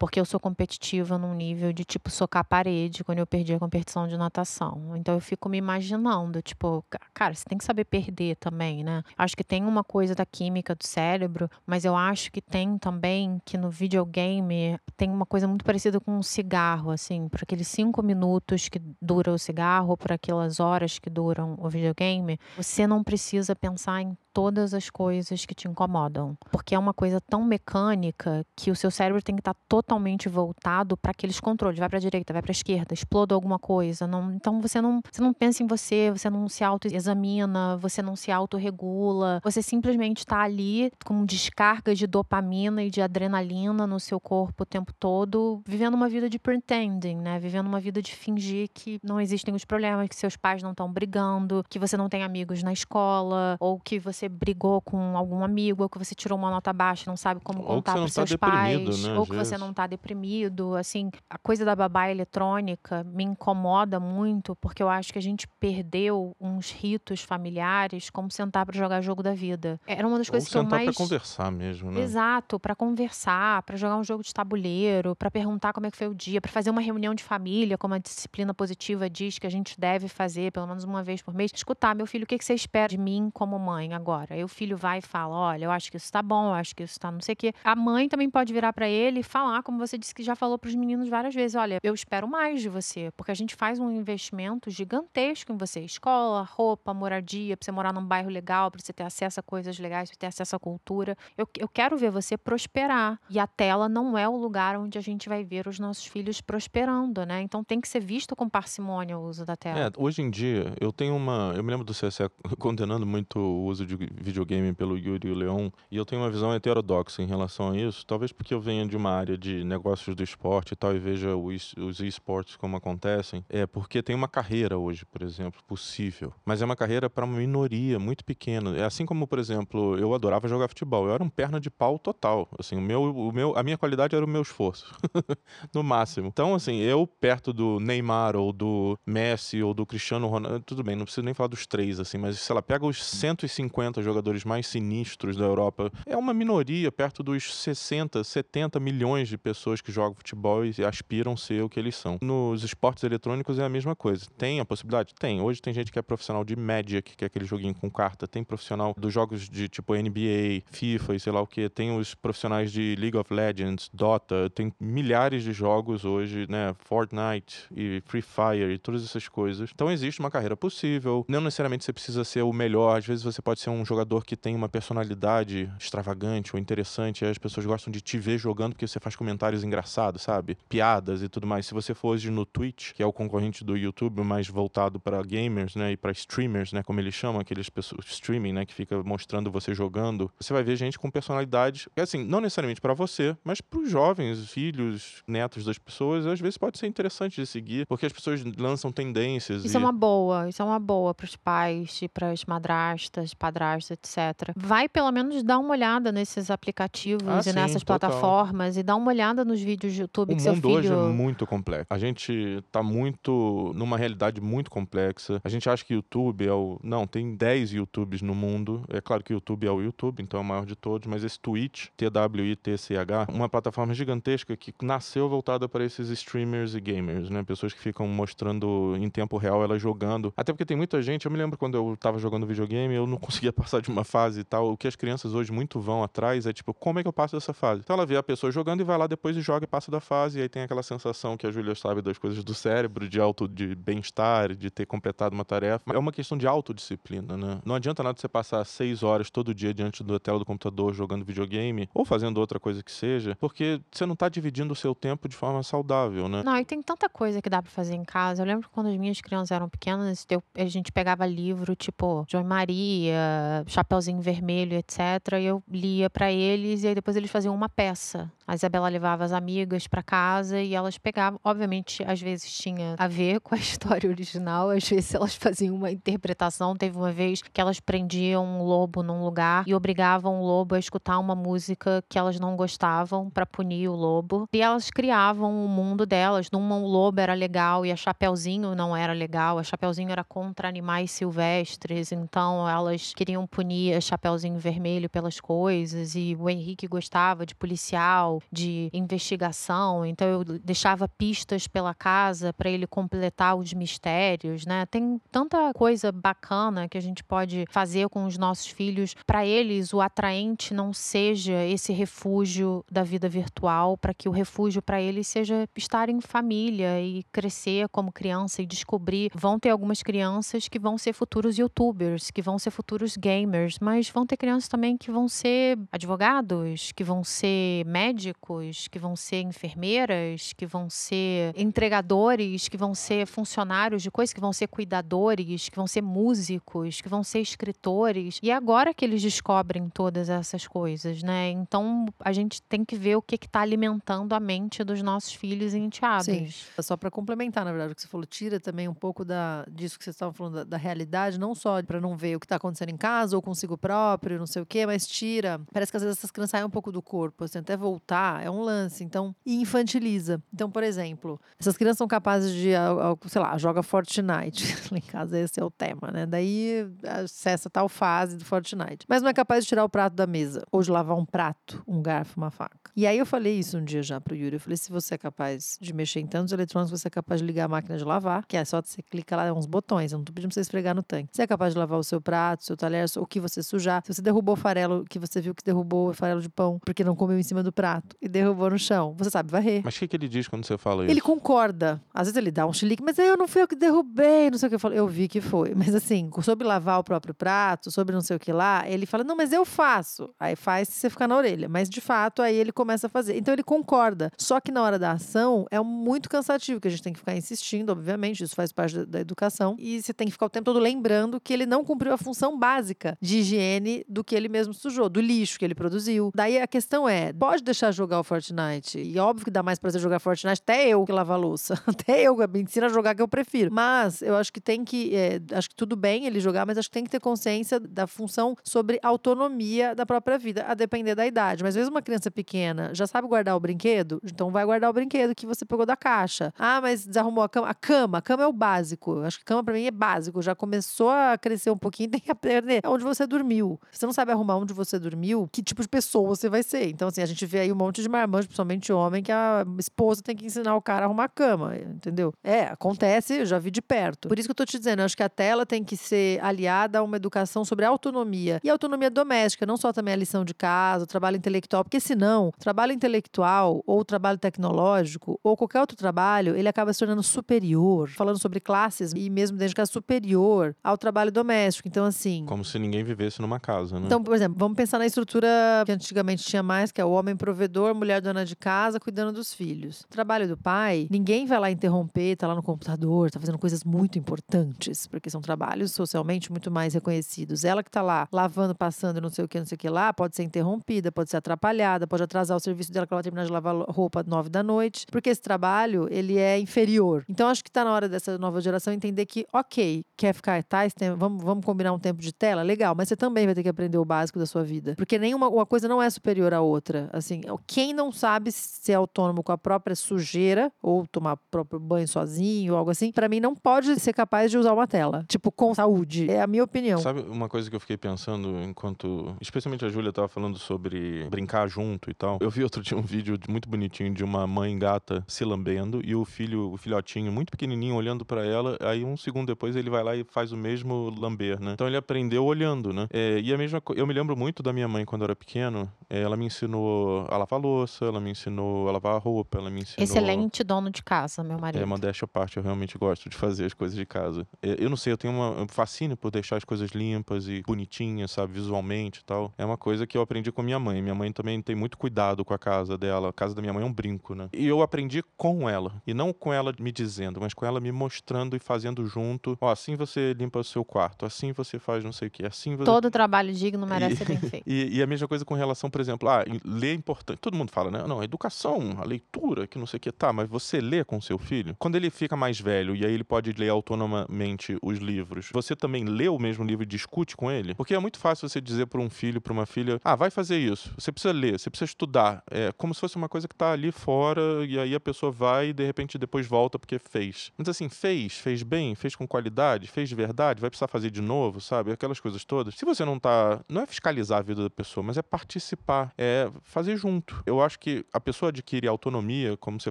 Porque 0.00 0.18
eu 0.18 0.24
sou 0.24 0.40
competitiva 0.40 1.18
num 1.18 1.34
nível 1.34 1.74
de, 1.74 1.84
tipo, 1.84 2.10
socar 2.10 2.40
a 2.40 2.44
parede 2.44 3.04
quando 3.04 3.18
eu 3.18 3.26
perdi 3.26 3.52
a 3.52 3.58
competição 3.58 4.08
de 4.08 4.16
natação. 4.16 4.96
Então 4.96 5.12
eu 5.12 5.20
fico 5.20 5.46
me 5.46 5.58
imaginando, 5.58 6.40
tipo, 6.40 6.82
cara, 7.12 7.34
você 7.34 7.44
tem 7.44 7.58
que 7.58 7.64
saber 7.66 7.84
perder 7.84 8.36
também, 8.36 8.82
né? 8.82 9.02
Acho 9.18 9.36
que 9.36 9.44
tem 9.44 9.62
uma 9.62 9.84
coisa 9.84 10.14
da 10.14 10.24
química 10.24 10.74
do 10.74 10.86
cérebro, 10.86 11.50
mas 11.66 11.84
eu 11.84 11.94
acho 11.94 12.32
que 12.32 12.40
tem 12.40 12.78
também 12.78 13.42
que 13.44 13.58
no 13.58 13.68
videogame 13.68 14.80
tem 14.96 15.10
uma 15.10 15.26
coisa 15.26 15.46
muito 15.46 15.66
parecida 15.66 16.00
com 16.00 16.16
um 16.16 16.22
cigarro, 16.22 16.90
assim, 16.90 17.28
por 17.28 17.40
aqueles 17.42 17.68
cinco 17.68 18.02
minutos 18.02 18.70
que 18.70 18.80
dura 19.02 19.30
o 19.30 19.38
cigarro, 19.38 19.98
por 19.98 20.12
aquelas 20.12 20.60
horas 20.60 20.98
que 20.98 21.10
duram 21.10 21.56
o 21.58 21.68
videogame, 21.68 22.40
você 22.56 22.86
não 22.86 23.04
precisa 23.04 23.54
pensar 23.54 24.00
em 24.00 24.16
todas 24.32 24.72
as 24.72 24.88
coisas 24.88 25.44
que 25.44 25.54
te 25.54 25.68
incomodam. 25.68 26.38
Porque 26.50 26.74
é 26.74 26.78
uma 26.78 26.94
coisa 26.94 27.20
tão 27.20 27.44
mecânica 27.44 28.46
que 28.56 28.70
o 28.70 28.76
seu 28.76 28.90
cérebro 28.90 29.20
tem 29.20 29.34
que 29.34 29.40
estar 29.40 29.54
totalmente 29.68 29.89
voltado 30.28 30.96
para 30.96 31.10
aqueles 31.10 31.40
controles. 31.40 31.78
Vai 31.78 31.88
para 31.88 31.98
a 31.98 32.00
direita, 32.00 32.32
vai 32.32 32.42
para 32.42 32.50
a 32.50 32.52
esquerda, 32.52 32.94
exploda 32.94 33.34
alguma 33.34 33.58
coisa. 33.58 34.06
Não, 34.06 34.32
então 34.32 34.60
você 34.60 34.80
não, 34.80 35.00
você 35.10 35.22
não 35.22 35.32
pensa 35.32 35.62
em 35.62 35.66
você, 35.66 36.10
você 36.10 36.28
não 36.28 36.48
se 36.48 36.62
autoexamina, 36.62 37.76
você 37.78 38.02
não 38.02 38.14
se 38.14 38.30
autorregula. 38.30 39.40
Você 39.42 39.62
simplesmente 39.62 40.18
está 40.18 40.42
ali 40.42 40.90
com 41.04 41.24
descarga 41.24 41.94
de 41.94 42.06
dopamina 42.06 42.82
e 42.82 42.90
de 42.90 43.00
adrenalina 43.00 43.86
no 43.86 43.98
seu 43.98 44.20
corpo 44.20 44.62
o 44.62 44.66
tempo 44.66 44.92
todo, 44.92 45.62
vivendo 45.66 45.94
uma 45.94 46.08
vida 46.08 46.28
de 46.28 46.38
pretending, 46.38 47.16
né? 47.16 47.38
Vivendo 47.38 47.66
uma 47.66 47.80
vida 47.80 48.02
de 48.02 48.14
fingir 48.14 48.68
que 48.72 49.00
não 49.02 49.20
existem 49.20 49.54
os 49.54 49.64
problemas, 49.64 50.08
que 50.08 50.16
seus 50.16 50.36
pais 50.36 50.62
não 50.62 50.72
estão 50.72 50.90
brigando, 50.92 51.64
que 51.68 51.78
você 51.78 51.96
não 51.96 52.08
tem 52.08 52.22
amigos 52.22 52.62
na 52.62 52.72
escola, 52.72 53.56
ou 53.60 53.78
que 53.78 53.98
você 53.98 54.28
brigou 54.28 54.80
com 54.80 55.16
algum 55.16 55.44
amigo, 55.44 55.82
ou 55.82 55.88
que 55.88 55.98
você 55.98 56.14
tirou 56.14 56.38
uma 56.38 56.50
nota 56.50 56.72
baixa, 56.72 57.08
não 57.08 57.16
sabe 57.16 57.40
como 57.42 57.60
Ou 57.60 57.66
contar 57.66 57.94
para 57.94 58.08
seus 58.08 58.30
tá 58.30 58.36
deprimido, 58.36 58.90
pais, 58.90 59.04
né, 59.04 59.18
ou 59.18 59.26
que 59.26 59.34
você 59.34 59.56
não 59.56 59.72
tá 59.72 59.79
deprimido, 59.86 60.74
assim, 60.76 61.10
a 61.28 61.38
coisa 61.38 61.64
da 61.64 61.74
babá 61.74 62.10
eletrônica 62.10 63.04
me 63.04 63.24
incomoda 63.24 63.98
muito, 64.00 64.54
porque 64.56 64.82
eu 64.82 64.88
acho 64.88 65.12
que 65.12 65.18
a 65.18 65.22
gente 65.22 65.46
perdeu 65.58 66.34
uns 66.40 66.70
ritos 66.70 67.22
familiares, 67.22 68.10
como 68.10 68.30
sentar 68.30 68.64
para 68.66 68.76
jogar 68.76 69.00
jogo 69.00 69.22
da 69.22 69.32
vida. 69.34 69.80
Era 69.86 70.06
uma 70.06 70.18
das 70.18 70.28
Ou 70.28 70.32
coisas 70.32 70.48
que 70.48 70.56
eu 70.56 70.62
sentar 70.62 70.78
mais 70.78 70.84
pra 70.96 71.04
conversar 71.04 71.50
mesmo, 71.50 71.90
né? 71.90 72.00
Exato, 72.00 72.58
para 72.58 72.74
conversar, 72.74 73.62
para 73.62 73.76
jogar 73.76 73.96
um 73.96 74.04
jogo 74.04 74.22
de 74.22 74.32
tabuleiro, 74.32 75.14
para 75.16 75.30
perguntar 75.30 75.72
como 75.72 75.86
é 75.86 75.90
que 75.90 75.96
foi 75.96 76.08
o 76.08 76.14
dia, 76.14 76.40
para 76.40 76.50
fazer 76.50 76.70
uma 76.70 76.80
reunião 76.80 77.14
de 77.14 77.22
família, 77.22 77.76
como 77.78 77.94
a 77.94 77.98
disciplina 77.98 78.52
positiva 78.54 79.08
diz 79.08 79.38
que 79.38 79.46
a 79.46 79.50
gente 79.50 79.78
deve 79.78 80.08
fazer 80.08 80.52
pelo 80.52 80.66
menos 80.66 80.84
uma 80.84 81.02
vez 81.02 81.22
por 81.22 81.34
mês. 81.34 81.50
Escutar, 81.54 81.94
meu 81.94 82.06
filho, 82.06 82.24
o 82.24 82.26
que 82.26 82.38
que 82.38 82.44
você 82.44 82.54
espera 82.54 82.88
de 82.88 82.98
mim 82.98 83.30
como 83.32 83.58
mãe 83.58 83.92
agora? 83.92 84.34
Aí 84.34 84.44
o 84.44 84.48
filho 84.48 84.76
vai 84.76 84.98
e 84.98 85.02
fala: 85.02 85.34
"Olha, 85.34 85.64
eu 85.64 85.70
acho 85.70 85.90
que 85.90 85.96
isso 85.96 86.10
tá 86.10 86.22
bom, 86.22 86.48
eu 86.48 86.54
acho 86.54 86.74
que 86.74 86.82
isso 86.82 86.98
tá 86.98 87.10
não 87.10 87.20
sei 87.20 87.34
o 87.34 87.36
quê". 87.36 87.52
A 87.64 87.74
mãe 87.76 88.08
também 88.08 88.30
pode 88.30 88.52
virar 88.52 88.72
para 88.72 88.88
ele 88.88 89.20
e 89.20 89.22
falar, 89.22 89.59
como 89.62 89.78
você 89.78 89.96
disse 89.98 90.14
que 90.14 90.22
já 90.22 90.34
falou 90.34 90.58
para 90.58 90.68
os 90.68 90.74
meninos 90.74 91.08
várias 91.08 91.34
vezes: 91.34 91.54
"Olha, 91.54 91.78
eu 91.82 91.94
espero 91.94 92.26
mais 92.28 92.60
de 92.60 92.68
você, 92.68 93.10
porque 93.16 93.30
a 93.30 93.34
gente 93.34 93.54
faz 93.54 93.78
um 93.78 93.90
investimento 93.90 94.70
gigantesco 94.70 95.52
em 95.52 95.56
você, 95.56 95.80
escola, 95.80 96.42
roupa, 96.42 96.92
moradia, 96.94 97.56
para 97.56 97.64
você 97.64 97.72
morar 97.72 97.92
num 97.92 98.04
bairro 98.04 98.30
legal, 98.30 98.70
para 98.70 98.80
você 98.80 98.92
ter 98.92 99.02
acesso 99.02 99.40
a 99.40 99.42
coisas 99.42 99.78
legais, 99.78 100.10
para 100.10 100.18
ter 100.18 100.26
acesso 100.26 100.56
à 100.56 100.58
cultura. 100.58 101.16
Eu, 101.36 101.46
eu 101.58 101.68
quero 101.68 101.96
ver 101.96 102.10
você 102.10 102.36
prosperar. 102.36 103.18
E 103.28 103.38
a 103.38 103.46
tela 103.46 103.88
não 103.88 104.16
é 104.16 104.28
o 104.28 104.36
lugar 104.36 104.76
onde 104.76 104.98
a 104.98 105.00
gente 105.00 105.28
vai 105.28 105.44
ver 105.44 105.66
os 105.66 105.78
nossos 105.78 106.06
filhos 106.06 106.40
prosperando, 106.40 107.24
né? 107.24 107.42
Então 107.42 107.62
tem 107.62 107.80
que 107.80 107.88
ser 107.88 108.00
visto 108.00 108.34
com 108.34 108.48
parcimônia 108.48 109.18
o 109.18 109.26
uso 109.26 109.44
da 109.44 109.56
tela. 109.56 109.78
É, 109.78 109.90
hoje 109.96 110.22
em 110.22 110.30
dia, 110.30 110.72
eu 110.80 110.92
tenho 110.92 111.16
uma. 111.16 111.52
Eu 111.56 111.62
me 111.62 111.70
lembro 111.70 111.84
do 111.84 111.92
CSE 111.92 112.30
condenando 112.58 113.06
muito 113.06 113.38
o 113.38 113.64
uso 113.64 113.86
de 113.86 113.96
videogame 113.96 114.72
pelo 114.72 114.96
Yuri 114.96 115.34
Leon, 115.34 115.70
e 115.90 115.96
eu 115.96 116.04
tenho 116.04 116.22
uma 116.22 116.30
visão 116.30 116.52
heterodoxa 116.52 117.22
em 117.22 117.26
relação 117.26 117.70
a 117.70 117.76
isso, 117.76 118.04
talvez 118.06 118.32
porque 118.32 118.54
eu 118.54 118.60
venha 118.60 118.86
de 118.86 118.96
uma 118.96 119.10
área 119.10 119.36
de 119.36 119.49
negócios 119.64 120.14
do 120.14 120.22
esporte 120.22 120.72
e 120.72 120.76
tal, 120.76 120.94
e 120.94 120.98
veja 120.98 121.36
os, 121.36 121.74
os 121.74 122.00
esportes 122.00 122.56
como 122.56 122.76
acontecem, 122.76 123.44
é 123.48 123.66
porque 123.66 124.02
tem 124.02 124.14
uma 124.14 124.28
carreira 124.28 124.78
hoje, 124.78 125.04
por 125.04 125.22
exemplo, 125.22 125.62
possível, 125.66 126.32
mas 126.44 126.62
é 126.62 126.64
uma 126.64 126.76
carreira 126.76 127.08
para 127.08 127.24
uma 127.24 127.38
minoria 127.38 127.98
muito 127.98 128.24
pequena. 128.24 128.76
É 128.76 128.84
assim 128.84 129.04
como, 129.06 129.26
por 129.26 129.38
exemplo, 129.38 129.98
eu 129.98 130.14
adorava 130.14 130.48
jogar 130.48 130.68
futebol, 130.68 131.06
eu 131.06 131.14
era 131.14 131.22
um 131.22 131.28
perna 131.28 131.60
de 131.60 131.70
pau 131.70 131.98
total, 131.98 132.48
assim, 132.58 132.76
o 132.76 132.80
meu, 132.80 133.02
o 133.02 133.32
meu, 133.32 133.56
a 133.56 133.62
minha 133.62 133.78
qualidade 133.78 134.14
era 134.14 134.24
o 134.24 134.28
meu 134.28 134.42
esforço, 134.42 134.94
no 135.74 135.82
máximo. 135.82 136.28
Então, 136.28 136.54
assim, 136.54 136.78
eu 136.78 137.06
perto 137.06 137.52
do 137.52 137.80
Neymar 137.80 138.36
ou 138.36 138.52
do 138.52 138.98
Messi 139.06 139.62
ou 139.62 139.74
do 139.74 139.86
Cristiano 139.86 140.26
Ronaldo, 140.26 140.60
tudo 140.60 140.82
bem, 140.82 140.96
não 140.96 141.04
preciso 141.04 141.24
nem 141.24 141.34
falar 141.34 141.48
dos 141.48 141.66
três, 141.66 141.98
assim, 142.00 142.18
mas 142.18 142.38
sei 142.38 142.54
lá, 142.54 142.62
pega 142.62 142.86
os 142.86 143.04
150 143.04 144.02
jogadores 144.02 144.44
mais 144.44 144.66
sinistros 144.66 145.36
da 145.36 145.44
Europa, 145.44 145.90
é 146.06 146.16
uma 146.16 146.34
minoria 146.34 146.90
perto 146.90 147.22
dos 147.22 147.54
60, 147.54 148.22
70 148.22 148.80
milhões 148.80 149.28
de 149.28 149.38
pessoas 149.40 149.80
que 149.80 149.90
jogam 149.90 150.14
futebol 150.14 150.64
e 150.64 150.72
aspiram 150.84 151.36
ser 151.36 151.62
o 151.62 151.68
que 151.68 151.78
eles 151.78 151.96
são. 151.96 152.18
Nos 152.20 152.62
esportes 152.62 153.02
eletrônicos 153.04 153.58
é 153.58 153.64
a 153.64 153.68
mesma 153.68 153.96
coisa. 153.96 154.26
Tem 154.38 154.60
a 154.60 154.64
possibilidade? 154.64 155.14
Tem. 155.14 155.40
Hoje 155.40 155.60
tem 155.60 155.72
gente 155.72 155.90
que 155.90 155.98
é 155.98 156.02
profissional 156.02 156.44
de 156.44 156.56
Magic, 156.56 157.16
que 157.16 157.24
é 157.24 157.26
aquele 157.26 157.44
joguinho 157.44 157.74
com 157.74 157.90
carta, 157.90 158.28
tem 158.28 158.44
profissional 158.44 158.94
dos 158.96 159.12
jogos 159.12 159.48
de 159.48 159.68
tipo 159.68 159.94
NBA, 159.94 160.62
FIFA 160.70 161.14
e 161.14 161.20
sei 161.20 161.32
lá 161.32 161.40
o 161.40 161.46
que, 161.46 161.68
tem 161.68 161.96
os 161.96 162.14
profissionais 162.14 162.70
de 162.70 162.94
League 162.98 163.16
of 163.16 163.32
Legends, 163.32 163.90
Dota, 163.92 164.50
tem 164.50 164.72
milhares 164.78 165.42
de 165.42 165.52
jogos 165.52 166.04
hoje, 166.04 166.46
né, 166.48 166.74
Fortnite 166.78 167.66
e 167.74 168.02
Free 168.06 168.22
Fire 168.22 168.72
e 168.72 168.78
todas 168.78 169.04
essas 169.04 169.28
coisas. 169.28 169.70
Então 169.74 169.90
existe 169.90 170.20
uma 170.20 170.30
carreira 170.30 170.56
possível. 170.56 171.24
Não 171.28 171.40
necessariamente 171.40 171.84
você 171.84 171.92
precisa 171.92 172.24
ser 172.24 172.42
o 172.42 172.52
melhor, 172.52 172.98
às 172.98 173.06
vezes 173.06 173.24
você 173.24 173.40
pode 173.40 173.60
ser 173.60 173.70
um 173.70 173.84
jogador 173.84 174.24
que 174.24 174.36
tem 174.36 174.54
uma 174.54 174.68
personalidade 174.68 175.70
extravagante 175.78 176.54
ou 176.54 176.60
interessante, 176.60 177.24
e 177.24 177.28
as 177.28 177.38
pessoas 177.38 177.66
gostam 177.66 177.90
de 177.90 178.00
te 178.00 178.18
ver 178.18 178.38
jogando 178.38 178.72
porque 178.72 178.86
você 178.86 179.00
faz 179.00 179.16
comentários 179.16 179.29
engraçados, 179.64 180.22
sabe? 180.22 180.56
Piadas 180.68 181.22
e 181.22 181.28
tudo 181.28 181.46
mais. 181.46 181.66
Se 181.66 181.74
você 181.74 181.94
for 181.94 182.10
hoje 182.10 182.30
no 182.30 182.44
Twitch, 182.44 182.92
que 182.92 183.02
é 183.02 183.06
o 183.06 183.12
concorrente 183.12 183.64
do 183.64 183.76
YouTube, 183.76 184.22
mais 184.22 184.48
voltado 184.48 184.98
para 184.98 185.20
gamers, 185.22 185.74
né, 185.76 185.92
e 185.92 185.96
para 185.96 186.12
streamers, 186.12 186.72
né, 186.72 186.82
como 186.82 187.00
eles 187.00 187.14
chamam, 187.14 187.40
aqueles 187.40 187.68
pessoas 187.68 188.06
streaming, 188.06 188.52
né, 188.52 188.66
que 188.66 188.74
fica 188.74 189.02
mostrando 189.02 189.50
você 189.50 189.74
jogando, 189.74 190.30
você 190.38 190.52
vai 190.52 190.62
ver 190.62 190.76
gente 190.76 190.98
com 190.98 191.10
personalidade, 191.10 191.88
assim, 191.96 192.24
não 192.24 192.40
necessariamente 192.40 192.80
para 192.80 192.94
você, 192.94 193.36
mas 193.44 193.60
para 193.60 193.80
os 193.80 193.90
jovens, 193.90 194.50
filhos, 194.50 195.22
netos 195.26 195.64
das 195.64 195.78
pessoas, 195.78 196.26
às 196.26 196.40
vezes 196.40 196.56
pode 196.58 196.78
ser 196.78 196.86
interessante 196.86 197.40
de 197.40 197.46
seguir, 197.46 197.86
porque 197.86 198.06
as 198.06 198.12
pessoas 198.12 198.42
lançam 198.58 198.90
tendências. 198.90 199.64
Isso 199.64 199.76
e... 199.76 199.76
é 199.76 199.80
uma 199.80 199.92
boa, 199.92 200.48
isso 200.48 200.60
é 200.62 200.64
uma 200.64 200.78
boa 200.78 201.14
para 201.14 201.24
os 201.24 201.36
pais, 201.36 202.00
para 202.12 202.30
as 202.30 202.44
madrastas, 202.44 203.34
padrastas, 203.34 203.90
etc. 203.90 204.52
Vai 204.56 204.88
pelo 204.88 205.10
menos 205.12 205.42
dar 205.42 205.58
uma 205.58 205.70
olhada 205.70 206.10
nesses 206.12 206.50
aplicativos 206.50 207.28
Ah, 207.28 207.40
e 207.40 207.42
sim, 207.42 207.52
nessas 207.52 207.82
total. 207.82 208.10
plataformas 208.10 208.76
e 208.76 208.82
dar 208.82 208.96
uma 208.96 209.08
olhada 209.08 209.19
nos 209.44 209.60
vídeos 209.60 209.92
de 209.92 210.00
YouTube 210.00 210.32
O 210.32 210.36
que 210.36 210.42
seu 210.42 210.54
mundo 210.54 210.68
hoje 210.70 210.88
é 210.88 210.90
filho. 210.90 211.08
muito 211.12 211.46
complexo. 211.46 211.86
A 211.90 211.98
gente 211.98 212.62
tá 212.72 212.82
muito 212.82 213.72
numa 213.74 213.98
realidade 213.98 214.40
muito 214.40 214.70
complexa. 214.70 215.40
A 215.44 215.48
gente 215.48 215.68
acha 215.68 215.84
que 215.84 215.92
YouTube 215.94 216.46
é 216.46 216.52
o. 216.52 216.80
Não, 216.82 217.06
tem 217.06 217.34
10 217.34 217.72
YouTubes 217.74 218.22
no 218.22 218.34
mundo. 218.34 218.82
É 218.88 219.00
claro 219.00 219.22
que 219.22 219.32
o 219.32 219.34
YouTube 219.34 219.66
é 219.66 219.70
o 219.70 219.80
YouTube, 219.82 220.22
então 220.22 220.38
é 220.38 220.42
o 220.42 220.46
maior 220.46 220.64
de 220.64 220.74
todos, 220.74 221.06
mas 221.06 221.22
esse 221.22 221.38
Twitch, 221.38 221.88
T-W-I-T-C-H, 221.96 223.26
uma 223.30 223.48
plataforma 223.48 223.92
gigantesca 223.92 224.56
que 224.56 224.72
nasceu 224.82 225.28
voltada 225.28 225.68
para 225.68 225.84
esses 225.84 226.08
streamers 226.08 226.74
e 226.74 226.80
gamers, 226.80 227.28
né? 227.28 227.42
Pessoas 227.42 227.72
que 227.72 227.80
ficam 227.80 228.06
mostrando 228.08 228.96
em 228.98 229.08
tempo 229.10 229.36
real 229.36 229.62
ela 229.62 229.78
jogando. 229.78 230.32
Até 230.36 230.52
porque 230.52 230.64
tem 230.64 230.76
muita 230.76 231.02
gente. 231.02 231.26
Eu 231.26 231.32
me 231.32 231.38
lembro 231.38 231.58
quando 231.58 231.76
eu 231.76 231.96
tava 231.98 232.18
jogando 232.18 232.46
videogame, 232.46 232.94
eu 232.94 233.06
não 233.06 233.18
conseguia 233.20 233.52
passar 233.52 233.82
de 233.82 233.90
uma 233.90 234.04
fase 234.04 234.40
e 234.40 234.44
tal. 234.44 234.72
O 234.72 234.76
que 234.76 234.88
as 234.88 234.96
crianças 234.96 235.34
hoje 235.34 235.52
muito 235.52 235.78
vão 235.78 236.02
atrás 236.02 236.46
é 236.46 236.52
tipo, 236.52 236.72
como 236.72 236.98
é 236.98 237.02
que 237.02 237.08
eu 237.08 237.12
passo 237.12 237.36
dessa 237.36 237.52
fase? 237.52 237.82
Então 237.84 237.94
ela 237.94 238.06
vê 238.06 238.16
a 238.16 238.22
pessoa 238.22 238.50
jogando 238.50 238.80
e 238.80 238.84
vai 238.84 238.96
lá 238.96 239.06
depois 239.10 239.36
joga 239.36 239.64
e 239.64 239.66
passa 239.66 239.90
da 239.90 240.00
fase. 240.00 240.38
E 240.38 240.42
aí 240.42 240.48
tem 240.48 240.62
aquela 240.62 240.82
sensação 240.82 241.36
que 241.36 241.46
a 241.46 241.50
Júlia 241.50 241.74
sabe 241.74 242.00
das 242.00 242.16
coisas 242.16 242.42
do 242.42 242.54
cérebro, 242.54 243.08
de 243.08 243.20
auto, 243.20 243.46
de 243.46 243.74
bem-estar, 243.74 244.54
de 244.54 244.70
ter 244.70 244.86
completado 244.86 245.34
uma 245.34 245.44
tarefa. 245.44 245.82
É 245.92 245.98
uma 245.98 246.12
questão 246.12 246.38
de 246.38 246.46
autodisciplina, 246.46 247.36
né? 247.36 247.60
Não 247.64 247.74
adianta 247.74 248.02
nada 248.02 248.18
você 248.18 248.28
passar 248.28 248.64
seis 248.64 249.02
horas 249.02 249.28
todo 249.30 249.52
dia 249.54 249.74
diante 249.74 250.02
da 250.02 250.18
tela 250.18 250.38
do 250.38 250.44
computador 250.44 250.94
jogando 250.94 251.24
videogame 251.24 251.88
ou 251.92 252.04
fazendo 252.04 252.38
outra 252.38 252.58
coisa 252.60 252.82
que 252.82 252.92
seja, 252.92 253.36
porque 253.40 253.80
você 253.90 254.06
não 254.06 254.14
tá 254.16 254.28
dividindo 254.28 254.72
o 254.72 254.76
seu 254.76 254.94
tempo 254.94 255.28
de 255.28 255.36
forma 255.36 255.62
saudável, 255.62 256.28
né? 256.28 256.42
Não, 256.44 256.56
e 256.56 256.64
tem 256.64 256.80
tanta 256.80 257.08
coisa 257.08 257.42
que 257.42 257.50
dá 257.50 257.60
pra 257.60 257.70
fazer 257.70 257.94
em 257.94 258.04
casa. 258.04 258.42
Eu 258.42 258.46
lembro 258.46 258.68
que 258.68 258.74
quando 258.74 258.86
as 258.88 258.96
minhas 258.96 259.20
crianças 259.20 259.50
eram 259.50 259.68
pequenas, 259.68 260.24
eu- 260.30 260.42
a 260.56 260.64
gente 260.66 260.92
pegava 260.92 261.26
livro 261.26 261.74
tipo 261.74 262.24
João 262.28 262.44
Maria, 262.44 263.64
Chapeuzinho 263.66 264.20
Vermelho, 264.20 264.76
etc. 264.76 264.98
E 265.40 265.44
eu 265.44 265.62
lia 265.68 266.08
pra 266.10 266.30
eles 266.30 266.82
e 266.82 266.88
aí 266.88 266.94
depois 266.94 267.16
eles 267.16 267.30
faziam 267.30 267.54
uma 267.54 267.68
peça. 267.68 268.30
A 268.46 268.54
Isabela 268.54 268.88
levava 269.00 269.24
as 269.24 269.32
amigas 269.32 269.86
pra 269.86 270.02
casa 270.02 270.60
e 270.60 270.74
elas 270.74 270.98
pegavam. 270.98 271.40
Obviamente, 271.42 272.04
às 272.06 272.20
vezes 272.20 272.52
tinha 272.52 272.94
a 272.98 273.08
ver 273.08 273.40
com 273.40 273.54
a 273.54 273.58
história 273.58 274.10
original, 274.10 274.68
às 274.68 274.86
vezes 274.86 275.14
elas 275.14 275.34
faziam 275.34 275.74
uma 275.74 275.90
interpretação. 275.90 276.76
Teve 276.76 276.98
uma 276.98 277.10
vez 277.10 277.40
que 277.40 277.60
elas 277.60 277.80
prendiam 277.80 278.44
um 278.44 278.62
lobo 278.62 279.02
num 279.02 279.24
lugar 279.24 279.64
e 279.66 279.74
obrigavam 279.74 280.42
o 280.42 280.44
lobo 280.44 280.74
a 280.74 280.78
escutar 280.78 281.18
uma 281.18 281.34
música 281.34 282.04
que 282.08 282.18
elas 282.18 282.38
não 282.38 282.54
gostavam 282.56 283.30
pra 283.30 283.46
punir 283.46 283.88
o 283.88 283.94
lobo. 283.94 284.46
E 284.52 284.60
elas 284.60 284.90
criavam 284.90 285.64
o 285.64 285.68
mundo 285.68 286.04
delas. 286.04 286.50
Numa 286.50 286.76
o 286.76 286.86
lobo 286.86 287.20
era 287.20 287.32
legal 287.32 287.86
e 287.86 287.90
a 287.90 287.96
Chapeuzinho 287.96 288.74
não 288.74 288.94
era 288.94 289.14
legal. 289.14 289.58
A 289.58 289.64
Chapeuzinho 289.64 290.12
era 290.12 290.22
contra 290.22 290.68
animais 290.68 291.10
silvestres, 291.10 292.12
então 292.12 292.68
elas 292.68 293.14
queriam 293.14 293.46
punir 293.46 293.94
a 293.94 294.00
Chapeuzinho 294.00 294.58
Vermelho 294.58 295.08
pelas 295.08 295.40
coisas. 295.40 296.14
E 296.14 296.36
o 296.38 296.50
Henrique 296.50 296.86
gostava 296.86 297.46
de 297.46 297.54
policial, 297.54 298.42
de 298.52 298.89
investigação, 298.92 300.04
então 300.04 300.26
eu 300.28 300.44
deixava 300.44 301.08
pistas 301.08 301.66
pela 301.66 301.94
casa 301.94 302.52
para 302.52 302.70
ele 302.70 302.86
completar 302.86 303.56
os 303.56 303.72
mistérios, 303.72 304.66
né? 304.66 304.86
Tem 304.86 305.20
tanta 305.30 305.72
coisa 305.74 306.12
bacana 306.12 306.88
que 306.88 306.98
a 306.98 307.02
gente 307.02 307.22
pode 307.24 307.64
fazer 307.70 308.08
com 308.08 308.24
os 308.24 308.36
nossos 308.36 308.66
filhos 308.66 309.14
para 309.26 309.44
eles 309.46 309.92
o 309.92 310.00
atraente 310.00 310.74
não 310.74 310.92
seja 310.92 311.64
esse 311.64 311.92
refúgio 311.92 312.84
da 312.90 313.02
vida 313.02 313.28
virtual, 313.28 313.96
para 313.96 314.14
que 314.14 314.28
o 314.28 314.32
refúgio 314.32 314.82
para 314.82 315.00
eles 315.00 315.26
seja 315.26 315.68
estar 315.76 316.08
em 316.08 316.20
família 316.20 317.00
e 317.00 317.22
crescer 317.32 317.88
como 317.88 318.12
criança 318.12 318.62
e 318.62 318.66
descobrir. 318.66 319.30
Vão 319.34 319.58
ter 319.58 319.70
algumas 319.70 320.02
crianças 320.02 320.68
que 320.68 320.78
vão 320.78 320.98
ser 320.98 321.12
futuros 321.12 321.58
youtubers, 321.58 322.30
que 322.30 322.42
vão 322.42 322.58
ser 322.58 322.70
futuros 322.70 323.16
gamers, 323.16 323.78
mas 323.80 324.08
vão 324.08 324.26
ter 324.26 324.36
crianças 324.36 324.68
também 324.68 324.96
que 324.96 325.10
vão 325.10 325.28
ser 325.28 325.78
advogados, 325.92 326.92
que 326.92 327.04
vão 327.04 327.22
ser 327.24 327.84
médicos, 327.86 328.79
que 328.88 328.98
vão 328.98 329.16
ser 329.16 329.42
enfermeiras, 329.42 330.52
que 330.52 330.66
vão 330.66 330.88
ser 330.88 331.52
entregadores, 331.56 332.68
que 332.68 332.76
vão 332.76 332.94
ser 332.94 333.26
funcionários 333.26 334.02
de 334.02 334.10
coisas, 334.10 334.32
que 334.32 334.40
vão 334.40 334.52
ser 334.52 334.66
cuidadores, 334.66 335.68
que 335.68 335.76
vão 335.76 335.86
ser 335.86 336.02
músicos, 336.02 337.00
que 337.00 337.08
vão 337.08 337.22
ser 337.22 337.40
escritores. 337.40 338.38
E 338.42 338.50
é 338.50 338.54
agora 338.54 338.94
que 338.94 339.04
eles 339.04 339.22
descobrem 339.22 339.88
todas 339.88 340.28
essas 340.28 340.66
coisas, 340.66 341.22
né? 341.22 341.50
Então 341.50 342.06
a 342.20 342.32
gente 342.32 342.62
tem 342.62 342.84
que 342.84 342.96
ver 342.96 343.16
o 343.16 343.22
que 343.22 343.34
está 343.34 343.60
alimentando 343.60 344.34
a 344.34 344.40
mente 344.40 344.84
dos 344.84 345.02
nossos 345.02 345.32
filhos 345.32 345.74
e 345.74 345.78
enteados. 345.78 346.26
Sim. 346.26 346.48
Só 346.80 346.96
para 346.96 347.10
complementar, 347.10 347.64
na 347.64 347.70
verdade, 347.70 347.92
o 347.92 347.96
que 347.96 348.02
você 348.02 348.08
falou, 348.08 348.26
tira 348.26 348.60
também 348.60 348.88
um 348.88 348.94
pouco 348.94 349.24
da, 349.24 349.64
disso 349.70 349.98
que 349.98 350.04
vocês 350.04 350.14
estavam 350.14 350.32
falando, 350.32 350.54
da, 350.54 350.64
da 350.64 350.76
realidade, 350.76 351.38
não 351.38 351.54
só 351.54 351.82
para 351.82 352.00
não 352.00 352.16
ver 352.16 352.36
o 352.36 352.40
que 352.40 352.46
está 352.46 352.56
acontecendo 352.56 352.90
em 352.90 352.96
casa 352.96 353.36
ou 353.36 353.42
consigo 353.42 353.76
próprio, 353.76 354.38
não 354.38 354.46
sei 354.46 354.62
o 354.62 354.66
quê, 354.66 354.86
mas 354.86 355.06
tira. 355.06 355.60
Parece 355.72 355.90
que 355.90 355.96
às 355.96 356.02
vezes 356.02 356.18
essas 356.18 356.30
crianças 356.30 356.50
saem 356.52 356.64
um 356.64 356.70
pouco 356.70 356.92
do 356.92 357.02
corpo, 357.02 357.44
assim, 357.44 357.58
até 357.58 357.76
voltar, 357.76 358.44
é 358.44 358.50
um 358.50 358.59
lance. 358.60 359.02
Então, 359.04 359.34
e 359.44 359.60
infantiliza. 359.60 360.42
Então, 360.52 360.70
por 360.70 360.82
exemplo, 360.82 361.40
essas 361.58 361.76
crianças 361.76 361.98
são 361.98 362.08
capazes 362.08 362.52
de, 362.52 362.74
ao- 362.74 363.00
ao- 363.00 363.18
sei 363.26 363.40
lá, 363.40 363.56
joga 363.58 363.82
Fortnite. 363.82 364.74
Em 364.94 365.00
casa 365.00 365.38
esse 365.38 365.60
é 365.60 365.64
o 365.64 365.70
tema, 365.70 366.10
né? 366.12 366.26
Daí 366.26 366.86
acessa 367.04 367.68
tal 367.70 367.88
fase 367.88 368.36
do 368.36 368.44
Fortnite. 368.44 369.06
Mas 369.08 369.22
não 369.22 369.28
é 369.28 369.32
capaz 369.32 369.64
de 369.64 369.68
tirar 369.68 369.84
o 369.84 369.88
prato 369.88 370.14
da 370.14 370.26
mesa, 370.26 370.64
ou 370.70 370.82
de 370.82 370.90
lavar 370.90 371.16
um 371.16 371.24
prato, 371.24 371.82
um 371.86 372.02
garfo, 372.02 372.34
uma 372.38 372.50
faca. 372.50 372.90
E 372.96 373.06
aí 373.06 373.18
eu 373.18 373.26
falei 373.26 373.58
isso 373.58 373.78
um 373.78 373.84
dia 373.84 374.02
já 374.02 374.20
pro 374.20 374.34
Yuri. 374.34 374.56
Eu 374.56 374.60
falei: 374.60 374.76
se 374.76 374.90
você 374.90 375.14
é 375.14 375.18
capaz 375.18 375.78
de 375.80 375.92
mexer 375.92 376.20
em 376.20 376.26
tantos 376.26 376.52
eletrônicos, 376.52 377.00
você 377.00 377.08
é 377.08 377.10
capaz 377.10 377.40
de 377.40 377.46
ligar 377.46 377.64
a 377.64 377.68
máquina 377.68 377.96
de 377.96 378.04
lavar, 378.04 378.44
que 378.46 378.56
é 378.56 378.64
só 378.64 378.80
você 378.82 379.02
clicar 379.02 379.38
lá, 379.38 379.46
é 379.46 379.52
uns 379.52 379.66
botões, 379.66 380.12
eu 380.12 380.18
não 380.18 380.24
tô 380.24 380.32
pedindo 380.32 380.48
pra 380.50 380.54
você 380.54 380.60
esfregar 380.60 380.94
no 380.94 381.02
tanque. 381.02 381.28
Você 381.32 381.42
é 381.42 381.46
capaz 381.46 381.72
de 381.74 381.78
lavar 381.78 381.98
o 381.98 382.04
seu 382.04 382.20
prato, 382.20 382.64
seu 382.64 382.76
talher, 382.76 383.06
o 383.16 383.26
que 383.26 383.40
você 383.40 383.62
sujar. 383.62 384.02
Se 384.04 384.12
você 384.14 384.22
derrubou 384.22 384.54
o 384.54 384.56
farelo, 384.56 385.04
que 385.08 385.18
você 385.18 385.40
viu 385.40 385.54
que 385.54 385.62
derrubou 385.64 386.10
o 386.10 386.14
farelo 386.14 386.40
de 386.40 386.48
pão, 386.48 386.78
porque 386.84 387.04
não 387.04 387.14
comeu 387.14 387.38
em 387.38 387.42
cima 387.42 387.62
do 387.62 387.72
prato 387.72 388.16
e 388.20 388.28
derrubou 388.28 388.49
no 388.54 388.78
chão, 388.78 389.14
você 389.16 389.30
sabe 389.30 389.50
varrer. 389.50 389.82
Mas 389.84 389.96
o 389.96 389.98
que, 390.00 390.08
que 390.08 390.16
ele 390.16 390.28
diz 390.28 390.48
quando 390.48 390.64
você 390.64 390.76
fala 390.76 391.04
isso? 391.04 391.12
Ele 391.12 391.20
concorda. 391.20 392.00
Às 392.12 392.26
vezes 392.26 392.36
ele 392.36 392.50
dá 392.50 392.66
um 392.66 392.72
chilique, 392.72 393.02
mas 393.02 393.18
eu 393.18 393.36
não 393.36 393.48
fui 393.48 393.62
eu 393.62 393.68
que 393.68 393.76
derrubei, 393.76 394.50
não 394.50 394.58
sei 394.58 394.66
o 394.66 394.70
que. 394.70 394.76
Eu 394.76 394.80
falo, 394.80 394.94
eu 394.94 395.06
vi 395.06 395.28
que 395.28 395.40
foi. 395.40 395.74
Mas 395.74 395.94
assim, 395.94 396.30
sobre 396.42 396.66
lavar 396.66 396.98
o 396.98 397.04
próprio 397.04 397.34
prato, 397.34 397.90
sobre 397.90 398.14
não 398.14 398.20
sei 398.20 398.36
o 398.36 398.40
que 398.40 398.52
lá, 398.52 398.88
ele 398.88 399.06
fala, 399.06 399.24
não, 399.24 399.36
mas 399.36 399.52
eu 399.52 399.64
faço. 399.64 400.30
Aí 400.38 400.56
faz 400.56 400.88
se 400.88 400.94
você 400.94 401.10
ficar 401.10 401.28
na 401.28 401.36
orelha. 401.36 401.68
Mas 401.68 401.88
de 401.88 402.00
fato, 402.00 402.42
aí 402.42 402.56
ele 402.56 402.72
começa 402.72 403.06
a 403.06 403.10
fazer. 403.10 403.36
Então 403.36 403.52
ele 403.54 403.62
concorda. 403.62 404.30
Só 404.38 404.60
que 404.60 404.70
na 404.70 404.82
hora 404.82 404.98
da 404.98 405.12
ação 405.12 405.66
é 405.70 405.80
muito 405.80 406.28
cansativo, 406.28 406.80
que 406.80 406.88
a 406.88 406.90
gente 406.90 407.02
tem 407.02 407.12
que 407.12 407.18
ficar 407.18 407.36
insistindo, 407.36 407.90
obviamente, 407.90 408.42
isso 408.42 408.54
faz 408.54 408.72
parte 408.72 408.96
da, 408.96 409.04
da 409.04 409.20
educação. 409.20 409.76
E 409.78 410.00
você 410.02 410.12
tem 410.12 410.26
que 410.26 410.32
ficar 410.32 410.46
o 410.46 410.50
tempo 410.50 410.64
todo 410.64 410.78
lembrando 410.78 411.40
que 411.40 411.52
ele 411.52 411.66
não 411.66 411.84
cumpriu 411.84 412.12
a 412.12 412.18
função 412.18 412.58
básica 412.58 413.16
de 413.20 413.38
higiene 413.38 414.04
do 414.08 414.24
que 414.24 414.34
ele 414.34 414.48
mesmo 414.48 414.74
sujou, 414.74 415.08
do 415.08 415.20
lixo 415.20 415.58
que 415.58 415.64
ele 415.64 415.74
produziu. 415.74 416.30
Daí 416.34 416.58
a 416.58 416.66
questão 416.66 417.08
é, 417.08 417.32
pode 417.32 417.62
deixar 417.62 417.90
jogar 417.90 418.20
o 418.20 418.24
Fortnite. 418.40 418.98
E 418.98 419.18
óbvio 419.18 419.44
que 419.44 419.50
dá 419.50 419.62
mais 419.62 419.78
prazer 419.78 420.00
jogar 420.00 420.18
Fortnite, 420.18 420.60
até 420.62 420.88
eu 420.88 421.04
que 421.04 421.12
lavo 421.12 421.32
a 421.32 421.36
louça. 421.36 421.80
Até 421.86 422.22
eu, 422.22 422.36
me 422.48 422.62
ensina 422.62 422.86
a 422.86 422.88
jogar 422.88 423.14
que 423.14 423.20
eu 423.20 423.28
prefiro. 423.28 423.72
Mas 423.72 424.22
eu 424.22 424.36
acho 424.36 424.52
que 424.52 424.60
tem 424.60 424.84
que, 424.84 425.14
é, 425.14 425.40
acho 425.52 425.68
que 425.68 425.74
tudo 425.74 425.94
bem 425.94 426.24
ele 426.24 426.40
jogar, 426.40 426.64
mas 426.64 426.78
acho 426.78 426.88
que 426.88 426.94
tem 426.94 427.04
que 427.04 427.10
ter 427.10 427.20
consciência 427.20 427.78
da 427.78 428.06
função 428.06 428.56
sobre 428.64 428.98
autonomia 429.02 429.94
da 429.94 430.06
própria 430.06 430.38
vida, 430.38 430.64
a 430.66 430.74
depender 430.74 431.14
da 431.14 431.26
idade. 431.26 431.62
Mas 431.62 431.74
vezes 431.74 431.90
uma 431.90 432.00
criança 432.00 432.30
pequena 432.30 432.94
já 432.94 433.06
sabe 433.06 433.28
guardar 433.28 433.56
o 433.56 433.60
brinquedo, 433.60 434.20
então 434.24 434.50
vai 434.50 434.64
guardar 434.64 434.88
o 434.88 434.92
brinquedo 434.92 435.34
que 435.34 435.46
você 435.46 435.64
pegou 435.64 435.84
da 435.84 435.96
caixa. 435.96 436.52
Ah, 436.58 436.80
mas 436.80 437.06
desarrumou 437.06 437.44
a 437.44 437.48
cama. 437.48 437.68
A 437.68 437.74
cama, 437.74 438.18
a 438.18 438.22
cama 438.22 438.44
é 438.44 438.46
o 438.46 438.52
básico. 438.52 439.20
Acho 439.20 439.38
que 439.38 439.44
cama 439.44 439.62
para 439.62 439.74
mim 439.74 439.84
é 439.84 439.90
básico. 439.90 440.40
Já 440.40 440.54
começou 440.54 441.10
a 441.10 441.36
crescer 441.36 441.70
um 441.70 441.78
pouquinho, 441.78 442.08
tem 442.10 442.20
que 442.20 442.30
aprender 442.30 442.80
onde 442.86 443.04
você 443.04 443.26
dormiu. 443.26 443.78
Você 443.90 444.06
não 444.06 444.12
sabe 444.12 444.32
arrumar 444.32 444.56
onde 444.56 444.72
você 444.72 444.98
dormiu, 444.98 445.48
que 445.52 445.62
tipo 445.62 445.82
de 445.82 445.88
pessoa 445.88 446.28
você 446.28 446.48
vai 446.48 446.62
ser. 446.62 446.88
Então, 446.88 447.08
assim, 447.08 447.20
a 447.20 447.26
gente 447.26 447.44
vê 447.44 447.60
aí 447.60 447.72
um 447.72 447.76
monte 447.76 448.02
de 448.02 448.08
marmanjo, 448.30 448.48
principalmente 448.48 448.92
homem, 448.92 449.22
que 449.22 449.32
a 449.32 449.64
esposa 449.78 450.22
tem 450.22 450.36
que 450.36 450.46
ensinar 450.46 450.74
o 450.76 450.82
cara 450.82 451.04
a 451.04 451.06
arrumar 451.06 451.24
a 451.24 451.28
cama, 451.28 451.76
entendeu? 451.76 452.32
É, 452.42 452.64
acontece, 452.64 453.40
eu 453.40 453.46
já 453.46 453.58
vi 453.58 453.70
de 453.70 453.82
perto. 453.82 454.28
Por 454.28 454.38
isso 454.38 454.48
que 454.48 454.52
eu 454.52 454.54
tô 454.54 454.64
te 454.64 454.78
dizendo, 454.78 455.00
eu 455.00 455.04
acho 455.04 455.16
que 455.16 455.22
a 455.22 455.28
tela 455.28 455.66
tem 455.66 455.82
que 455.84 455.96
ser 455.96 456.42
aliada 456.42 456.98
a 456.98 457.02
uma 457.02 457.16
educação 457.16 457.64
sobre 457.64 457.84
autonomia. 457.84 458.60
E 458.62 458.70
autonomia 458.70 459.10
doméstica, 459.10 459.66
não 459.66 459.76
só 459.76 459.92
também 459.92 460.14
a 460.14 460.16
lição 460.16 460.44
de 460.44 460.54
casa, 460.54 461.04
o 461.04 461.06
trabalho 461.06 461.36
intelectual, 461.36 461.84
porque 461.84 462.00
senão, 462.00 462.52
trabalho 462.58 462.92
intelectual 462.92 463.82
ou 463.86 464.04
trabalho 464.04 464.38
tecnológico 464.38 465.38
ou 465.42 465.56
qualquer 465.56 465.80
outro 465.80 465.96
trabalho, 465.96 466.56
ele 466.56 466.68
acaba 466.68 466.92
se 466.92 466.98
tornando 466.98 467.22
superior, 467.22 468.08
falando 468.08 468.38
sobre 468.38 468.60
classes 468.60 469.12
e 469.14 469.28
mesmo 469.30 469.56
dentro 469.56 469.70
de 469.70 469.74
casa 469.74 469.90
superior 469.90 470.74
ao 470.82 470.96
trabalho 470.96 471.32
doméstico. 471.32 471.88
Então, 471.88 472.04
assim. 472.04 472.44
Como 472.46 472.64
se 472.64 472.78
ninguém 472.78 473.02
vivesse 473.02 473.40
numa 473.40 473.58
casa, 473.58 473.98
né? 473.98 474.06
Então, 474.06 474.22
por 474.22 474.34
exemplo, 474.34 474.56
vamos 474.58 474.76
pensar 474.76 474.98
na 474.98 475.06
estrutura 475.06 475.48
que 475.84 475.92
antigamente 475.92 476.44
tinha 476.44 476.62
mais, 476.62 476.92
que 476.92 477.00
é 477.00 477.04
o 477.04 477.10
homem 477.10 477.36
provedor, 477.36 477.94
mulher 477.94 478.19
dona 478.20 478.44
de 478.44 478.56
casa, 478.56 479.00
cuidando 479.00 479.32
dos 479.32 479.54
filhos. 479.54 480.02
O 480.02 480.08
trabalho 480.08 480.48
do 480.48 480.56
pai, 480.56 481.06
ninguém 481.10 481.46
vai 481.46 481.58
lá 481.58 481.70
interromper, 481.70 482.36
tá 482.36 482.46
lá 482.46 482.54
no 482.54 482.62
computador, 482.62 483.30
tá 483.30 483.40
fazendo 483.40 483.58
coisas 483.58 483.84
muito 483.84 484.18
importantes, 484.18 485.06
porque 485.06 485.30
são 485.30 485.40
trabalhos 485.40 485.92
socialmente 485.92 486.50
muito 486.50 486.70
mais 486.70 486.94
reconhecidos. 486.94 487.64
Ela 487.64 487.82
que 487.82 487.90
tá 487.90 488.02
lá 488.02 488.28
lavando, 488.32 488.74
passando, 488.74 489.20
não 489.20 489.30
sei 489.30 489.44
o 489.44 489.48
que, 489.48 489.58
não 489.58 489.66
sei 489.66 489.76
o 489.76 489.78
que 489.78 489.88
lá, 489.88 490.12
pode 490.12 490.36
ser 490.36 490.42
interrompida, 490.42 491.12
pode 491.12 491.30
ser 491.30 491.36
atrapalhada, 491.36 492.06
pode 492.06 492.22
atrasar 492.22 492.56
o 492.56 492.60
serviço 492.60 492.92
dela 492.92 493.06
que 493.06 493.12
ela 493.12 493.22
terminar 493.22 493.44
de 493.44 493.52
lavar 493.52 493.74
roupa 493.88 494.24
nove 494.26 494.48
da 494.48 494.62
noite, 494.62 495.06
porque 495.10 495.30
esse 495.30 495.40
trabalho, 495.40 496.08
ele 496.10 496.38
é 496.38 496.58
inferior. 496.58 497.24
Então, 497.28 497.48
acho 497.48 497.64
que 497.64 497.70
tá 497.70 497.84
na 497.84 497.92
hora 497.92 498.08
dessa 498.08 498.38
nova 498.38 498.60
geração 498.60 498.92
entender 498.92 499.26
que, 499.26 499.46
ok, 499.52 500.04
quer 500.16 500.32
ficar 500.34 500.62
tais, 500.64 500.92
vamos, 501.16 501.42
vamos 501.42 501.64
combinar 501.64 501.92
um 501.92 501.98
tempo 501.98 502.20
de 502.20 502.32
tela, 502.32 502.62
legal, 502.62 502.94
mas 502.94 503.08
você 503.08 503.16
também 503.16 503.46
vai 503.46 503.54
ter 503.54 503.62
que 503.62 503.68
aprender 503.68 503.98
o 503.98 504.04
básico 504.04 504.38
da 504.38 504.46
sua 504.46 504.62
vida. 504.62 504.94
Porque 504.96 505.18
nenhuma 505.18 505.48
uma 505.48 505.66
coisa 505.66 505.88
não 505.88 506.02
é 506.02 506.08
superior 506.08 506.52
à 506.54 506.60
outra. 506.60 507.08
Assim, 507.12 507.42
quem 507.66 507.92
não 507.92 508.09
sabe 508.12 508.50
ser 508.52 508.94
autônomo 508.94 509.42
com 509.42 509.52
a 509.52 509.58
própria 509.58 509.94
sujeira 509.94 510.72
ou 510.82 511.06
tomar 511.06 511.36
próprio 511.50 511.78
banho 511.78 512.08
sozinho 512.08 512.74
algo 512.74 512.90
assim, 512.90 513.12
para 513.12 513.28
mim 513.28 513.40
não 513.40 513.54
pode 513.54 513.98
ser 514.00 514.12
capaz 514.12 514.50
de 514.50 514.58
usar 514.58 514.72
uma 514.72 514.86
tela. 514.86 515.24
Tipo, 515.28 515.52
com 515.52 515.74
saúde. 515.74 516.30
É 516.30 516.40
a 516.40 516.46
minha 516.46 516.64
opinião. 516.64 516.98
Sabe 516.98 517.20
uma 517.20 517.48
coisa 517.48 517.68
que 517.68 517.76
eu 517.76 517.80
fiquei 517.80 517.96
pensando 517.96 518.62
enquanto. 518.62 519.36
Especialmente 519.40 519.84
a 519.84 519.88
Júlia 519.88 520.12
tava 520.12 520.28
falando 520.28 520.58
sobre 520.58 521.28
brincar 521.30 521.68
junto 521.68 522.10
e 522.10 522.14
tal. 522.14 522.38
Eu 522.40 522.50
vi 522.50 522.62
outro 522.62 522.82
dia 522.82 522.96
um 522.96 523.02
vídeo 523.02 523.38
muito 523.48 523.68
bonitinho 523.68 524.12
de 524.12 524.24
uma 524.24 524.46
mãe 524.46 524.78
gata 524.78 525.24
se 525.26 525.44
lambendo 525.44 526.00
e 526.04 526.14
o 526.14 526.24
filho, 526.24 526.72
o 526.72 526.76
filhotinho, 526.76 527.30
muito 527.30 527.50
pequenininho, 527.50 527.94
olhando 527.94 528.24
para 528.24 528.44
ela. 528.44 528.76
Aí 528.80 529.04
um 529.04 529.16
segundo 529.16 529.46
depois 529.46 529.76
ele 529.76 529.90
vai 529.90 530.02
lá 530.02 530.16
e 530.16 530.24
faz 530.24 530.52
o 530.52 530.56
mesmo 530.56 531.12
lamber, 531.18 531.60
né? 531.60 531.72
Então 531.72 531.86
ele 531.86 531.96
aprendeu 531.96 532.44
olhando, 532.44 532.92
né? 532.92 533.06
É, 533.12 533.40
e 533.40 533.52
a 533.52 533.58
mesma 533.58 533.82
Eu 533.94 534.06
me 534.06 534.14
lembro 534.14 534.36
muito 534.36 534.62
da 534.62 534.72
minha 534.72 534.88
mãe 534.88 535.04
quando 535.04 535.22
eu 535.22 535.26
era 535.26 535.36
pequeno. 535.36 535.90
É, 536.08 536.20
ela 536.22 536.36
me 536.36 536.46
ensinou 536.46 537.26
a 537.28 537.36
lavar 537.36 537.60
louça, 537.60 537.99
ela 538.08 538.20
me 538.20 538.30
ensinou 538.30 538.88
a 538.88 538.92
lavar 538.92 539.20
roupa, 539.20 539.58
ela 539.58 539.70
me 539.70 539.80
ensinou. 539.80 540.02
Excelente 540.02 540.62
dono 540.64 540.90
de 540.90 541.02
casa, 541.02 541.42
meu 541.42 541.58
marido. 541.58 541.82
É, 541.82 541.86
modéstia 541.86 542.24
à 542.24 542.28
parte, 542.28 542.56
eu 542.56 542.62
realmente 542.62 542.96
gosto 542.98 543.28
de 543.28 543.36
fazer 543.36 543.66
as 543.66 543.74
coisas 543.74 543.96
de 543.96 544.06
casa. 544.06 544.46
É, 544.62 544.76
eu 544.78 544.90
não 544.90 544.96
sei, 544.96 545.12
eu 545.12 545.18
tenho 545.18 545.34
uma, 545.34 545.62
um 545.62 545.68
fascínio 545.68 546.16
por 546.16 546.30
deixar 546.30 546.56
as 546.56 546.64
coisas 546.64 546.90
limpas 546.90 547.48
e 547.48 547.62
bonitinhas, 547.66 548.30
sabe, 548.30 548.52
visualmente 548.52 549.20
e 549.20 549.24
tal. 549.24 549.52
É 549.56 549.64
uma 549.64 549.76
coisa 549.76 550.06
que 550.06 550.16
eu 550.16 550.22
aprendi 550.22 550.52
com 550.52 550.62
minha 550.62 550.78
mãe. 550.78 551.02
Minha 551.02 551.14
mãe 551.14 551.32
também 551.32 551.60
tem 551.60 551.74
muito 551.74 551.96
cuidado 551.96 552.44
com 552.44 552.54
a 552.54 552.58
casa 552.58 552.96
dela. 552.96 553.30
A 553.30 553.32
casa 553.32 553.54
da 553.54 553.60
minha 553.60 553.72
mãe 553.72 553.82
é 553.82 553.86
um 553.86 553.92
brinco, 553.92 554.34
né? 554.34 554.48
E 554.52 554.66
eu 554.66 554.82
aprendi 554.82 555.22
com 555.36 555.68
ela. 555.68 556.00
E 556.06 556.14
não 556.14 556.32
com 556.32 556.52
ela 556.52 556.74
me 556.78 556.92
dizendo, 556.92 557.40
mas 557.40 557.54
com 557.54 557.64
ela 557.64 557.80
me 557.80 557.92
mostrando 557.92 558.56
e 558.56 558.58
fazendo 558.58 559.06
junto. 559.06 559.56
Ó, 559.60 559.70
assim 559.70 559.96
você 559.96 560.32
limpa 560.32 560.58
o 560.58 560.64
seu 560.64 560.84
quarto, 560.84 561.26
assim 561.26 561.52
você 561.52 561.78
faz 561.78 562.04
não 562.04 562.12
sei 562.12 562.28
o 562.28 562.30
que, 562.30 562.44
assim 562.44 562.76
você... 562.76 562.84
Todo 562.84 563.10
trabalho 563.10 563.52
digno 563.52 563.86
merece 563.86 564.14
e, 564.14 564.16
ser 564.16 564.24
bem 564.26 564.38
feito. 564.50 564.64
E, 564.66 564.98
e, 564.98 565.02
a 565.02 565.06
mesma 565.06 565.28
coisa 565.28 565.44
com 565.44 565.54
relação, 565.54 565.90
por 565.90 566.00
exemplo, 566.00 566.28
ah, 566.28 566.44
ler 566.64 566.90
é 566.90 566.94
importante. 566.94 567.38
Todo 567.38 567.56
mundo 567.56 567.70
fala, 567.70 567.89
né? 567.90 568.04
Não, 568.06 568.20
a 568.20 568.24
educação, 568.24 568.96
a 568.98 569.04
leitura, 569.04 569.66
que 569.66 569.78
não 569.78 569.86
sei 569.86 569.98
o 569.98 570.00
que, 570.00 570.12
tá, 570.12 570.32
mas 570.32 570.48
você 570.48 570.80
lê 570.80 571.04
com 571.04 571.20
seu 571.20 571.38
filho? 571.38 571.74
Quando 571.78 571.96
ele 571.96 572.10
fica 572.10 572.36
mais 572.36 572.60
velho 572.60 572.94
e 572.94 573.04
aí 573.04 573.12
ele 573.12 573.24
pode 573.24 573.52
ler 573.52 573.68
autonomamente 573.68 574.76
os 574.82 574.98
livros, 574.98 575.50
você 575.52 575.74
também 575.74 576.04
lê 576.04 576.28
o 576.28 576.38
mesmo 576.38 576.64
livro 576.64 576.82
e 576.82 576.86
discute 576.86 577.36
com 577.36 577.50
ele? 577.50 577.74
Porque 577.74 577.94
é 577.94 577.98
muito 577.98 578.18
fácil 578.18 578.48
você 578.48 578.60
dizer 578.60 578.86
para 578.86 579.00
um 579.00 579.10
filho, 579.10 579.40
para 579.40 579.52
uma 579.52 579.66
filha, 579.66 580.00
ah, 580.04 580.16
vai 580.16 580.30
fazer 580.30 580.58
isso. 580.58 580.92
Você 580.98 581.12
precisa 581.12 581.32
ler, 581.32 581.58
você 581.58 581.70
precisa 581.70 581.88
estudar. 581.88 582.42
É 582.50 582.72
como 582.72 582.94
se 582.94 583.00
fosse 583.00 583.16
uma 583.16 583.28
coisa 583.28 583.48
que 583.48 583.54
tá 583.54 583.72
ali 583.72 583.92
fora 583.92 584.64
e 584.66 584.78
aí 584.78 584.94
a 584.94 585.00
pessoa 585.00 585.32
vai 585.32 585.68
e 585.68 585.72
de 585.72 585.84
repente 585.84 586.18
depois 586.18 586.46
volta 586.46 586.78
porque 586.78 586.98
fez. 586.98 587.52
Mas 587.56 587.68
assim, 587.68 587.88
fez, 587.88 588.34
fez 588.34 588.62
bem, 588.62 588.94
fez 588.94 589.14
com 589.16 589.26
qualidade, 589.26 589.86
fez 589.88 590.08
de 590.08 590.14
verdade, 590.14 590.60
vai 590.60 590.70
precisar 590.70 590.88
fazer 590.88 591.10
de 591.10 591.20
novo, 591.20 591.60
sabe? 591.60 591.92
Aquelas 591.92 592.20
coisas 592.20 592.44
todas. 592.44 592.74
Se 592.74 592.84
você 592.84 593.04
não 593.04 593.18
tá. 593.18 593.60
Não 593.68 593.82
é 593.82 593.86
fiscalizar 593.86 594.38
a 594.38 594.42
vida 594.42 594.62
da 594.62 594.70
pessoa, 594.70 595.04
mas 595.04 595.16
é 595.16 595.22
participar, 595.22 596.12
é 596.16 596.50
fazer 596.62 596.96
junto. 596.96 597.42
Eu 597.46 597.60
acho 597.62 597.69
que 597.78 598.04
a 598.12 598.20
pessoa 598.20 598.50
adquire 598.50 598.86
autonomia, 598.86 599.56
como 599.56 599.80
você 599.80 599.90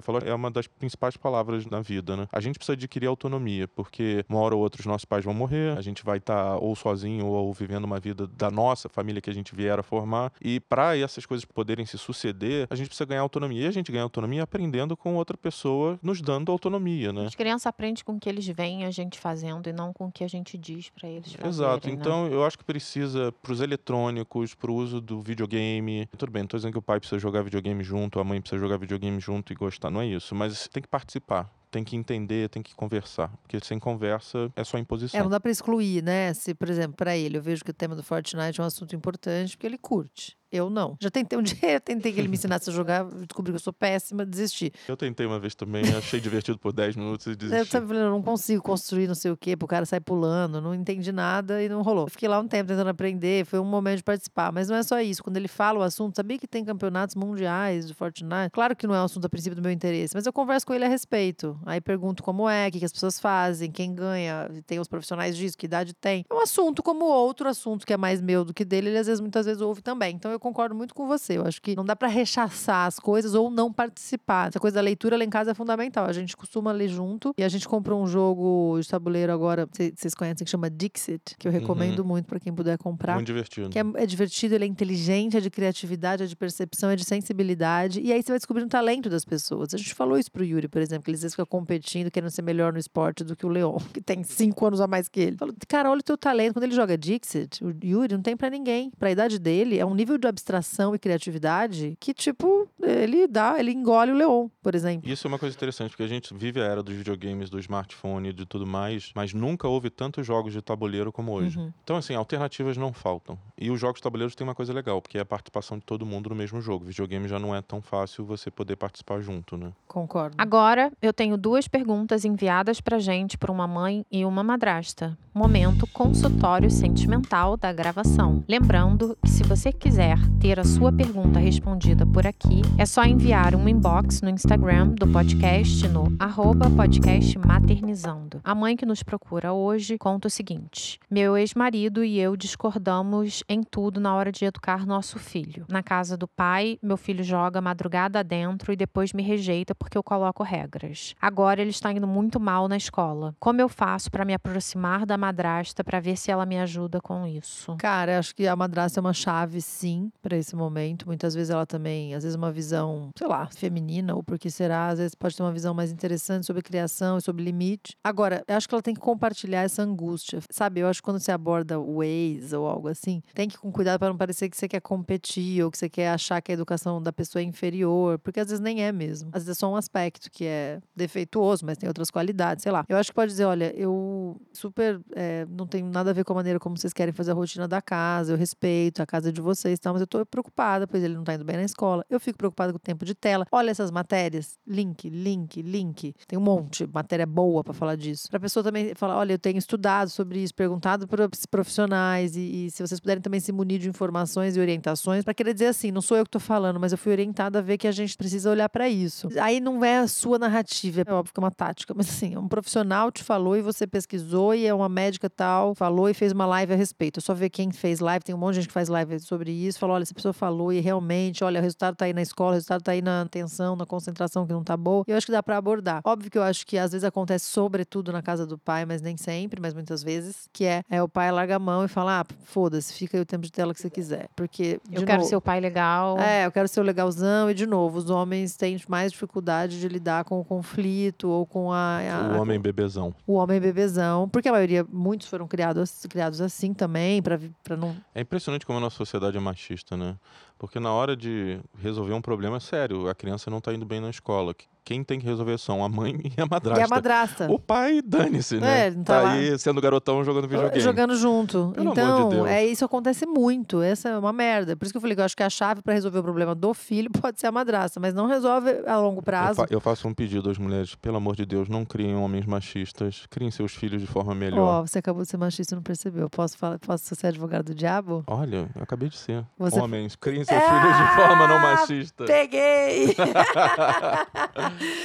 falou, 0.00 0.20
é 0.24 0.34
uma 0.34 0.50
das 0.50 0.66
principais 0.66 1.16
palavras 1.16 1.66
na 1.66 1.80
vida, 1.80 2.16
né? 2.16 2.28
A 2.32 2.40
gente 2.40 2.58
precisa 2.58 2.74
adquirir 2.74 3.06
autonomia, 3.06 3.68
porque 3.68 4.24
uma 4.28 4.40
hora 4.40 4.54
ou 4.54 4.62
outra 4.62 4.80
os 4.80 4.86
nossos 4.86 5.04
pais 5.04 5.24
vão 5.24 5.34
morrer, 5.34 5.76
a 5.76 5.80
gente 5.80 6.04
vai 6.04 6.18
estar 6.18 6.52
tá 6.52 6.56
ou 6.56 6.74
sozinho 6.74 7.26
ou 7.26 7.52
vivendo 7.52 7.84
uma 7.84 8.00
vida 8.00 8.26
da 8.26 8.50
nossa 8.50 8.88
família 8.88 9.20
que 9.20 9.30
a 9.30 9.34
gente 9.34 9.54
vier 9.54 9.78
a 9.78 9.82
formar. 9.82 10.32
E 10.40 10.60
para 10.60 10.96
essas 10.96 11.26
coisas 11.26 11.44
poderem 11.44 11.86
se 11.86 11.98
suceder, 11.98 12.66
a 12.70 12.74
gente 12.74 12.88
precisa 12.88 13.06
ganhar 13.06 13.22
autonomia. 13.22 13.64
E 13.64 13.66
a 13.66 13.70
gente 13.70 13.92
ganha 13.92 14.04
autonomia 14.04 14.42
aprendendo 14.42 14.96
com 14.96 15.14
outra 15.16 15.36
pessoa, 15.36 15.98
nos 16.02 16.20
dando 16.20 16.50
autonomia, 16.50 17.12
né? 17.12 17.26
As 17.26 17.34
crianças 17.34 17.66
aprendem 17.66 18.02
com 18.04 18.12
o 18.14 18.20
que 18.20 18.28
eles 18.28 18.46
veem 18.46 18.84
a 18.84 18.90
gente 18.90 19.18
fazendo 19.18 19.68
e 19.68 19.72
não 19.72 19.92
com 19.92 20.06
o 20.06 20.12
que 20.12 20.24
a 20.24 20.28
gente 20.28 20.56
diz 20.56 20.90
para 20.90 21.08
eles 21.08 21.32
fazerem. 21.32 21.48
Exato. 21.50 21.88
Né? 21.88 21.94
Então 21.94 22.26
eu 22.28 22.44
acho 22.44 22.56
que 22.56 22.64
precisa 22.64 23.32
para 23.42 23.52
os 23.52 23.60
eletrônicos, 23.60 24.54
para 24.54 24.70
o 24.70 24.74
uso 24.74 25.00
do 25.00 25.20
videogame. 25.20 26.08
Tudo 26.16 26.30
bem, 26.30 26.42
não 26.42 26.48
tô 26.48 26.56
dizendo 26.56 26.72
que 26.72 26.78
o 26.78 26.82
pai 26.82 26.98
precisa 26.98 27.18
jogar 27.18 27.42
videogame 27.42 27.69
junto, 27.82 28.18
a 28.18 28.24
mãe 28.24 28.40
precisa 28.40 28.60
jogar 28.60 28.76
videogame 28.78 29.20
junto 29.20 29.52
e 29.52 29.56
gostar, 29.56 29.90
não 29.90 30.00
é 30.00 30.06
isso. 30.06 30.34
Mas 30.34 30.68
tem 30.68 30.82
que 30.82 30.88
participar 30.88 31.50
tem 31.70 31.84
que 31.84 31.96
entender, 31.96 32.48
tem 32.48 32.62
que 32.62 32.74
conversar. 32.74 33.28
Porque 33.42 33.58
sem 33.64 33.78
conversa 33.78 34.50
é 34.56 34.64
só 34.64 34.76
imposição. 34.76 35.18
É, 35.18 35.22
não 35.22 35.30
dá 35.30 35.38
para 35.38 35.50
excluir, 35.50 36.02
né? 36.02 36.34
Se, 36.34 36.52
por 36.52 36.68
exemplo, 36.68 36.96
para 36.96 37.16
ele, 37.16 37.38
eu 37.38 37.42
vejo 37.42 37.64
que 37.64 37.70
o 37.70 37.74
tema 37.74 37.94
do 37.94 38.02
Fortnite 38.02 38.60
é 38.60 38.62
um 38.64 38.66
assunto 38.66 38.94
importante 38.94 39.56
porque 39.56 39.66
ele 39.66 39.78
curte. 39.78 40.36
Eu 40.52 40.68
não. 40.68 40.96
Já 41.00 41.10
tentei 41.10 41.38
um 41.38 41.42
dia, 41.42 41.80
tentei 41.80 42.12
que 42.12 42.20
ele 42.20 42.28
me 42.28 42.34
ensinasse 42.34 42.70
a 42.70 42.72
jogar, 42.72 43.04
descobri 43.04 43.52
que 43.52 43.56
eu 43.56 43.60
sou 43.60 43.72
péssima, 43.72 44.24
desisti. 44.24 44.72
Eu 44.88 44.96
tentei 44.96 45.26
uma 45.26 45.38
vez 45.38 45.54
também, 45.54 45.82
achei 45.96 46.20
divertido 46.20 46.58
por 46.58 46.72
10 46.72 46.96
minutos 46.96 47.26
e 47.26 47.36
desisti. 47.36 47.76
Eu, 47.76 47.92
eu 47.92 48.10
não 48.10 48.22
consigo 48.22 48.62
construir 48.62 49.06
não 49.06 49.14
sei 49.14 49.30
o 49.30 49.36
quê, 49.36 49.56
pro 49.56 49.68
cara 49.68 49.86
sair 49.86 50.00
pulando, 50.00 50.60
não 50.60 50.74
entendi 50.74 51.12
nada 51.12 51.62
e 51.62 51.68
não 51.68 51.82
rolou. 51.82 52.08
fiquei 52.08 52.28
lá 52.28 52.38
um 52.40 52.48
tempo 52.48 52.68
tentando 52.68 52.90
aprender, 52.90 53.44
foi 53.44 53.58
um 53.58 53.64
momento 53.64 53.98
de 53.98 54.04
participar, 54.04 54.52
mas 54.52 54.68
não 54.68 54.76
é 54.76 54.82
só 54.82 55.00
isso. 55.00 55.22
Quando 55.22 55.36
ele 55.36 55.48
fala 55.48 55.78
o 55.78 55.82
assunto, 55.82 56.16
sabia 56.16 56.38
que 56.38 56.46
tem 56.46 56.64
campeonatos 56.64 57.14
mundiais 57.14 57.86
de 57.86 57.94
Fortnite? 57.94 58.50
Claro 58.52 58.74
que 58.74 58.86
não 58.86 58.94
é 58.94 59.00
um 59.00 59.04
assunto 59.04 59.26
a 59.26 59.28
princípio 59.28 59.56
do 59.56 59.62
meu 59.62 59.70
interesse, 59.70 60.14
mas 60.14 60.26
eu 60.26 60.32
converso 60.32 60.66
com 60.66 60.74
ele 60.74 60.84
a 60.84 60.88
respeito. 60.88 61.58
Aí 61.64 61.80
pergunto 61.80 62.22
como 62.22 62.48
é, 62.48 62.68
o 62.68 62.72
que, 62.72 62.78
que 62.80 62.84
as 62.84 62.92
pessoas 62.92 63.20
fazem, 63.20 63.70
quem 63.70 63.94
ganha, 63.94 64.48
tem 64.66 64.80
os 64.80 64.88
profissionais 64.88 65.36
disso, 65.36 65.56
que 65.56 65.66
idade 65.66 65.94
tem. 65.94 66.24
É 66.28 66.34
um 66.34 66.40
assunto 66.40 66.82
como 66.82 67.04
outro 67.04 67.48
assunto 67.48 67.86
que 67.86 67.92
é 67.92 67.96
mais 67.96 68.20
meu 68.20 68.44
do 68.44 68.52
que 68.52 68.64
dele, 68.64 68.88
ele 68.88 68.98
às 68.98 69.06
vezes, 69.06 69.20
muitas 69.20 69.46
vezes 69.46 69.60
ouve 69.60 69.82
também. 69.82 70.14
Então 70.14 70.30
eu 70.30 70.39
concordo 70.40 70.74
muito 70.74 70.94
com 70.94 71.06
você. 71.06 71.38
Eu 71.38 71.46
acho 71.46 71.60
que 71.62 71.76
não 71.76 71.84
dá 71.84 71.94
para 71.94 72.08
rechaçar 72.08 72.86
as 72.86 72.98
coisas 72.98 73.34
ou 73.34 73.50
não 73.50 73.72
participar. 73.72 74.48
Essa 74.48 74.58
coisa 74.58 74.76
da 74.76 74.80
leitura 74.80 75.16
lá 75.16 75.24
em 75.24 75.30
casa 75.30 75.52
é 75.52 75.54
fundamental. 75.54 76.06
A 76.06 76.12
gente 76.12 76.36
costuma 76.36 76.72
ler 76.72 76.88
junto 76.88 77.32
e 77.36 77.44
a 77.44 77.48
gente 77.48 77.68
comprou 77.68 78.02
um 78.02 78.06
jogo 78.06 78.78
de 78.80 78.88
tabuleiro 78.88 79.32
agora, 79.32 79.68
vocês 79.70 80.14
conhecem, 80.14 80.44
que 80.44 80.50
chama 80.50 80.70
Dixit, 80.70 81.36
que 81.38 81.46
eu 81.46 81.52
recomendo 81.52 82.00
uhum. 82.00 82.06
muito 82.06 82.26
para 82.26 82.40
quem 82.40 82.52
puder 82.52 82.78
comprar. 82.78 83.14
Muito 83.14 83.26
divertido. 83.26 83.70
Que 83.70 83.78
é, 83.78 83.84
é, 83.94 84.06
divertido, 84.06 84.54
ele 84.54 84.64
é 84.64 84.66
inteligente, 84.66 85.36
é 85.36 85.40
de 85.40 85.50
criatividade, 85.50 86.24
é 86.24 86.26
de 86.26 86.36
percepção, 86.36 86.90
é 86.90 86.96
de 86.96 87.04
sensibilidade. 87.04 88.00
E 88.00 88.12
aí 88.12 88.22
você 88.22 88.32
vai 88.32 88.38
descobrindo 88.38 88.66
o 88.66 88.70
talento 88.70 89.08
das 89.10 89.24
pessoas. 89.24 89.74
A 89.74 89.76
gente 89.76 89.94
falou 89.94 90.18
isso 90.18 90.30
pro 90.30 90.44
Yuri, 90.44 90.68
por 90.68 90.80
exemplo, 90.80 91.04
que 91.04 91.10
ele 91.10 91.16
às 91.16 91.22
vezes 91.22 91.34
fica 91.34 91.46
competindo, 91.46 92.10
querendo 92.10 92.30
ser 92.30 92.42
melhor 92.42 92.72
no 92.72 92.78
esporte 92.78 93.22
do 93.22 93.36
que 93.36 93.44
o 93.44 93.48
Leon, 93.48 93.76
que 93.92 94.00
tem 94.00 94.22
cinco 94.24 94.66
anos 94.66 94.80
a 94.80 94.86
mais 94.86 95.08
que 95.08 95.20
ele. 95.20 95.36
Falou, 95.36 95.54
cara, 95.68 95.90
olha 95.90 96.00
o 96.00 96.02
teu 96.02 96.16
talento. 96.16 96.54
Quando 96.54 96.64
ele 96.64 96.74
joga 96.74 96.96
Dixit, 96.96 97.62
o 97.64 97.74
Yuri 97.84 98.14
não 98.14 98.22
tem 98.22 98.36
para 98.36 98.50
ninguém. 98.50 98.90
Pra 98.98 99.10
idade 99.10 99.38
dele, 99.38 99.78
é 99.78 99.84
um 99.84 99.94
nível 99.94 100.16
de 100.18 100.26
abstração 100.30 100.94
e 100.94 100.98
criatividade 100.98 101.96
que, 102.00 102.14
tipo, 102.14 102.68
ele 102.82 103.26
dá, 103.26 103.58
ele 103.58 103.70
engole 103.72 104.12
o 104.12 104.14
leão, 104.14 104.50
por 104.62 104.74
exemplo. 104.74 105.08
Isso 105.08 105.26
é 105.26 105.28
uma 105.28 105.38
coisa 105.38 105.54
interessante, 105.56 105.90
porque 105.90 106.02
a 106.02 106.08
gente 106.08 106.32
vive 106.34 106.60
a 106.60 106.64
era 106.64 106.82
dos 106.82 106.94
videogames, 106.94 107.50
do 107.50 107.58
smartphone 107.58 108.30
e 108.30 108.32
de 108.32 108.46
tudo 108.46 108.66
mais, 108.66 109.12
mas 109.14 109.32
nunca 109.32 109.68
houve 109.68 109.90
tantos 109.90 110.26
jogos 110.26 110.52
de 110.52 110.62
tabuleiro 110.62 111.12
como 111.12 111.32
hoje. 111.32 111.58
Uhum. 111.58 111.72
Então, 111.82 111.96
assim, 111.96 112.14
alternativas 112.14 112.76
não 112.76 112.92
faltam. 112.92 113.38
E 113.58 113.70
os 113.70 113.80
jogos 113.80 113.98
de 113.98 114.02
tabuleiros 114.02 114.34
têm 114.34 114.46
uma 114.46 114.54
coisa 114.54 114.72
legal, 114.72 115.00
porque 115.00 115.18
é 115.18 115.20
a 115.20 115.24
participação 115.24 115.78
de 115.78 115.84
todo 115.84 116.06
mundo 116.06 116.30
no 116.30 116.36
mesmo 116.36 116.60
jogo. 116.60 116.84
Videogame 116.84 117.28
já 117.28 117.38
não 117.38 117.54
é 117.54 117.60
tão 117.60 117.80
fácil 117.80 118.24
você 118.24 118.50
poder 118.50 118.76
participar 118.76 119.20
junto, 119.20 119.56
né? 119.56 119.72
Concordo. 119.86 120.36
Agora, 120.38 120.92
eu 121.02 121.12
tenho 121.12 121.36
duas 121.36 121.68
perguntas 121.68 122.24
enviadas 122.24 122.80
pra 122.80 122.98
gente 122.98 123.36
por 123.36 123.50
uma 123.50 123.66
mãe 123.66 124.04
e 124.10 124.24
uma 124.24 124.42
madrasta. 124.42 125.16
Momento 125.32 125.86
consultório 125.86 126.70
sentimental 126.70 127.56
da 127.56 127.72
gravação. 127.72 128.44
Lembrando 128.48 129.16
que 129.22 129.30
se 129.30 129.42
você 129.44 129.72
quiser 129.72 130.18
ter 130.40 130.58
a 130.58 130.64
sua 130.64 130.92
pergunta 130.92 131.38
respondida 131.38 132.04
por 132.04 132.26
aqui, 132.26 132.62
é 132.78 132.86
só 132.86 133.04
enviar 133.04 133.54
um 133.54 133.68
inbox 133.68 134.22
no 134.22 134.30
Instagram 134.30 134.88
do 134.88 135.06
podcast 135.06 135.86
no 135.88 136.14
arroba 136.18 136.70
podcast 136.70 137.38
maternizando. 137.38 138.40
A 138.42 138.54
mãe 138.54 138.76
que 138.76 138.86
nos 138.86 139.02
procura 139.02 139.52
hoje 139.52 139.98
conta 139.98 140.28
o 140.28 140.30
seguinte: 140.30 140.98
Meu 141.10 141.36
ex-marido 141.36 142.04
e 142.04 142.18
eu 142.18 142.36
discordamos 142.36 143.42
em 143.48 143.62
tudo 143.62 144.00
na 144.00 144.14
hora 144.14 144.32
de 144.32 144.44
educar 144.44 144.86
nosso 144.86 145.18
filho. 145.18 145.64
Na 145.68 145.82
casa 145.82 146.16
do 146.16 146.26
pai, 146.26 146.78
meu 146.82 146.96
filho 146.96 147.22
joga 147.22 147.60
madrugada 147.60 148.24
dentro 148.24 148.72
e 148.72 148.76
depois 148.76 149.12
me 149.12 149.22
rejeita 149.22 149.74
porque 149.74 149.96
eu 149.96 150.02
coloco 150.02 150.42
regras. 150.42 151.14
Agora 151.20 151.60
ele 151.60 151.70
está 151.70 151.92
indo 151.92 152.06
muito 152.06 152.40
mal 152.40 152.68
na 152.68 152.76
escola. 152.76 153.34
Como 153.38 153.60
eu 153.60 153.68
faço 153.68 154.10
para 154.10 154.24
me 154.24 154.34
aproximar 154.34 155.04
da 155.04 155.18
madrasta 155.18 155.84
para 155.84 156.00
ver 156.00 156.16
se 156.16 156.30
ela 156.30 156.46
me 156.46 156.58
ajuda 156.58 157.00
com 157.00 157.26
isso? 157.26 157.76
Cara, 157.76 158.18
acho 158.18 158.34
que 158.34 158.46
a 158.46 158.56
madrasta 158.56 158.98
é 158.98 159.02
uma 159.02 159.12
chave, 159.12 159.60
sim, 159.60 160.10
para 160.22 160.36
esse 160.36 160.56
momento. 160.56 161.06
Muitas 161.06 161.34
vezes 161.34 161.50
ela 161.50 161.66
também, 161.66 162.14
às 162.14 162.22
vezes, 162.22 162.36
uma 162.36 162.50
visão, 162.60 163.08
sei 163.16 163.26
lá, 163.26 163.46
feminina, 163.46 164.14
ou 164.14 164.22
porque 164.22 164.50
será, 164.50 164.88
às 164.88 164.98
vezes 164.98 165.14
pode 165.14 165.34
ter 165.34 165.42
uma 165.42 165.52
visão 165.52 165.72
mais 165.72 165.90
interessante 165.90 166.44
sobre 166.44 166.62
criação 166.62 167.16
e 167.16 167.22
sobre 167.22 167.42
limite. 167.42 167.96
Agora, 168.04 168.44
eu 168.46 168.54
acho 168.54 168.68
que 168.68 168.74
ela 168.74 168.82
tem 168.82 168.94
que 168.94 169.00
compartilhar 169.00 169.62
essa 169.62 169.82
angústia. 169.82 170.40
Sabe, 170.50 170.80
eu 170.80 170.86
acho 170.86 171.00
que 171.00 171.04
quando 171.04 171.18
você 171.18 171.32
aborda 171.32 171.76
ex 172.04 172.52
ou 172.52 172.66
algo 172.66 172.88
assim, 172.88 173.22
tem 173.34 173.48
que 173.48 173.56
ir 173.56 173.58
com 173.58 173.72
cuidado 173.72 173.98
para 173.98 174.10
não 174.10 174.16
parecer 174.16 174.50
que 174.50 174.56
você 174.56 174.68
quer 174.68 174.80
competir 174.80 175.64
ou 175.64 175.70
que 175.70 175.78
você 175.78 175.88
quer 175.88 176.10
achar 176.10 176.40
que 176.42 176.52
a 176.52 176.54
educação 176.54 177.02
da 177.02 177.12
pessoa 177.12 177.40
é 177.40 177.44
inferior, 177.44 178.18
porque 178.18 178.40
às 178.40 178.48
vezes 178.48 178.60
nem 178.60 178.82
é 178.84 178.92
mesmo. 178.92 179.30
Às 179.32 179.44
vezes 179.44 179.56
é 179.56 179.58
só 179.58 179.72
um 179.72 179.76
aspecto 179.76 180.30
que 180.30 180.44
é 180.44 180.80
defeituoso, 180.94 181.64
mas 181.64 181.78
tem 181.78 181.88
outras 181.88 182.10
qualidades, 182.10 182.62
sei 182.62 182.72
lá. 182.72 182.84
Eu 182.88 182.98
acho 182.98 183.10
que 183.10 183.14
pode 183.14 183.30
dizer, 183.30 183.46
olha, 183.46 183.74
eu 183.74 184.38
super 184.52 185.00
é, 185.14 185.46
não 185.48 185.66
tenho 185.66 185.86
nada 185.86 186.10
a 186.10 186.12
ver 186.12 186.24
com 186.24 186.32
a 186.34 186.36
maneira 186.36 186.58
como 186.58 186.76
vocês 186.76 186.92
querem 186.92 187.12
fazer 187.12 187.30
a 187.30 187.34
rotina 187.34 187.66
da 187.66 187.80
casa, 187.80 188.32
eu 188.32 188.36
respeito 188.36 189.02
a 189.02 189.06
casa 189.06 189.32
de 189.32 189.40
vocês, 189.40 189.78
tá? 189.78 189.92
mas 189.92 190.02
eu 190.02 190.06
tô 190.06 190.24
preocupada, 190.26 190.86
pois 190.86 191.02
ele 191.02 191.14
não 191.14 191.24
tá 191.24 191.34
indo 191.34 191.44
bem 191.44 191.56
na 191.56 191.64
escola. 191.64 192.04
Eu 192.10 192.20
fico 192.20 192.36
preocupada 192.36 192.49
com 192.52 192.76
o 192.76 192.78
tempo 192.78 193.04
de 193.04 193.14
tela. 193.14 193.46
Olha 193.50 193.70
essas 193.70 193.90
matérias, 193.90 194.58
link, 194.66 195.08
link, 195.08 195.62
link. 195.62 196.14
Tem 196.26 196.38
um 196.38 196.42
monte 196.42 196.86
de 196.86 196.92
matéria 196.92 197.26
boa 197.26 197.62
para 197.62 197.74
falar 197.74 197.96
disso. 197.96 198.28
Pra 198.30 198.40
pessoa 198.40 198.62
também 198.62 198.94
falar, 198.94 199.16
olha, 199.16 199.32
eu 199.34 199.38
tenho 199.38 199.58
estudado 199.58 200.10
sobre 200.10 200.42
isso, 200.42 200.54
perguntado 200.54 201.06
para 201.06 201.28
profissionais 201.50 202.36
e, 202.36 202.66
e 202.66 202.70
se 202.70 202.86
vocês 202.86 203.00
puderem 203.00 203.22
também 203.22 203.40
se 203.40 203.52
munir 203.52 203.78
de 203.78 203.88
informações 203.88 204.56
e 204.56 204.60
orientações, 204.60 205.24
para 205.24 205.34
querer 205.34 205.52
dizer 205.52 205.66
assim, 205.66 205.90
não 205.90 206.00
sou 206.00 206.16
eu 206.16 206.24
que 206.24 206.30
tô 206.30 206.40
falando, 206.40 206.78
mas 206.80 206.92
eu 206.92 206.98
fui 206.98 207.12
orientada 207.12 207.58
a 207.58 207.62
ver 207.62 207.78
que 207.78 207.86
a 207.86 207.92
gente 207.92 208.16
precisa 208.16 208.50
olhar 208.50 208.68
para 208.68 208.88
isso. 208.88 209.28
Aí 209.40 209.60
não 209.60 209.84
é 209.84 209.98
a 209.98 210.08
sua 210.08 210.38
narrativa, 210.38 211.02
é 211.06 211.12
óbvio 211.12 211.32
que 211.32 211.40
é 211.40 211.42
uma 211.42 211.50
tática, 211.50 211.92
mas 211.96 212.08
assim, 212.08 212.36
um 212.36 212.48
profissional 212.48 213.10
te 213.10 213.22
falou 213.22 213.56
e 213.56 213.62
você 213.62 213.86
pesquisou 213.86 214.54
e 214.54 214.66
é 214.66 214.74
uma 214.74 214.88
médica 214.88 215.28
tal, 215.28 215.74
falou 215.74 216.08
e 216.08 216.14
fez 216.14 216.32
uma 216.32 216.46
live 216.46 216.72
a 216.72 216.76
respeito. 216.76 217.18
Eu 217.18 217.22
só 217.22 217.34
ver 217.34 217.50
quem 217.50 217.70
fez 217.70 218.00
live, 218.00 218.24
tem 218.24 218.34
um 218.34 218.38
monte 218.38 218.54
de 218.54 218.60
gente 218.60 218.68
que 218.68 218.74
faz 218.74 218.88
live 218.88 219.20
sobre 219.20 219.50
isso, 219.50 219.78
falou, 219.78 219.96
olha, 219.96 220.02
essa 220.02 220.14
pessoa 220.14 220.32
falou 220.32 220.72
e 220.72 220.80
realmente, 220.80 221.44
olha, 221.44 221.60
o 221.60 221.62
resultado 221.62 221.96
tá 221.96 222.04
aí 222.04 222.12
na 222.12 222.22
escola, 222.22 222.39
o 222.48 222.52
resultado 222.52 222.82
tá 222.82 222.92
aí 222.92 223.02
na 223.02 223.22
atenção, 223.22 223.76
na 223.76 223.84
concentração 223.86 224.46
que 224.46 224.52
não 224.52 224.64
tá 224.64 224.76
boa. 224.76 225.04
Eu 225.06 225.16
acho 225.16 225.26
que 225.26 225.32
dá 225.32 225.42
para 225.42 225.56
abordar. 225.56 226.00
Óbvio 226.04 226.30
que 226.30 226.38
eu 226.38 226.42
acho 226.42 226.66
que 226.66 226.78
às 226.78 226.92
vezes 226.92 227.04
acontece 227.04 227.46
sobretudo 227.46 228.12
na 228.12 228.22
casa 228.22 228.46
do 228.46 228.56
pai, 228.58 228.84
mas 228.84 229.00
nem 229.02 229.16
sempre, 229.16 229.60
mas 229.60 229.74
muitas 229.74 230.02
vezes, 230.02 230.48
que 230.52 230.64
é, 230.64 230.82
é 230.90 231.02
o 231.02 231.08
pai 231.08 231.30
larga 231.30 231.56
a 231.56 231.58
mão 231.58 231.84
e 231.84 231.88
fala: 231.88 232.20
"Ah, 232.20 232.24
foda-se, 232.44 232.92
fica 232.94 233.16
aí 233.16 233.20
o 233.22 233.26
tempo 233.26 233.42
de 233.44 233.52
tela 233.52 233.74
que 233.74 233.80
você 233.80 233.90
quiser". 233.90 234.28
Porque 234.34 234.80
Eu 234.90 235.04
quero 235.04 235.18
novo, 235.18 235.28
ser 235.28 235.36
o 235.36 235.40
pai 235.40 235.60
legal. 235.60 236.18
é, 236.18 236.46
eu 236.46 236.52
quero 236.52 236.68
ser 236.68 236.80
o 236.80 236.82
legalzão. 236.84 237.50
E, 237.50 237.54
de 237.54 237.66
novo, 237.66 237.98
os 237.98 238.10
homens 238.10 238.56
têm 238.56 238.80
mais 238.88 239.12
dificuldade 239.12 239.78
de 239.80 239.88
lidar 239.88 240.24
com 240.24 240.40
o 240.40 240.44
conflito 240.44 241.28
ou 241.28 241.44
com 241.46 241.72
a. 241.72 241.98
a- 241.98 242.36
O 242.36 242.40
homem 242.40 242.58
bebezão. 242.60 243.14
o 243.26 243.34
homem 243.34 243.60
bebezão. 243.60 244.28
Porque 244.28 244.48
a 244.48 244.52
maioria, 244.52 244.86
muitos 244.90 245.26
foram 245.28 245.46
criados, 245.46 246.06
criados 246.08 246.40
assim 246.40 246.72
também, 246.72 247.20
pra, 247.22 247.36
vi- 247.36 247.52
pra 247.62 247.76
não. 247.76 247.96
É 248.14 248.20
impressionante 248.20 248.64
como 248.66 248.78
a 248.78 248.80
nossa 248.80 248.96
sociedade 248.96 249.36
é 249.36 249.40
machista, 249.40 249.96
né? 249.96 250.16
Porque 250.60 250.78
na 250.78 250.92
hora 250.92 251.16
de 251.16 251.58
resolver 251.78 252.12
um 252.12 252.20
problema 252.20 252.60
sério, 252.60 253.08
a 253.08 253.14
criança 253.14 253.50
não 253.50 253.62
tá 253.62 253.72
indo 253.72 253.86
bem 253.86 253.98
na 253.98 254.10
escola. 254.10 254.54
Quem 254.90 255.04
tem 255.04 255.20
que 255.20 255.24
resolver 255.26 255.56
são 255.56 255.84
a 255.84 255.88
mãe 255.88 256.18
e 256.36 256.40
a 256.40 256.46
madrasta. 256.46 256.80
E 256.80 256.82
a 256.84 256.88
madrasta. 256.88 257.46
O 257.48 257.60
pai, 257.60 258.02
dane-se, 258.04 258.56
né? 258.58 258.88
É, 258.88 258.90
tá 258.90 259.20
lá. 259.22 259.30
aí 259.34 259.56
sendo 259.56 259.80
garotão 259.80 260.24
jogando 260.24 260.48
videogame. 260.48 260.80
Jogando 260.80 261.14
junto. 261.14 261.70
Pelo 261.76 261.86
de 261.94 262.00
então, 262.00 262.28
Deus. 262.28 262.48
é, 262.48 262.66
isso 262.66 262.84
acontece 262.84 263.24
muito. 263.24 263.80
Essa 263.82 264.08
é 264.08 264.18
uma 264.18 264.32
merda. 264.32 264.74
Por 264.76 264.84
isso 264.84 264.92
que 264.92 264.96
eu 264.96 265.00
falei 265.00 265.14
que 265.14 265.20
eu 265.20 265.24
acho 265.24 265.36
que 265.36 265.44
a 265.44 265.48
chave 265.48 265.80
pra 265.80 265.94
resolver 265.94 266.18
o 266.18 266.22
problema 266.24 266.56
do 266.56 266.74
filho 266.74 267.08
pode 267.22 267.38
ser 267.38 267.46
a 267.46 267.52
madrasta, 267.52 268.00
mas 268.00 268.12
não 268.12 268.26
resolve 268.26 268.82
a 268.84 268.96
longo 268.98 269.20
Eu, 269.20 269.22
prazo. 269.22 269.54
fa- 269.54 269.66
eu 269.70 269.78
faço 269.80 270.08
um 270.08 270.12
pedido 270.12 270.50
às 270.50 270.58
mulheres, 270.58 270.96
pelo 270.96 271.18
amor 271.18 271.36
de 271.36 271.46
Deus, 271.46 271.68
não 271.68 271.84
criem 271.84 272.16
homens 272.16 272.44
machistas, 272.44 273.26
criem 273.30 273.52
seus 273.52 273.72
filhos 273.72 274.00
de 274.00 274.08
forma 274.08 274.34
melhor. 274.34 274.80
Ó, 274.80 274.86
você 274.88 274.98
acabou 274.98 275.22
de 275.22 275.28
ser 275.28 275.36
machista 275.36 275.72
e 275.72 275.76
não 275.76 275.84
percebeu. 275.84 276.28
Posso, 276.28 276.58
falar, 276.58 276.80
posso 276.80 277.14
ser 277.14 277.28
advogado 277.28 277.66
do 277.66 277.74
diabo? 277.76 278.24
Olha, 278.26 278.68
eu 278.74 278.82
acabei 278.82 279.08
de 279.08 279.16
ser. 279.16 279.44
Você- 279.56 279.78
Homens, 279.78 280.16
criem 280.16 280.42
seus 280.44 280.60
filhos 280.60 280.96
de 280.96 281.14
forma 281.14 281.46
não 281.46 281.56
Ah, 281.58 281.76
machista. 281.76 282.24
Peguei! 282.24 283.14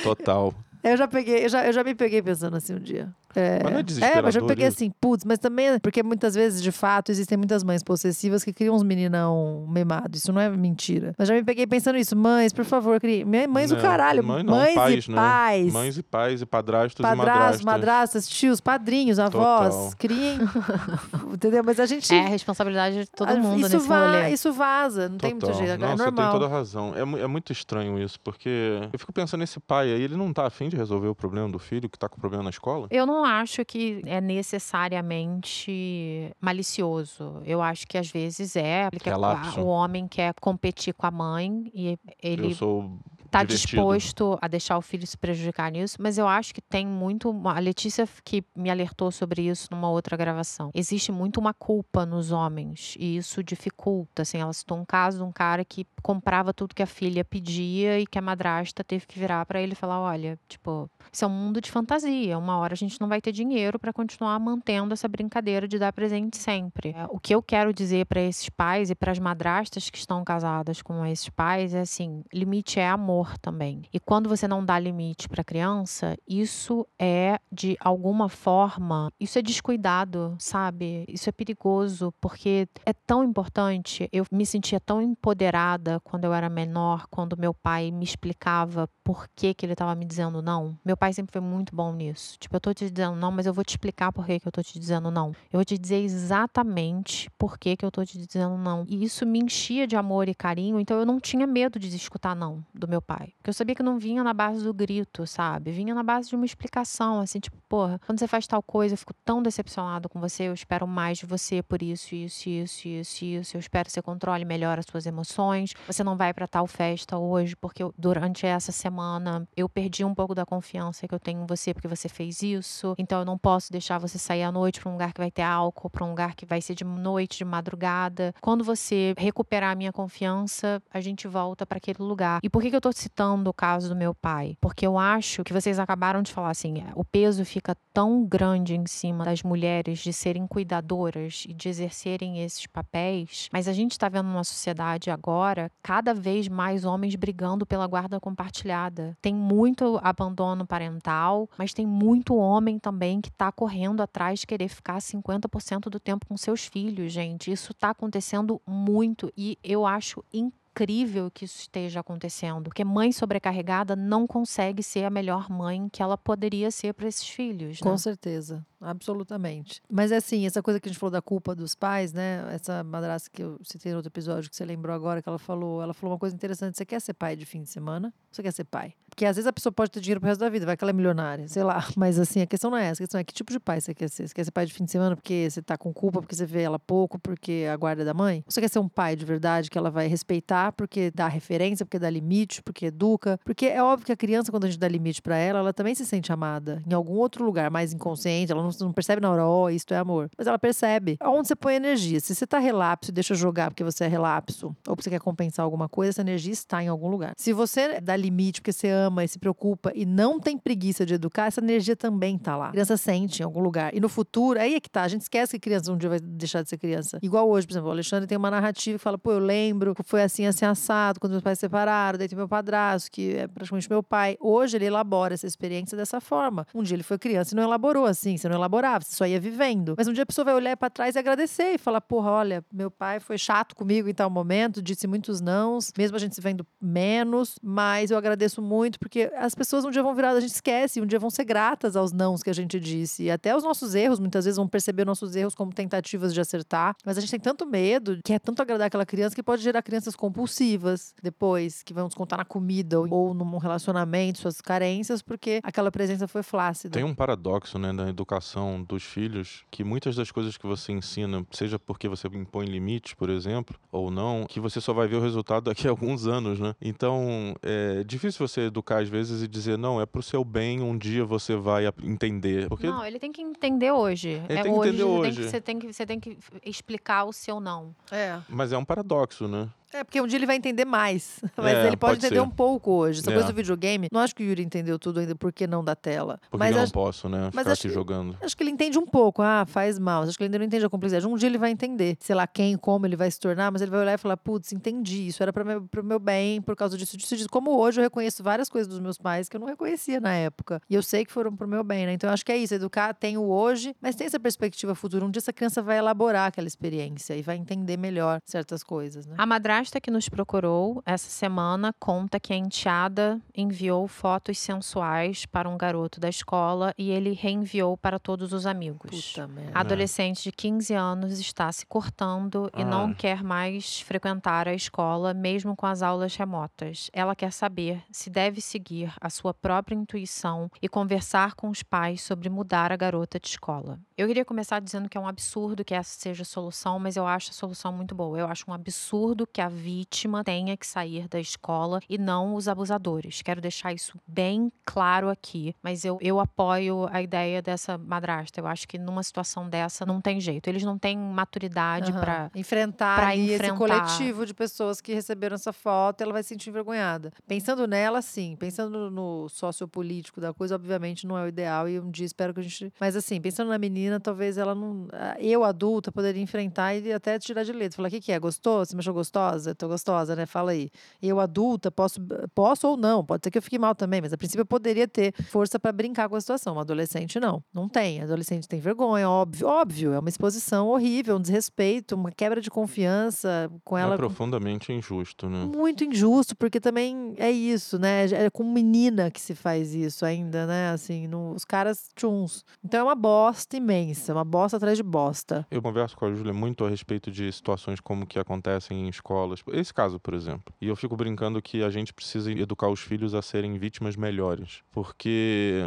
Total. 0.04 0.54
eu 0.84 0.98
já 0.98 1.08
peguei, 1.08 1.46
eu 1.46 1.50
já, 1.50 1.66
eu 1.66 1.74
já 1.74 1.84
me 1.84 1.96
peguei 1.96 2.22
pensando 2.22 2.56
assim 2.58 2.76
um 2.76 2.80
dia. 2.80 3.10
É, 3.36 3.60
Mas 3.64 3.72
não 4.00 4.08
é 4.08 4.12
é, 4.18 4.22
mas 4.22 4.36
eu 4.36 4.46
peguei 4.46 4.66
assim, 4.68 4.92
putz, 5.02 5.24
mas 5.26 5.38
também 5.40 5.80
porque 5.80 6.02
muitas 6.04 6.36
vezes, 6.36 6.62
de 6.62 6.72
fato, 6.72 7.12
existem 7.12 7.38
muitas 7.38 7.64
mães 7.64 7.84
possessivas 7.84 8.44
que 8.44 8.54
criam 8.54 8.76
uns 8.76 8.84
meninão 8.84 9.66
memados. 9.70 10.20
Isso 10.22 10.32
não 10.34 10.42
é 10.42 10.50
mentira. 10.50 11.14
Mas 11.18 11.28
já 11.28 11.34
me 11.34 11.44
peguei 11.44 11.68
pensando 11.68 11.98
isso. 11.98 12.16
Mães, 12.16 12.54
por 12.54 12.66
favor, 12.66 13.00
criem. 13.00 13.26
Mãe- 13.26 13.48
Mães 13.48 13.70
do 13.70 13.76
Não, 13.76 13.82
caralho. 13.82 14.24
mãe 14.24 14.44
não, 14.44 14.54
mães 14.56 14.76
pais, 14.76 15.06
e 15.06 15.12
né? 15.12 15.16
pais. 15.16 15.74
Mães 15.74 15.98
e 15.98 16.04
pais, 16.04 16.42
e 16.42 16.46
padrastos 16.46 17.00
e 17.00 17.02
Padrastos, 17.02 17.26
madrastas. 17.26 17.66
madrastas, 17.66 18.28
tios, 18.30 18.60
padrinhos, 18.62 19.20
avós, 19.20 19.74
Total. 19.76 19.92
criem. 19.98 20.40
entendeu? 21.34 21.64
Mas 21.64 21.80
a 21.80 21.86
gente. 21.86 22.14
É 22.14 22.26
a 22.26 22.30
responsabilidade 22.30 23.00
de 23.00 23.06
todo 23.08 23.30
a- 23.30 23.36
mundo 23.36 23.60
isso 23.66 23.76
nesse 23.76 23.88
va- 23.88 24.06
rolê. 24.06 24.30
Isso 24.30 24.54
vaza, 24.54 25.10
não 25.10 25.18
tem 25.18 25.32
muito 25.32 25.46
Total. 25.46 25.58
jeito. 25.66 25.80
Não, 25.80 25.88
é 25.88 25.92
você 25.98 26.04
tem 26.04 26.12
normal. 26.14 26.32
toda 26.34 26.46
a 26.46 26.50
razão. 26.50 26.94
É, 26.96 27.02
é 27.24 27.28
muito 27.28 27.52
estranho 27.52 28.00
isso, 28.00 28.20
porque 28.22 28.80
eu 28.92 29.00
fico 29.00 29.12
pensando 29.14 29.40
nesse 29.42 29.60
pai 29.60 29.92
aí, 29.92 30.02
ele 30.02 30.16
não 30.16 30.32
tá 30.34 30.46
afim 30.46 30.70
de 30.70 30.76
resolver 30.76 31.08
o 31.08 31.16
problema 31.16 31.50
do 31.50 31.60
filho 31.60 31.90
que 31.90 31.98
tá 31.98 32.08
com 32.08 32.20
problema 32.20 32.44
na 32.44 32.50
escola? 32.50 32.88
Eu 32.92 33.06
não 33.06 33.25
acho 33.26 33.66
que 33.66 34.02
é 34.06 34.22
necessariamente 34.22 36.32
malicioso. 36.40 37.42
Eu 37.46 37.62
acho 37.62 37.88
que 37.88 37.98
às 37.98 38.10
vezes 38.10 38.56
é. 38.56 38.90
porque 38.90 39.10
É 39.10 39.62
o 39.62 39.68
homem 39.68 40.08
quer 40.08 40.34
competir 40.40 40.94
com 40.94 41.06
a 41.06 41.12
mãe 41.12 41.70
e 41.74 41.98
ele 42.22 42.48
Eu 42.48 42.56
sou 42.56 43.00
tá 43.40 43.44
divertido. 43.44 43.68
disposto 43.68 44.38
a 44.42 44.48
deixar 44.48 44.78
o 44.78 44.82
filho 44.82 45.06
se 45.06 45.18
prejudicar 45.18 45.72
nisso, 45.72 45.98
mas 46.00 46.18
eu 46.18 46.28
acho 46.28 46.54
que 46.54 46.62
tem 46.62 46.86
muito. 46.86 47.34
A 47.46 47.60
Letícia 47.60 48.08
que 48.24 48.44
me 48.56 48.70
alertou 48.70 49.12
sobre 49.12 49.44
isso 49.44 49.68
numa 49.72 49.90
outra 49.90 50.16
gravação. 50.16 50.72
Existe 50.74 51.12
muito 51.12 51.40
uma 51.40 51.54
culpa 51.54 52.06
nos 52.06 52.32
homens 52.32 52.96
e 53.00 53.18
isso 53.18 53.44
dificulta. 53.44 54.22
Assim, 54.22 54.38
ela 54.38 54.54
citou 54.54 54.78
um 54.78 54.86
caso 54.86 55.18
de 55.18 55.24
um 55.24 55.32
cara 55.32 55.66
que 55.66 55.86
comprava 56.02 56.54
tudo 56.54 56.76
que 56.76 56.84
a 56.84 56.88
filha 56.88 57.26
pedia 57.26 58.00
e 58.00 58.06
que 58.06 58.18
a 58.18 58.22
madrasta 58.22 58.84
teve 58.84 59.06
que 59.06 59.20
virar 59.20 59.46
para 59.46 59.62
ele 59.62 59.74
e 59.74 59.76
falar: 59.76 60.00
olha, 60.00 60.40
tipo, 60.48 60.90
isso 61.12 61.26
é 61.26 61.28
um 61.28 61.32
mundo 61.32 61.60
de 61.60 61.72
fantasia. 61.72 62.38
Uma 62.38 62.58
hora 62.58 62.74
a 62.74 62.78
gente 62.78 63.00
não 63.02 63.08
vai 63.08 63.22
ter 63.22 63.32
dinheiro 63.32 63.80
para 63.80 63.92
continuar 63.92 64.40
mantendo 64.40 64.94
essa 64.94 65.08
brincadeira 65.08 65.68
de 65.68 65.78
dar 65.78 65.92
presente 65.92 66.38
sempre. 66.38 66.90
É, 66.96 67.06
O 67.10 67.20
que 67.20 67.34
eu 67.34 67.42
quero 67.42 67.74
dizer 67.74 68.06
para 68.06 68.22
esses 68.22 68.50
pais 68.50 68.90
e 68.90 68.96
para 68.96 69.12
as 69.12 69.20
madrastas 69.20 69.90
que 69.90 69.98
estão 69.98 70.24
casadas 70.24 70.82
com 70.82 71.06
esses 71.06 71.30
pais 71.30 71.74
é 71.74 71.82
assim: 71.82 72.24
limite 72.34 72.80
é 72.80 72.88
amor 72.88 73.25
também. 73.40 73.84
E 73.94 74.00
quando 74.00 74.30
você 74.30 74.48
não 74.48 74.64
dá 74.64 74.78
limite 74.78 75.28
para 75.28 75.42
a 75.42 75.46
criança, 75.46 76.18
isso 76.28 76.88
é 77.00 77.40
de 77.52 77.78
alguma 77.80 78.30
forma, 78.30 79.12
isso 79.20 79.40
é 79.40 79.42
descuidado, 79.42 80.36
sabe? 80.40 81.06
Isso 81.08 81.30
é 81.30 81.32
perigoso 81.32 82.14
porque 82.22 82.68
é 82.86 82.94
tão 82.94 83.24
importante. 83.24 84.10
Eu 84.12 84.26
me 84.32 84.46
sentia 84.46 84.80
tão 84.80 85.02
empoderada 85.02 86.00
quando 86.02 86.26
eu 86.26 86.34
era 86.34 86.50
menor, 86.50 87.08
quando 87.10 87.38
meu 87.38 87.54
pai 87.54 87.92
me 87.92 88.04
explicava 88.04 88.90
por 89.04 89.28
que 89.36 89.54
que 89.54 89.66
ele 89.66 89.74
estava 89.74 89.94
me 89.96 90.06
dizendo 90.06 90.42
não. 90.42 90.78
Meu 90.84 90.98
pai 90.98 91.14
sempre 91.14 91.32
foi 91.32 91.42
muito 91.42 91.76
bom 91.76 91.94
nisso. 91.94 92.38
Tipo, 92.40 92.56
eu 92.56 92.60
tô 92.60 92.74
te 92.74 92.90
dizendo 92.90 93.16
não, 93.16 93.32
mas 93.32 93.46
eu 93.46 93.54
vou 93.54 93.64
te 93.64 93.70
explicar 93.70 94.12
por 94.12 94.26
que 94.26 94.40
que 94.40 94.48
eu 94.48 94.52
tô 94.52 94.64
te 94.64 94.80
dizendo 94.80 95.12
não. 95.12 95.30
Eu 95.52 95.60
vou 95.60 95.66
te 95.66 95.78
dizer 95.78 96.02
exatamente 96.02 97.30
por 97.38 97.58
que 97.58 97.78
que 97.78 97.86
eu 97.86 97.92
tô 97.92 98.04
te 98.04 98.18
dizendo 98.18 98.58
não. 98.58 98.86
E 98.88 99.04
isso 99.04 99.26
me 99.26 99.40
enchia 99.40 99.88
de 99.88 99.96
amor 99.96 100.28
e 100.28 100.34
carinho, 100.34 100.80
então 100.80 100.98
eu 100.98 101.06
não 101.06 101.20
tinha 101.20 101.46
medo 101.46 101.78
de 101.78 101.96
escutar 101.96 102.36
não 102.36 102.66
do 102.74 102.88
meu 102.88 103.02
pai. 103.06 103.34
Porque 103.38 103.50
eu 103.50 103.54
sabia 103.54 103.76
que 103.76 103.84
não 103.84 103.98
vinha 103.98 104.24
na 104.24 104.34
base 104.34 104.64
do 104.64 104.74
grito, 104.74 105.26
sabe? 105.28 105.72
Vinha 105.72 105.94
na 105.94 106.04
base 106.04 106.30
de 106.30 106.36
uma 106.36 106.46
explicação, 106.46 107.20
assim, 107.20 107.40
tipo, 107.40 107.58
porra, 107.70 108.00
quando 108.06 108.20
você 108.20 108.28
faz 108.28 108.48
tal 108.48 108.64
coisa, 108.64 108.94
eu 108.94 108.98
fico 108.98 109.14
tão 109.24 109.42
decepcionado 109.42 110.10
com 110.10 110.20
você, 110.20 110.44
eu 110.44 110.54
espero 110.54 110.88
mais 110.88 111.18
de 111.18 111.26
você 111.26 111.62
por 111.62 111.82
isso, 111.82 112.16
isso, 112.16 112.50
isso, 112.50 112.88
isso, 112.88 113.26
isso. 113.26 113.58
Eu 113.58 113.60
espero 113.60 113.86
que 113.86 113.92
você 113.92 114.02
controle 114.02 114.46
melhor 114.46 114.80
as 114.80 114.86
suas 114.86 115.06
emoções. 115.06 115.74
Você 115.88 116.04
não 116.04 116.16
vai 116.18 116.34
para 116.34 116.48
tal 116.48 116.68
festa 116.68 117.18
hoje, 117.18 117.56
porque 117.56 117.84
eu, 117.84 117.94
durante 117.98 118.46
essa 118.46 118.72
semana 118.72 119.48
eu 119.56 119.68
perdi 119.70 120.04
um 120.04 120.14
pouco 120.14 120.34
da 120.34 120.46
confiança 120.46 121.08
que 121.08 121.14
eu 121.14 121.20
tenho 121.20 121.44
em 121.44 121.46
você 121.46 121.74
porque 121.74 121.88
você 121.88 122.10
fez 122.10 122.42
isso. 122.42 122.96
Então 122.98 123.20
eu 123.20 123.26
não 123.26 123.38
posso 123.38 123.72
deixar 123.72 123.98
você 123.98 124.18
sair 124.18 124.44
à 124.44 124.52
noite 124.52 124.80
para 124.80 124.90
um 124.90 124.94
lugar 124.94 125.14
que 125.14 125.22
vai 125.22 125.32
ter 125.32 125.42
álcool, 125.42 125.90
para 125.90 126.06
um 126.06 126.10
lugar 126.10 126.36
que 126.36 126.46
vai 126.46 126.62
ser 126.62 126.76
de 126.76 126.84
noite, 126.84 127.38
de 127.38 127.46
madrugada. 127.46 128.34
Quando 128.42 128.64
você 128.64 129.14
recuperar 129.18 129.72
a 129.72 129.76
minha 129.76 129.92
confiança, 129.92 130.82
a 130.92 131.00
gente 131.00 131.28
volta 131.28 131.66
para 131.66 131.78
aquele 131.78 132.00
lugar. 132.00 132.40
E 132.44 132.50
por 132.50 132.62
que, 132.62 132.70
que 132.70 132.76
eu 132.76 132.82
tô 132.82 132.92
citando 132.98 133.50
o 133.50 133.54
caso 133.54 133.90
do 133.90 133.96
meu 133.96 134.14
pai? 134.14 134.58
Porque 134.62 134.86
eu 134.86 134.98
acho 134.98 135.44
que 135.44 135.54
vocês 135.54 135.80
acabaram 135.80 136.22
de 136.22 136.32
falar 136.32 136.50
assim, 136.50 136.84
o 136.96 137.04
peso 137.04 137.44
fica 137.46 137.76
tão 137.94 138.26
grande 138.26 138.76
em 138.76 138.86
cima 138.86 139.26
das 139.26 139.44
mulheres 139.44 140.00
de 140.00 140.14
serem 140.14 140.48
cuidadoras 140.48 141.46
e 141.48 141.54
de 141.54 141.70
exercerem 141.70 142.44
esses 142.44 142.66
papéis, 142.68 143.50
mas 143.52 143.68
a 143.68 143.74
gente 143.74 143.92
está 143.92 144.10
vendo 144.10 144.30
uma 144.30 144.44
sociedade 144.44 145.10
agora 145.10 145.72
cada 145.82 146.14
vez 146.14 146.48
mais 146.48 146.86
homens 146.86 147.16
brigando 147.16 147.66
pela 147.66 147.88
guarda 147.88 148.20
compartilhada. 148.20 149.18
Tem 149.22 149.34
muito 149.34 150.00
abandono 150.04 150.66
parental, 150.66 151.50
mas 151.58 151.74
tem 151.74 151.86
muito 151.86 152.36
homem 152.36 152.80
também 152.80 153.22
que 153.22 153.30
está 153.30 153.52
correndo 153.52 154.02
atrás 154.02 154.40
de 154.40 154.48
querer 154.48 154.68
ficar 154.68 154.98
50% 154.98 155.90
do 155.90 156.00
tempo 156.00 156.26
com 156.26 156.38
seus 156.38 156.66
filhos, 156.66 157.12
gente. 157.12 157.52
Isso 157.52 157.72
está 157.72 157.90
acontecendo 157.90 158.62
muito 158.66 159.32
e 159.38 159.58
eu 159.64 159.86
acho 159.86 160.24
incrível 160.34 160.65
incrível 160.76 161.32
que 161.32 161.46
isso 161.46 161.60
esteja 161.62 162.02
acontecendo, 162.02 162.64
porque 162.66 162.84
mãe 162.84 163.14
sobrecarregada 163.14 163.96
não 163.96 164.28
consegue 164.28 164.84
ser 164.84 165.06
a 165.06 165.10
melhor 165.10 165.50
mãe 165.50 165.88
que 165.88 166.04
ela 166.04 166.18
poderia 166.18 166.70
ser 166.70 166.94
para 166.94 167.08
esses 167.08 167.28
filhos. 167.28 167.80
Com 167.80 167.92
né? 167.92 167.98
certeza, 167.98 168.66
absolutamente. 168.90 169.82
Mas 169.90 170.12
é 170.12 170.18
assim, 170.18 170.46
essa 170.46 170.62
coisa 170.62 170.80
que 170.80 170.88
a 170.88 170.92
gente 170.92 171.00
falou 171.00 171.12
da 171.12 171.22
culpa 171.22 171.56
dos 171.56 171.76
pais, 171.76 172.14
né? 172.14 172.46
Essa 172.52 172.84
madrasta 172.84 173.30
que 173.32 173.44
eu 173.44 173.60
citei 173.64 173.92
no 173.92 173.98
outro 173.98 174.10
episódio 174.10 174.50
que 174.50 174.56
você 174.56 174.66
lembrou 174.66 174.96
agora 174.96 175.22
que 175.22 175.30
ela 175.30 175.40
falou, 175.40 175.82
ela 175.82 175.94
falou 175.94 176.14
uma 176.14 176.20
coisa 176.20 176.36
interessante. 176.36 176.78
Você 176.78 176.86
quer 176.86 177.00
ser 177.02 177.14
pai 177.14 177.36
de 177.36 177.46
fim 177.46 177.64
de 177.64 177.70
semana? 177.70 178.14
Você 178.32 178.44
quer 178.44 178.52
ser 178.52 178.66
pai? 178.66 178.94
Porque 179.10 179.26
às 179.26 179.38
vezes 179.38 179.48
a 179.48 179.54
pessoa 179.54 179.72
pode 179.72 179.92
ter 179.92 180.02
dinheiro 180.02 180.20
pro 180.20 180.28
resto 180.28 180.42
da 180.42 180.50
vida, 180.50 180.66
vai 180.66 180.76
que 180.76 180.84
ela 180.84 180.92
é 180.92 180.94
milionária, 180.94 181.48
sei 181.48 181.64
lá. 181.64 181.88
Mas 181.96 182.20
assim, 182.20 182.42
a 182.42 182.46
questão 182.46 182.70
não 182.70 182.78
é 182.78 182.88
essa. 182.88 183.02
A 183.02 183.06
questão 183.06 183.20
é 183.20 183.24
que 183.24 183.34
tipo 183.34 183.52
de 183.52 183.60
pai 183.60 183.80
você 183.80 183.94
quer 183.94 184.10
ser? 184.10 184.28
Você 184.28 184.34
quer 184.34 184.44
ser 184.44 184.52
pai 184.52 184.66
de 184.66 184.74
fim 184.74 184.84
de 184.84 184.92
semana 184.92 185.16
porque 185.16 185.48
você 185.50 185.62
tá 185.62 185.78
com 185.78 185.94
culpa, 185.94 186.22
porque 186.22 186.36
você 186.36 186.46
vê 186.46 186.62
ela 186.62 186.78
pouco, 186.78 187.18
porque 187.18 187.66
a 187.72 187.78
guarda 187.78 188.02
é 188.02 188.06
da 188.06 188.14
mãe? 188.14 188.44
Você 188.48 188.60
quer 188.60 188.70
ser 188.70 188.80
um 188.80 188.90
pai 188.90 189.16
de 189.16 189.24
verdade 189.24 189.70
que 189.70 189.78
ela 189.78 189.90
vai 189.90 190.08
respeitar 190.08 190.74
porque 190.74 191.12
dá 191.12 191.28
referência, 191.28 191.86
porque 191.86 191.98
dá 191.98 192.10
limite, 192.10 192.62
porque 192.62 192.88
educa? 192.88 193.40
Porque 193.46 193.68
é 193.68 193.82
óbvio 193.82 194.06
que 194.06 194.12
a 194.12 194.18
criança, 194.18 194.52
quando 194.52 194.66
a 194.66 194.68
gente 194.68 194.80
dá 194.80 194.88
limite 194.88 195.22
para 195.22 195.38
ela, 195.38 195.60
ela 195.60 195.74
também 195.74 195.96
se 195.96 196.06
sente 196.06 196.32
amada 196.32 196.84
em 196.86 196.94
algum 196.94 197.14
outro 197.14 197.46
lugar 197.46 197.72
mais 197.72 197.94
inconsciente. 197.94 198.52
Ela 198.52 198.62
não, 198.62 198.72
não 198.84 198.94
percebe 198.94 199.22
na 199.22 199.32
hora, 199.32 199.46
ó, 199.46 199.64
oh, 199.64 199.70
isto 199.70 199.94
é 199.94 199.98
amor. 199.98 200.30
Mas 200.38 200.48
ela 200.48 200.60
percebe 200.60 201.18
aonde 201.20 201.48
você 201.48 201.56
põe 201.56 201.76
energia. 201.76 202.20
Se 202.20 202.34
você 202.34 202.46
tá 202.46 202.60
relapso 202.60 203.12
e 203.12 203.14
deixa 203.14 203.36
jogar 203.36 203.70
porque 203.70 203.84
você 203.84 204.06
é 204.06 204.08
relapso, 204.08 204.68
ou 204.88 204.96
porque 204.96 205.04
você 205.04 205.10
quer 205.10 205.20
compensar 205.20 205.64
alguma 205.64 205.88
coisa, 205.88 206.10
essa 206.10 206.22
energia 206.22 206.54
está 206.54 206.84
em 206.84 206.88
algum 206.88 207.08
lugar. 207.08 207.34
Se 207.38 207.54
você 207.54 208.00
dá 208.02 208.16
limite 208.16 208.62
porque 208.62 208.72
você 208.72 208.90
ama 208.90 209.24
e 209.24 209.28
se 209.28 209.40
preocupa 209.40 209.92
e 209.96 210.06
não 210.06 210.40
tem 210.40 210.58
preguiça 210.58 211.06
de 211.06 211.14
educar, 211.14 211.48
essa 211.48 211.62
energia 211.62 211.96
também 211.96 212.38
tá 212.38 212.56
lá. 212.56 212.70
A 212.70 212.72
criança 212.72 212.98
sente 212.98 213.42
em 213.42 213.46
algum 213.46 213.62
lugar. 213.62 213.94
E 213.96 214.00
no 214.00 214.10
futuro, 214.10 214.60
aí 214.60 214.76
é 214.76 214.80
que 214.80 214.90
tá. 214.90 215.04
A 215.04 215.08
gente 215.08 215.22
esquece 215.22 215.54
que 215.54 215.60
criança 215.60 215.92
um 215.92 215.98
dia 215.98 216.10
vai 216.10 216.20
deixar 216.20 216.62
de 216.62 216.70
ser 216.70 216.78
criança. 216.78 217.20
Igual 217.22 217.50
hoje, 217.50 217.68
por 217.68 217.74
exemplo, 217.74 217.90
o 217.90 217.92
Alexandre 217.92 218.28
tem 218.28 218.38
uma 218.38 218.52
narrativa 218.52 218.98
que 218.98 219.04
fala, 219.04 219.18
pô, 219.18 219.32
eu 219.32 219.40
lembro 219.40 219.94
que 219.96 220.04
foi 220.04 220.24
assim, 220.24 220.46
assim, 220.46 220.66
assado, 220.66 221.20
quando 221.20 221.32
meus 221.32 221.44
pais 221.44 221.58
se 221.58 221.62
separaram, 221.62 222.18
daí 222.18 222.28
tem 222.28 222.38
meu 222.38 222.48
padrasto, 222.48 223.12
que 223.12 223.36
é 223.36 223.48
praticamente 223.48 223.90
meu 223.90 224.04
pai. 224.04 224.38
Hoje 224.40 224.78
ele 224.78 224.86
elabora 224.86 225.34
essa 225.34 225.48
experiência 225.48 225.98
dessa 225.98 226.20
forma. 226.22 226.66
Um 226.74 226.84
dia 226.84 226.96
ele 226.96 227.04
foi 227.04 227.18
criança 227.18 227.54
e 227.54 227.56
não 227.56 227.64
elaborou 227.64 228.06
assim, 228.06 228.38
você 228.38 228.48
não 228.48 228.56
elaborava, 228.66 229.04
você 229.04 229.16
só 229.16 229.26
ia 229.26 229.40
vivendo. 229.40 229.96
Mas 229.98 230.08
um 230.08 230.14
dia 230.14 230.24
a 230.24 230.26
pessoa 230.26 230.46
vai 230.46 230.54
olhar 230.54 230.76
para 230.76 230.90
trás 230.90 231.16
e 231.16 231.20
agradecer 231.20 231.76
e 231.76 231.78
falar, 231.78 232.02
porra, 232.02 232.32
olha, 232.32 232.66
meu 232.72 232.90
pai 232.90 233.20
foi 233.20 233.38
chato 233.38 233.76
comigo 233.76 234.10
em 234.10 234.14
tal 234.14 234.30
momento, 234.30 234.82
disse 234.82 235.08
muitos 235.08 235.40
nãos, 235.42 235.92
mesmo 235.98 236.18
a 236.18 236.20
gente 236.20 236.36
se 236.36 236.42
vendo 236.42 236.66
menos, 236.82 237.58
mas 237.62 238.12
eu 238.12 238.18
agradeço 238.18 238.62
muito 238.62 239.00
porque 239.00 239.32
as 239.36 239.56
pessoas 239.56 239.86
um 239.86 239.92
dia 239.92 240.04
vão 240.04 240.16
virar, 240.16 240.32
a 240.32 240.40
gente 240.40 240.54
esquece, 240.54 241.02
um 241.02 241.06
dia 241.06 241.20
vão 241.20 241.30
ser 241.30 241.46
gratas 241.46 241.96
aos 241.96 242.12
nãos 242.12 242.42
que 242.42 242.50
a 242.50 242.54
gente 242.54 242.80
disse. 242.80 243.24
E 243.24 243.32
até 243.32 243.56
os 243.56 243.64
nossos 243.64 243.96
erros, 243.96 244.20
muitas 244.20 244.46
vezes 244.46 244.58
vão 244.58 244.68
perceber 244.68 245.06
nossos 245.06 245.36
erros 245.36 245.56
como 245.56 245.74
tentativas 245.74 246.34
de 246.34 246.42
acertar. 246.42 246.96
Mas 247.06 247.18
a 247.18 247.22
gente 247.22 247.32
tem 247.32 247.40
tanto 247.40 247.66
medo, 247.66 248.20
que 248.24 248.34
é 248.34 248.40
tanto 248.40 248.62
agradar 248.62 248.88
aquela 248.88 249.06
criança, 249.06 249.36
que 249.36 249.44
pode 249.44 249.62
gerar 249.62 249.82
crianças 249.82 250.16
compulsivas 250.16 251.14
depois, 251.22 251.84
que 251.84 251.94
vão 251.94 252.08
descontar 252.08 252.40
na 252.40 252.46
comida 252.46 253.00
ou, 253.00 253.08
ou 253.12 253.34
num 253.34 253.58
relacionamento, 253.58 254.40
suas 254.40 254.62
carências, 254.62 255.22
porque 255.22 255.60
aquela 255.64 255.92
presença 255.92 256.28
foi 256.28 256.44
flácida. 256.44 256.94
Tem 256.94 257.04
um 257.04 257.16
paradoxo, 257.16 257.78
né, 257.78 257.92
na 257.92 258.10
educação 258.10 258.45
dos 258.88 259.04
filhos, 259.04 259.64
que 259.72 259.84
muitas 259.84 260.16
das 260.16 260.32
coisas 260.32 260.58
que 260.58 260.66
você 260.66 260.92
ensina, 260.92 261.46
seja 261.52 261.80
porque 261.80 262.08
você 262.08 262.28
impõe 262.28 262.66
limites, 262.66 263.14
por 263.14 263.30
exemplo, 263.30 263.78
ou 263.92 264.12
não, 264.12 264.46
que 264.48 264.60
você 264.60 264.80
só 264.80 264.94
vai 264.94 265.08
ver 265.08 265.18
o 265.18 265.22
resultado 265.22 265.66
daqui 265.72 265.88
a 265.88 265.90
alguns 265.90 266.28
anos, 266.28 266.60
né? 266.60 266.76
Então, 266.82 267.56
é 267.62 268.04
difícil 268.04 268.48
você 268.48 268.62
educar 268.62 269.02
às 269.02 269.10
vezes 269.10 269.42
e 269.42 269.48
dizer, 269.48 269.78
não, 269.78 270.00
é 270.00 270.06
pro 270.06 270.22
seu 270.22 270.44
bem, 270.44 270.82
um 270.82 270.98
dia 270.98 271.26
você 271.26 271.56
vai 271.56 271.86
entender. 272.04 272.68
Porque... 272.68 272.88
Não, 272.88 273.06
ele 273.06 273.20
tem 273.20 273.32
que 273.32 273.42
entender 273.42 273.92
hoje. 273.92 274.30
Ele 274.30 274.60
é 274.60 274.62
tem 274.62 274.64
que 274.64 274.70
hoje, 274.70 274.90
entender 274.90 275.04
hoje. 275.04 275.44
Você 275.44 275.62
tem 275.62 275.80
que, 275.80 275.94
você 275.94 276.06
tem 276.06 276.20
que 276.20 276.38
explicar 276.66 277.26
o 277.26 277.34
seu 277.34 277.60
não. 277.60 277.96
É. 278.12 278.40
Mas 278.50 278.72
é 278.72 278.78
um 278.78 278.86
paradoxo, 278.86 279.48
né? 279.48 279.70
É, 279.96 280.04
porque 280.04 280.20
um 280.22 280.28
dia 280.28 280.38
ele 280.38 280.46
vai 280.46 280.56
entender 280.56 280.84
mais. 280.86 281.40
Mas 281.58 281.68
É, 281.74 281.88
ele 281.88 281.98
pode, 281.98 281.98
pode 281.98 282.18
entender 282.26 282.36
ser. 282.36 282.42
um 282.42 282.50
pouco 282.50 282.92
hoje. 282.92 283.20
Essa 283.22 283.32
É. 283.32 283.34
coisa 283.34 283.48
do 283.52 283.56
videogame, 283.56 284.08
não 284.12 284.20
acho 284.20 284.36
que 284.36 284.44
o 284.44 284.46
Yuri 284.46 284.64
entendeu 284.64 285.00
tudo 285.00 285.20
ainda, 285.20 285.36
por 285.36 285.54
que 285.54 285.66
não 285.68 285.84
da 285.84 285.96
tela. 285.96 286.40
Porque 286.50 286.58
mas 286.58 286.76
não 286.76 286.84
acho, 286.84 286.92
posso, 286.92 287.30
né? 287.30 287.50
mas 287.54 287.64
Ficar 287.66 287.78
que- 287.78 287.90
jogando. 287.90 288.38
acho 288.42 288.56
que 288.58 288.64
ele 288.64 288.72
entende 288.72 288.98
um 289.00 289.06
pouco. 289.06 289.42
Ah, 289.42 289.66
faz 289.68 289.98
mal. 289.98 290.24
Acho 290.24 290.38
que 290.38 290.44
ele 290.44 290.48
ainda 290.48 290.60
não 290.60 290.66
entende 290.66 290.86
a 290.86 290.90
complexidade. 290.90 291.26
Um 291.28 291.36
dia 291.38 291.48
ele 291.48 291.58
vai 291.58 291.72
entender, 291.72 292.18
sei 292.20 292.36
lá, 292.36 292.46
quem, 292.46 292.76
como 292.78 293.06
ele 293.06 293.16
vai 293.16 293.30
se 293.32 293.40
tornar, 293.40 293.72
mas 293.72 293.82
ele 293.82 293.92
vai 293.92 294.02
olhar 294.02 294.14
e 294.14 294.18
falar: 294.18 294.38
putz, 294.38 294.74
entendi. 294.74 295.28
Isso 295.28 295.42
era 295.42 295.54
para 295.54 295.64
meu, 295.64 295.82
pro 295.84 296.04
meu 296.04 296.20
bem, 296.20 296.62
por 296.62 296.76
causa 296.76 296.98
disso, 296.98 297.16
disso, 297.16 297.36
disso. 297.36 297.50
Como 297.50 297.72
hoje 297.78 298.00
eu 298.00 298.04
reconheço 298.04 298.44
várias 298.44 298.68
coisas 298.70 298.88
dos 298.90 299.00
meus 299.00 299.18
pais 299.18 299.48
que 299.48 299.56
eu 299.56 299.60
não 299.60 299.68
reconhecia 299.68 300.20
na 300.20 300.34
época. 300.34 300.82
E 300.90 300.96
eu 300.96 301.02
sei 301.04 301.24
que 301.26 301.32
foram 301.32 301.56
pro 301.56 301.68
meu 301.68 301.84
bem, 301.84 302.06
né? 302.06 302.14
Então 302.14 302.30
eu 302.30 302.34
acho 302.34 302.46
que 302.46 302.52
é 302.52 302.58
isso. 302.58 302.74
Educar 302.74 303.14
tem 303.14 303.38
o 303.38 303.44
hoje, 303.50 303.96
mas 304.02 304.16
tem 304.16 304.28
essa 304.28 304.40
perspectiva 304.40 304.94
futura. 304.96 305.24
Um 305.26 305.32
dia 305.32 305.40
essa 305.40 305.54
criança 305.54 305.82
vai 305.82 305.98
elaborar 305.98 306.48
aquela 306.48 306.68
experiência 306.68 307.34
e 307.36 307.42
vai 307.42 307.56
entender 307.56 307.98
melhor 307.98 308.42
certas 308.46 308.84
coisas, 308.84 309.26
né? 309.26 309.36
A 309.38 309.46
madrasta 309.46 309.85
que 310.02 310.10
nos 310.12 310.28
procurou 310.30 311.02
essa 311.06 311.30
semana 311.30 311.94
conta 312.00 312.40
que 312.40 312.52
a 312.54 312.56
enteada 312.58 313.40
enviou 313.56 314.08
fotos 314.08 314.58
sensuais 314.60 315.46
para 315.46 315.70
um 315.70 315.78
garoto 315.78 316.20
da 316.20 316.28
escola 316.30 316.94
e 316.98 317.10
ele 317.12 317.32
reenviou 317.34 317.96
para 317.98 318.20
todos 318.20 318.54
os 318.54 318.66
amigos. 318.66 319.30
Puta 319.34 319.48
merda. 319.48 319.72
A 319.74 319.82
adolescente 319.82 320.44
de 320.44 320.52
15 320.52 320.94
anos 320.94 321.40
está 321.40 321.72
se 321.72 321.86
cortando 321.86 322.70
e 322.76 322.84
não 322.84 323.12
Ah. 323.12 323.14
quer 323.16 323.44
mais 323.44 324.02
frequentar 324.02 324.68
a 324.68 324.74
escola, 324.74 325.34
mesmo 325.34 325.76
com 325.76 325.86
as 325.86 326.02
aulas 326.02 326.36
remotas. 326.36 327.10
Ela 327.14 327.36
quer 327.36 327.52
saber 327.52 328.02
se 328.12 328.30
deve 328.30 328.62
seguir 328.62 329.14
a 329.22 329.30
sua 329.30 329.54
própria 329.54 329.96
intuição 329.96 330.70
e 330.82 330.88
conversar 330.90 331.56
com 331.56 331.70
os 331.70 331.84
pais 331.84 332.22
sobre 332.22 332.50
mudar 332.50 332.92
a 332.92 332.96
garota 332.96 333.40
de 333.40 333.48
escola. 333.48 334.00
Eu 334.18 334.28
queria 334.28 334.46
começar 334.46 334.80
dizendo 334.80 335.10
que 335.10 335.18
é 335.18 335.22
um 335.22 335.28
absurdo 335.28 335.84
que 335.84 335.94
essa 335.94 336.18
seja 336.20 336.44
a 336.44 336.46
solução, 336.46 337.00
mas 337.00 337.16
eu 337.16 337.28
acho 337.28 337.52
a 337.52 337.54
solução 337.54 337.92
muito 337.92 338.16
boa. 338.16 338.38
Eu 338.40 338.48
acho 338.48 338.64
um 338.70 338.74
absurdo 338.74 339.46
que 339.46 339.62
a 339.62 339.68
vítima 339.76 340.44
tenha 340.44 340.76
que 340.78 340.88
sair 340.88 341.28
da 341.28 341.40
escola 341.40 342.00
e 342.10 342.18
não 342.18 342.56
os 342.56 342.68
abusadores. 342.68 343.42
Quero 343.42 343.62
deixar 343.62 343.94
isso 343.94 344.18
bem 344.26 344.72
claro 344.86 345.30
aqui, 345.30 345.76
mas 345.84 346.06
eu, 346.06 346.18
eu 346.22 346.40
apoio 346.40 347.08
a 347.12 347.22
ideia 347.22 347.62
dessa 347.62 347.98
madrasta. 347.98 348.60
Eu 348.60 348.68
acho 348.68 348.88
que 348.88 348.98
numa 348.98 349.22
situação 349.22 349.70
dessa 349.70 350.06
não 350.06 350.22
tem 350.22 350.40
jeito. 350.40 350.68
Eles 350.68 350.84
não 350.84 350.98
têm 350.98 351.18
maturidade 351.18 352.12
Aham. 352.12 352.20
para 352.20 352.52
enfrentar 352.56 353.20
pra 353.20 353.36
enfrentar. 353.36 353.68
esse 353.68 353.78
coletivo 353.78 354.46
de 354.46 354.54
pessoas 354.54 355.02
que 355.02 355.14
receberam 355.14 355.56
essa 355.56 355.74
foto, 355.74 356.22
ela 356.22 356.34
vai 356.34 356.44
se 356.44 356.50
sentir 356.50 356.70
envergonhada. 356.70 357.32
Pensando 357.48 357.88
nela, 357.88 358.22
sim. 358.22 358.56
Pensando 358.58 359.10
no 359.12 359.50
sociopolítico 359.50 360.40
da 360.40 360.54
coisa, 360.54 360.76
obviamente 360.76 361.28
não 361.28 361.38
é 361.38 361.44
o 361.44 361.48
ideal 361.48 361.90
e 361.90 362.00
um 362.00 362.10
dia 362.10 362.26
espero 362.26 362.54
que 362.54 362.60
a 362.60 362.64
gente. 362.64 362.94
Mas 363.00 363.16
assim, 363.16 363.42
pensando 363.42 363.70
na 363.70 363.78
menina, 363.78 364.20
talvez 364.20 364.58
ela 364.58 364.74
não. 364.74 365.08
Eu, 365.40 365.64
adulta, 365.64 366.12
poderia 366.12 366.42
enfrentar 366.42 366.96
e 366.96 367.12
até 367.12 367.38
tirar 367.40 367.64
de 367.64 367.74
letra. 367.74 367.98
Falar: 367.98 368.08
o 368.08 368.12
que, 368.12 368.22
que 368.22 368.32
é? 368.32 368.40
Gostou? 368.40 368.86
Você 368.86 368.96
me 368.96 369.00
achou 369.00 369.14
gostosa? 369.14 369.55
Eu 369.66 369.76
tô 369.76 369.88
gostosa, 369.88 370.36
né? 370.36 370.46
Fala 370.46 370.72
aí. 370.72 370.90
Eu, 371.22 371.40
adulta, 371.40 371.92
posso, 371.92 372.20
posso 372.54 372.88
ou 372.88 372.98
não. 372.98 373.24
Pode 373.24 373.42
ser 373.44 373.52
que 373.52 373.58
eu 373.58 373.62
fique 373.62 373.78
mal 373.80 373.94
também, 373.96 374.22
mas 374.22 374.34
a 374.34 374.38
princípio 374.38 374.62
eu 374.62 374.66
poderia 374.66 375.08
ter 375.08 375.34
força 375.50 375.80
para 375.80 375.92
brincar 375.92 376.28
com 376.30 376.36
a 376.36 376.42
situação. 376.42 376.74
Uma 376.74 376.82
adolescente, 376.82 377.40
não. 377.40 377.64
Não 377.74 377.88
tem. 377.88 378.22
Adolescente 378.22 378.68
tem 378.68 378.80
vergonha, 378.80 379.30
óbvio. 379.30 379.68
Óbvio, 379.68 380.14
é 380.14 380.20
uma 380.20 380.30
exposição 380.30 380.88
horrível, 380.88 381.38
um 381.38 381.42
desrespeito, 381.42 382.16
uma 382.16 382.32
quebra 382.32 382.60
de 382.60 382.70
confiança 382.70 383.70
com 383.84 383.98
ela. 383.98 384.16
É 384.16 384.18
profundamente 384.18 384.92
injusto, 384.92 385.50
né? 385.50 385.66
Muito 385.66 386.04
injusto, 386.04 386.56
porque 386.56 386.80
também 386.80 387.34
é 387.38 387.52
isso, 387.52 388.00
né? 388.00 388.26
É 388.26 388.50
com 388.50 388.64
menina 388.64 389.30
que 389.30 389.40
se 389.40 389.54
faz 389.54 389.94
isso 389.94 390.26
ainda, 390.26 390.66
né? 390.66 390.90
Assim, 390.90 391.28
no- 391.28 391.52
os 391.54 391.64
caras 391.64 392.10
tchuns. 392.16 392.66
Então 392.84 393.00
é 393.02 393.04
uma 393.04 393.16
bosta 393.16 393.78
imensa, 393.78 394.34
uma 394.34 394.44
bosta 394.44 394.78
atrás 394.78 394.98
de 394.98 395.04
bosta. 395.04 395.66
Eu 395.70 395.82
converso 395.82 396.16
com 396.18 396.26
a 396.26 396.34
Júlia 396.34 396.54
muito 396.54 396.84
a 396.86 396.90
respeito 396.90 397.30
de 397.30 397.52
situações 397.52 398.00
como 398.00 398.26
que 398.26 398.40
acontecem 398.40 399.06
em 399.06 399.10
escola 399.10 399.45
escolas. 399.54 399.80
Esse 399.80 399.94
caso, 399.94 400.20
por 400.20 400.34
exemplo. 400.34 400.74
E 400.82 400.88
eu 400.88 400.96
fico 400.96 401.16
brincando 401.16 401.62
que 401.62 401.84
a 401.84 401.90
gente 401.90 402.14
precisa 402.14 402.52
educar 402.52 402.90
os 402.90 403.00
filhos 403.00 403.34
a 403.34 403.42
serem 403.42 403.78
vítimas 403.78 404.16
melhores. 404.16 404.82
Porque 404.92 405.84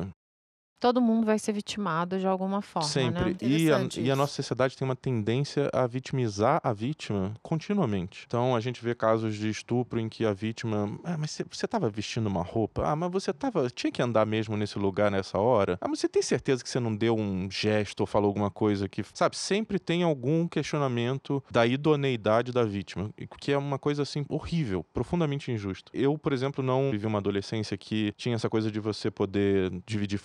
Todo 0.80 1.00
mundo 1.00 1.26
vai 1.26 1.38
ser 1.38 1.52
vitimado 1.52 2.18
de 2.18 2.26
alguma 2.26 2.62
forma, 2.62 2.88
Sempre. 2.88 3.30
né? 3.30 3.36
E 3.40 3.72
a, 3.72 3.88
e 3.96 4.10
a 4.10 4.16
nossa 4.16 4.34
sociedade 4.34 4.76
tem 4.76 4.86
uma 4.86 4.94
tendência 4.94 5.68
a 5.72 5.86
vitimizar 5.86 6.60
a 6.62 6.72
vítima 6.72 7.34
continuamente. 7.42 8.24
Então 8.26 8.54
a 8.54 8.60
gente 8.60 8.82
vê 8.82 8.94
casos 8.94 9.34
de 9.36 9.48
estupro 9.48 9.98
em 9.98 10.08
que 10.08 10.24
a 10.24 10.32
vítima. 10.32 10.96
Ah, 11.02 11.16
mas 11.18 11.32
você- 11.32 11.44
estava 11.64 11.88
vestindo 11.90 12.26
uma 12.28 12.42
roupa? 12.42 12.86
Ah, 12.86 12.94
mas 12.94 13.10
você 13.10 13.32
tava. 13.32 13.68
Tinha 13.70 13.90
que 13.90 14.00
andar 14.00 14.24
mesmo 14.24 14.56
nesse 14.56 14.78
lugar 14.78 15.10
nessa 15.10 15.38
hora? 15.38 15.76
Ah, 15.80 15.88
mas 15.88 15.98
você 15.98 16.08
tem 16.08 16.22
certeza 16.22 16.62
que 16.62 16.70
você 16.70 16.78
não 16.78 16.94
deu 16.94 17.16
um 17.16 17.50
gesto 17.50 18.00
ou 18.00 18.06
falou 18.06 18.28
alguma 18.28 18.50
coisa 18.50 18.88
que. 18.88 19.02
Sabe, 19.14 19.36
sempre 19.36 19.78
tem 19.78 20.02
algum 20.04 20.46
questionamento 20.46 21.42
da 21.50 21.66
idoneidade 21.66 22.52
da 22.52 22.62
vítima. 22.64 23.10
Que 23.40 23.52
é 23.52 23.58
uma 23.58 23.78
coisa 23.78 24.02
assim 24.02 24.24
horrível, 24.28 24.84
profundamente 24.92 25.50
injusta. 25.50 25.90
Eu, 25.92 26.16
por 26.16 26.32
exemplo, 26.32 26.62
não 26.62 26.90
vivi 26.90 27.06
uma 27.06 27.18
adolescência 27.18 27.76
que 27.76 28.12
tinha 28.16 28.34
essa 28.36 28.48
coisa 28.48 28.70
de 28.70 28.78
você 28.80 29.10
poder 29.10 29.72
dividir 29.86 30.18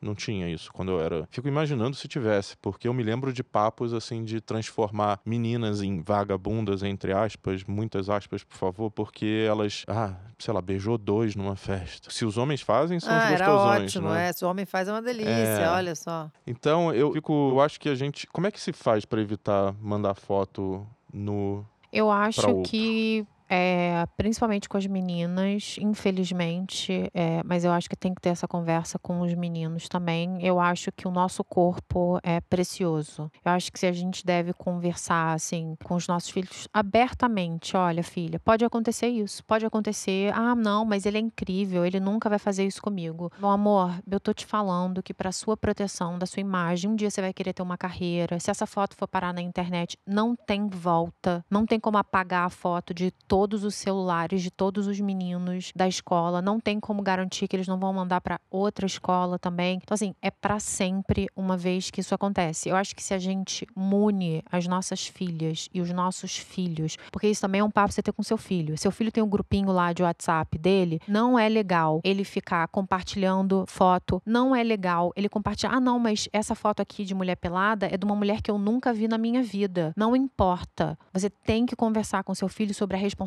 Não 0.00 0.14
tinha 0.14 0.48
isso 0.48 0.72
quando 0.72 0.90
eu 0.92 1.00
era. 1.00 1.26
Fico 1.30 1.48
imaginando 1.48 1.96
se 1.96 2.06
tivesse, 2.08 2.56
porque 2.58 2.86
eu 2.88 2.94
me 2.94 3.02
lembro 3.02 3.32
de 3.32 3.42
papos 3.42 3.92
assim 3.94 4.24
de 4.24 4.40
transformar 4.40 5.20
meninas 5.24 5.82
em 5.82 6.00
vagabundas, 6.02 6.82
entre 6.82 7.12
aspas, 7.12 7.64
muitas 7.64 8.08
aspas, 8.08 8.42
por 8.44 8.56
favor, 8.56 8.90
porque 8.90 9.44
elas, 9.48 9.84
ah, 9.88 10.14
sei 10.38 10.52
lá, 10.54 10.60
beijou 10.62 10.96
dois 10.98 11.34
numa 11.36 11.56
festa. 11.56 12.10
Se 12.10 12.24
os 12.24 12.36
homens 12.36 12.60
fazem, 12.60 12.98
são 13.00 13.12
Ah, 13.12 13.18
os 13.18 13.32
era 13.32 13.46
gostosões, 13.46 13.82
ótimo, 13.96 14.08
né? 14.10 14.28
é. 14.28 14.32
Se 14.32 14.44
o 14.44 14.48
homem 14.48 14.64
faz 14.66 14.88
é 14.88 14.92
uma 14.92 15.02
delícia, 15.02 15.30
É. 15.30 15.70
olha 15.70 15.94
só. 15.94 16.30
Então, 16.46 16.92
eu 16.92 17.12
fico, 17.12 17.50
eu 17.52 17.60
acho 17.60 17.78
que 17.80 17.88
a 17.88 17.94
gente, 17.94 18.26
como 18.28 18.46
é 18.46 18.50
que 18.50 18.60
se 18.60 18.72
faz 18.72 19.04
para 19.04 19.20
evitar 19.20 19.74
mandar 19.80 20.14
foto 20.14 20.86
no 21.12 21.64
Eu 21.92 22.10
acho 22.10 22.46
outro. 22.46 22.70
que, 22.70 23.26
é, 23.48 24.06
principalmente 24.16 24.68
com 24.68 24.76
as 24.76 24.86
meninas, 24.86 25.76
infelizmente, 25.80 27.10
é, 27.12 27.42
mas 27.44 27.64
eu 27.64 27.72
acho 27.72 27.88
que 27.88 27.96
tem 27.96 28.14
que 28.14 28.20
ter 28.20 28.30
essa 28.30 28.48
conversa 28.48 28.98
com 28.98 29.20
os 29.20 29.34
meninos 29.34 29.88
também. 29.88 30.38
Eu 30.40 30.58
acho 30.58 30.90
que 30.92 31.06
o 31.06 31.10
nosso 31.10 31.44
corpo 31.44 32.18
é 32.22 32.40
precioso. 32.40 33.30
Eu 33.44 33.52
acho 33.52 33.70
que 33.70 33.78
se 33.78 33.86
a 33.86 33.92
gente 33.92 34.24
deve 34.24 34.52
conversar 34.52 35.34
assim 35.34 35.76
com 35.84 35.94
os 35.94 36.06
nossos 36.06 36.30
filhos 36.30 36.68
abertamente, 36.72 37.76
olha, 37.76 38.02
filha, 38.02 38.38
pode 38.40 38.64
acontecer 38.64 39.08
isso, 39.08 39.44
pode 39.44 39.66
acontecer. 39.66 40.32
Ah, 40.34 40.54
não, 40.54 40.84
mas 40.84 41.06
ele 41.06 41.18
é 41.18 41.20
incrível, 41.20 41.84
ele 41.84 42.00
nunca 42.00 42.28
vai 42.28 42.38
fazer 42.38 42.66
isso 42.66 42.82
comigo. 42.82 43.30
Meu 43.38 43.50
amor, 43.50 43.92
eu 44.10 44.20
tô 44.20 44.32
te 44.32 44.46
falando 44.46 45.02
que 45.02 45.14
para 45.14 45.32
sua 45.32 45.56
proteção 45.56 46.18
da 46.18 46.26
sua 46.26 46.40
imagem, 46.40 46.90
um 46.90 46.96
dia 46.96 47.10
você 47.10 47.20
vai 47.20 47.32
querer 47.32 47.52
ter 47.52 47.62
uma 47.62 47.76
carreira. 47.76 48.40
Se 48.40 48.50
essa 48.50 48.66
foto 48.66 48.96
for 48.96 49.06
parar 49.06 49.32
na 49.32 49.42
internet, 49.42 49.98
não 50.06 50.34
tem 50.34 50.66
volta, 50.68 51.44
não 51.50 51.66
tem 51.66 51.78
como 51.78 51.98
apagar 51.98 52.46
a 52.46 52.50
foto 52.50 52.94
de 52.94 53.10
todos 53.34 53.64
os 53.64 53.74
celulares 53.74 54.42
de 54.42 54.48
todos 54.48 54.86
os 54.86 55.00
meninos 55.00 55.72
da 55.74 55.88
escola, 55.88 56.40
não 56.40 56.60
tem 56.60 56.78
como 56.78 57.02
garantir 57.02 57.48
que 57.48 57.56
eles 57.56 57.66
não 57.66 57.80
vão 57.80 57.92
mandar 57.92 58.20
para 58.20 58.40
outra 58.48 58.86
escola 58.86 59.40
também. 59.40 59.80
Então 59.82 59.96
assim, 59.96 60.14
é 60.22 60.30
para 60.30 60.60
sempre 60.60 61.26
uma 61.34 61.56
vez 61.56 61.90
que 61.90 62.00
isso 62.00 62.14
acontece. 62.14 62.68
Eu 62.68 62.76
acho 62.76 62.94
que 62.94 63.02
se 63.02 63.12
a 63.12 63.18
gente 63.18 63.66
mune 63.74 64.40
as 64.52 64.68
nossas 64.68 65.08
filhas 65.08 65.68
e 65.74 65.80
os 65.80 65.90
nossos 65.90 66.36
filhos, 66.36 66.96
porque 67.10 67.26
isso 67.26 67.40
também 67.40 67.60
é 67.60 67.64
um 67.64 67.72
papo 67.72 67.92
você 67.92 68.04
ter 68.04 68.12
com 68.12 68.22
seu 68.22 68.38
filho. 68.38 68.78
Seu 68.78 68.92
filho 68.92 69.10
tem 69.10 69.20
um 69.20 69.28
grupinho 69.28 69.72
lá 69.72 69.92
de 69.92 70.04
WhatsApp 70.04 70.56
dele, 70.56 71.00
não 71.08 71.36
é 71.36 71.48
legal 71.48 72.00
ele 72.04 72.22
ficar 72.22 72.68
compartilhando 72.68 73.64
foto, 73.66 74.22
não 74.24 74.54
é 74.54 74.62
legal 74.62 75.12
ele 75.16 75.28
compartilhar, 75.28 75.72
ah 75.74 75.80
não, 75.80 75.98
mas 75.98 76.28
essa 76.32 76.54
foto 76.54 76.80
aqui 76.80 77.04
de 77.04 77.16
mulher 77.16 77.34
pelada 77.34 77.88
é 77.90 77.96
de 77.96 78.04
uma 78.04 78.14
mulher 78.14 78.40
que 78.40 78.50
eu 78.52 78.58
nunca 78.58 78.92
vi 78.92 79.08
na 79.08 79.18
minha 79.18 79.42
vida. 79.42 79.92
Não 79.96 80.14
importa. 80.14 80.96
Você 81.12 81.28
tem 81.28 81.66
que 81.66 81.74
conversar 81.74 82.22
com 82.22 82.32
seu 82.32 82.48
filho 82.48 82.72
sobre 82.72 82.96
a 82.96 83.00
responsabilidade 83.00 83.23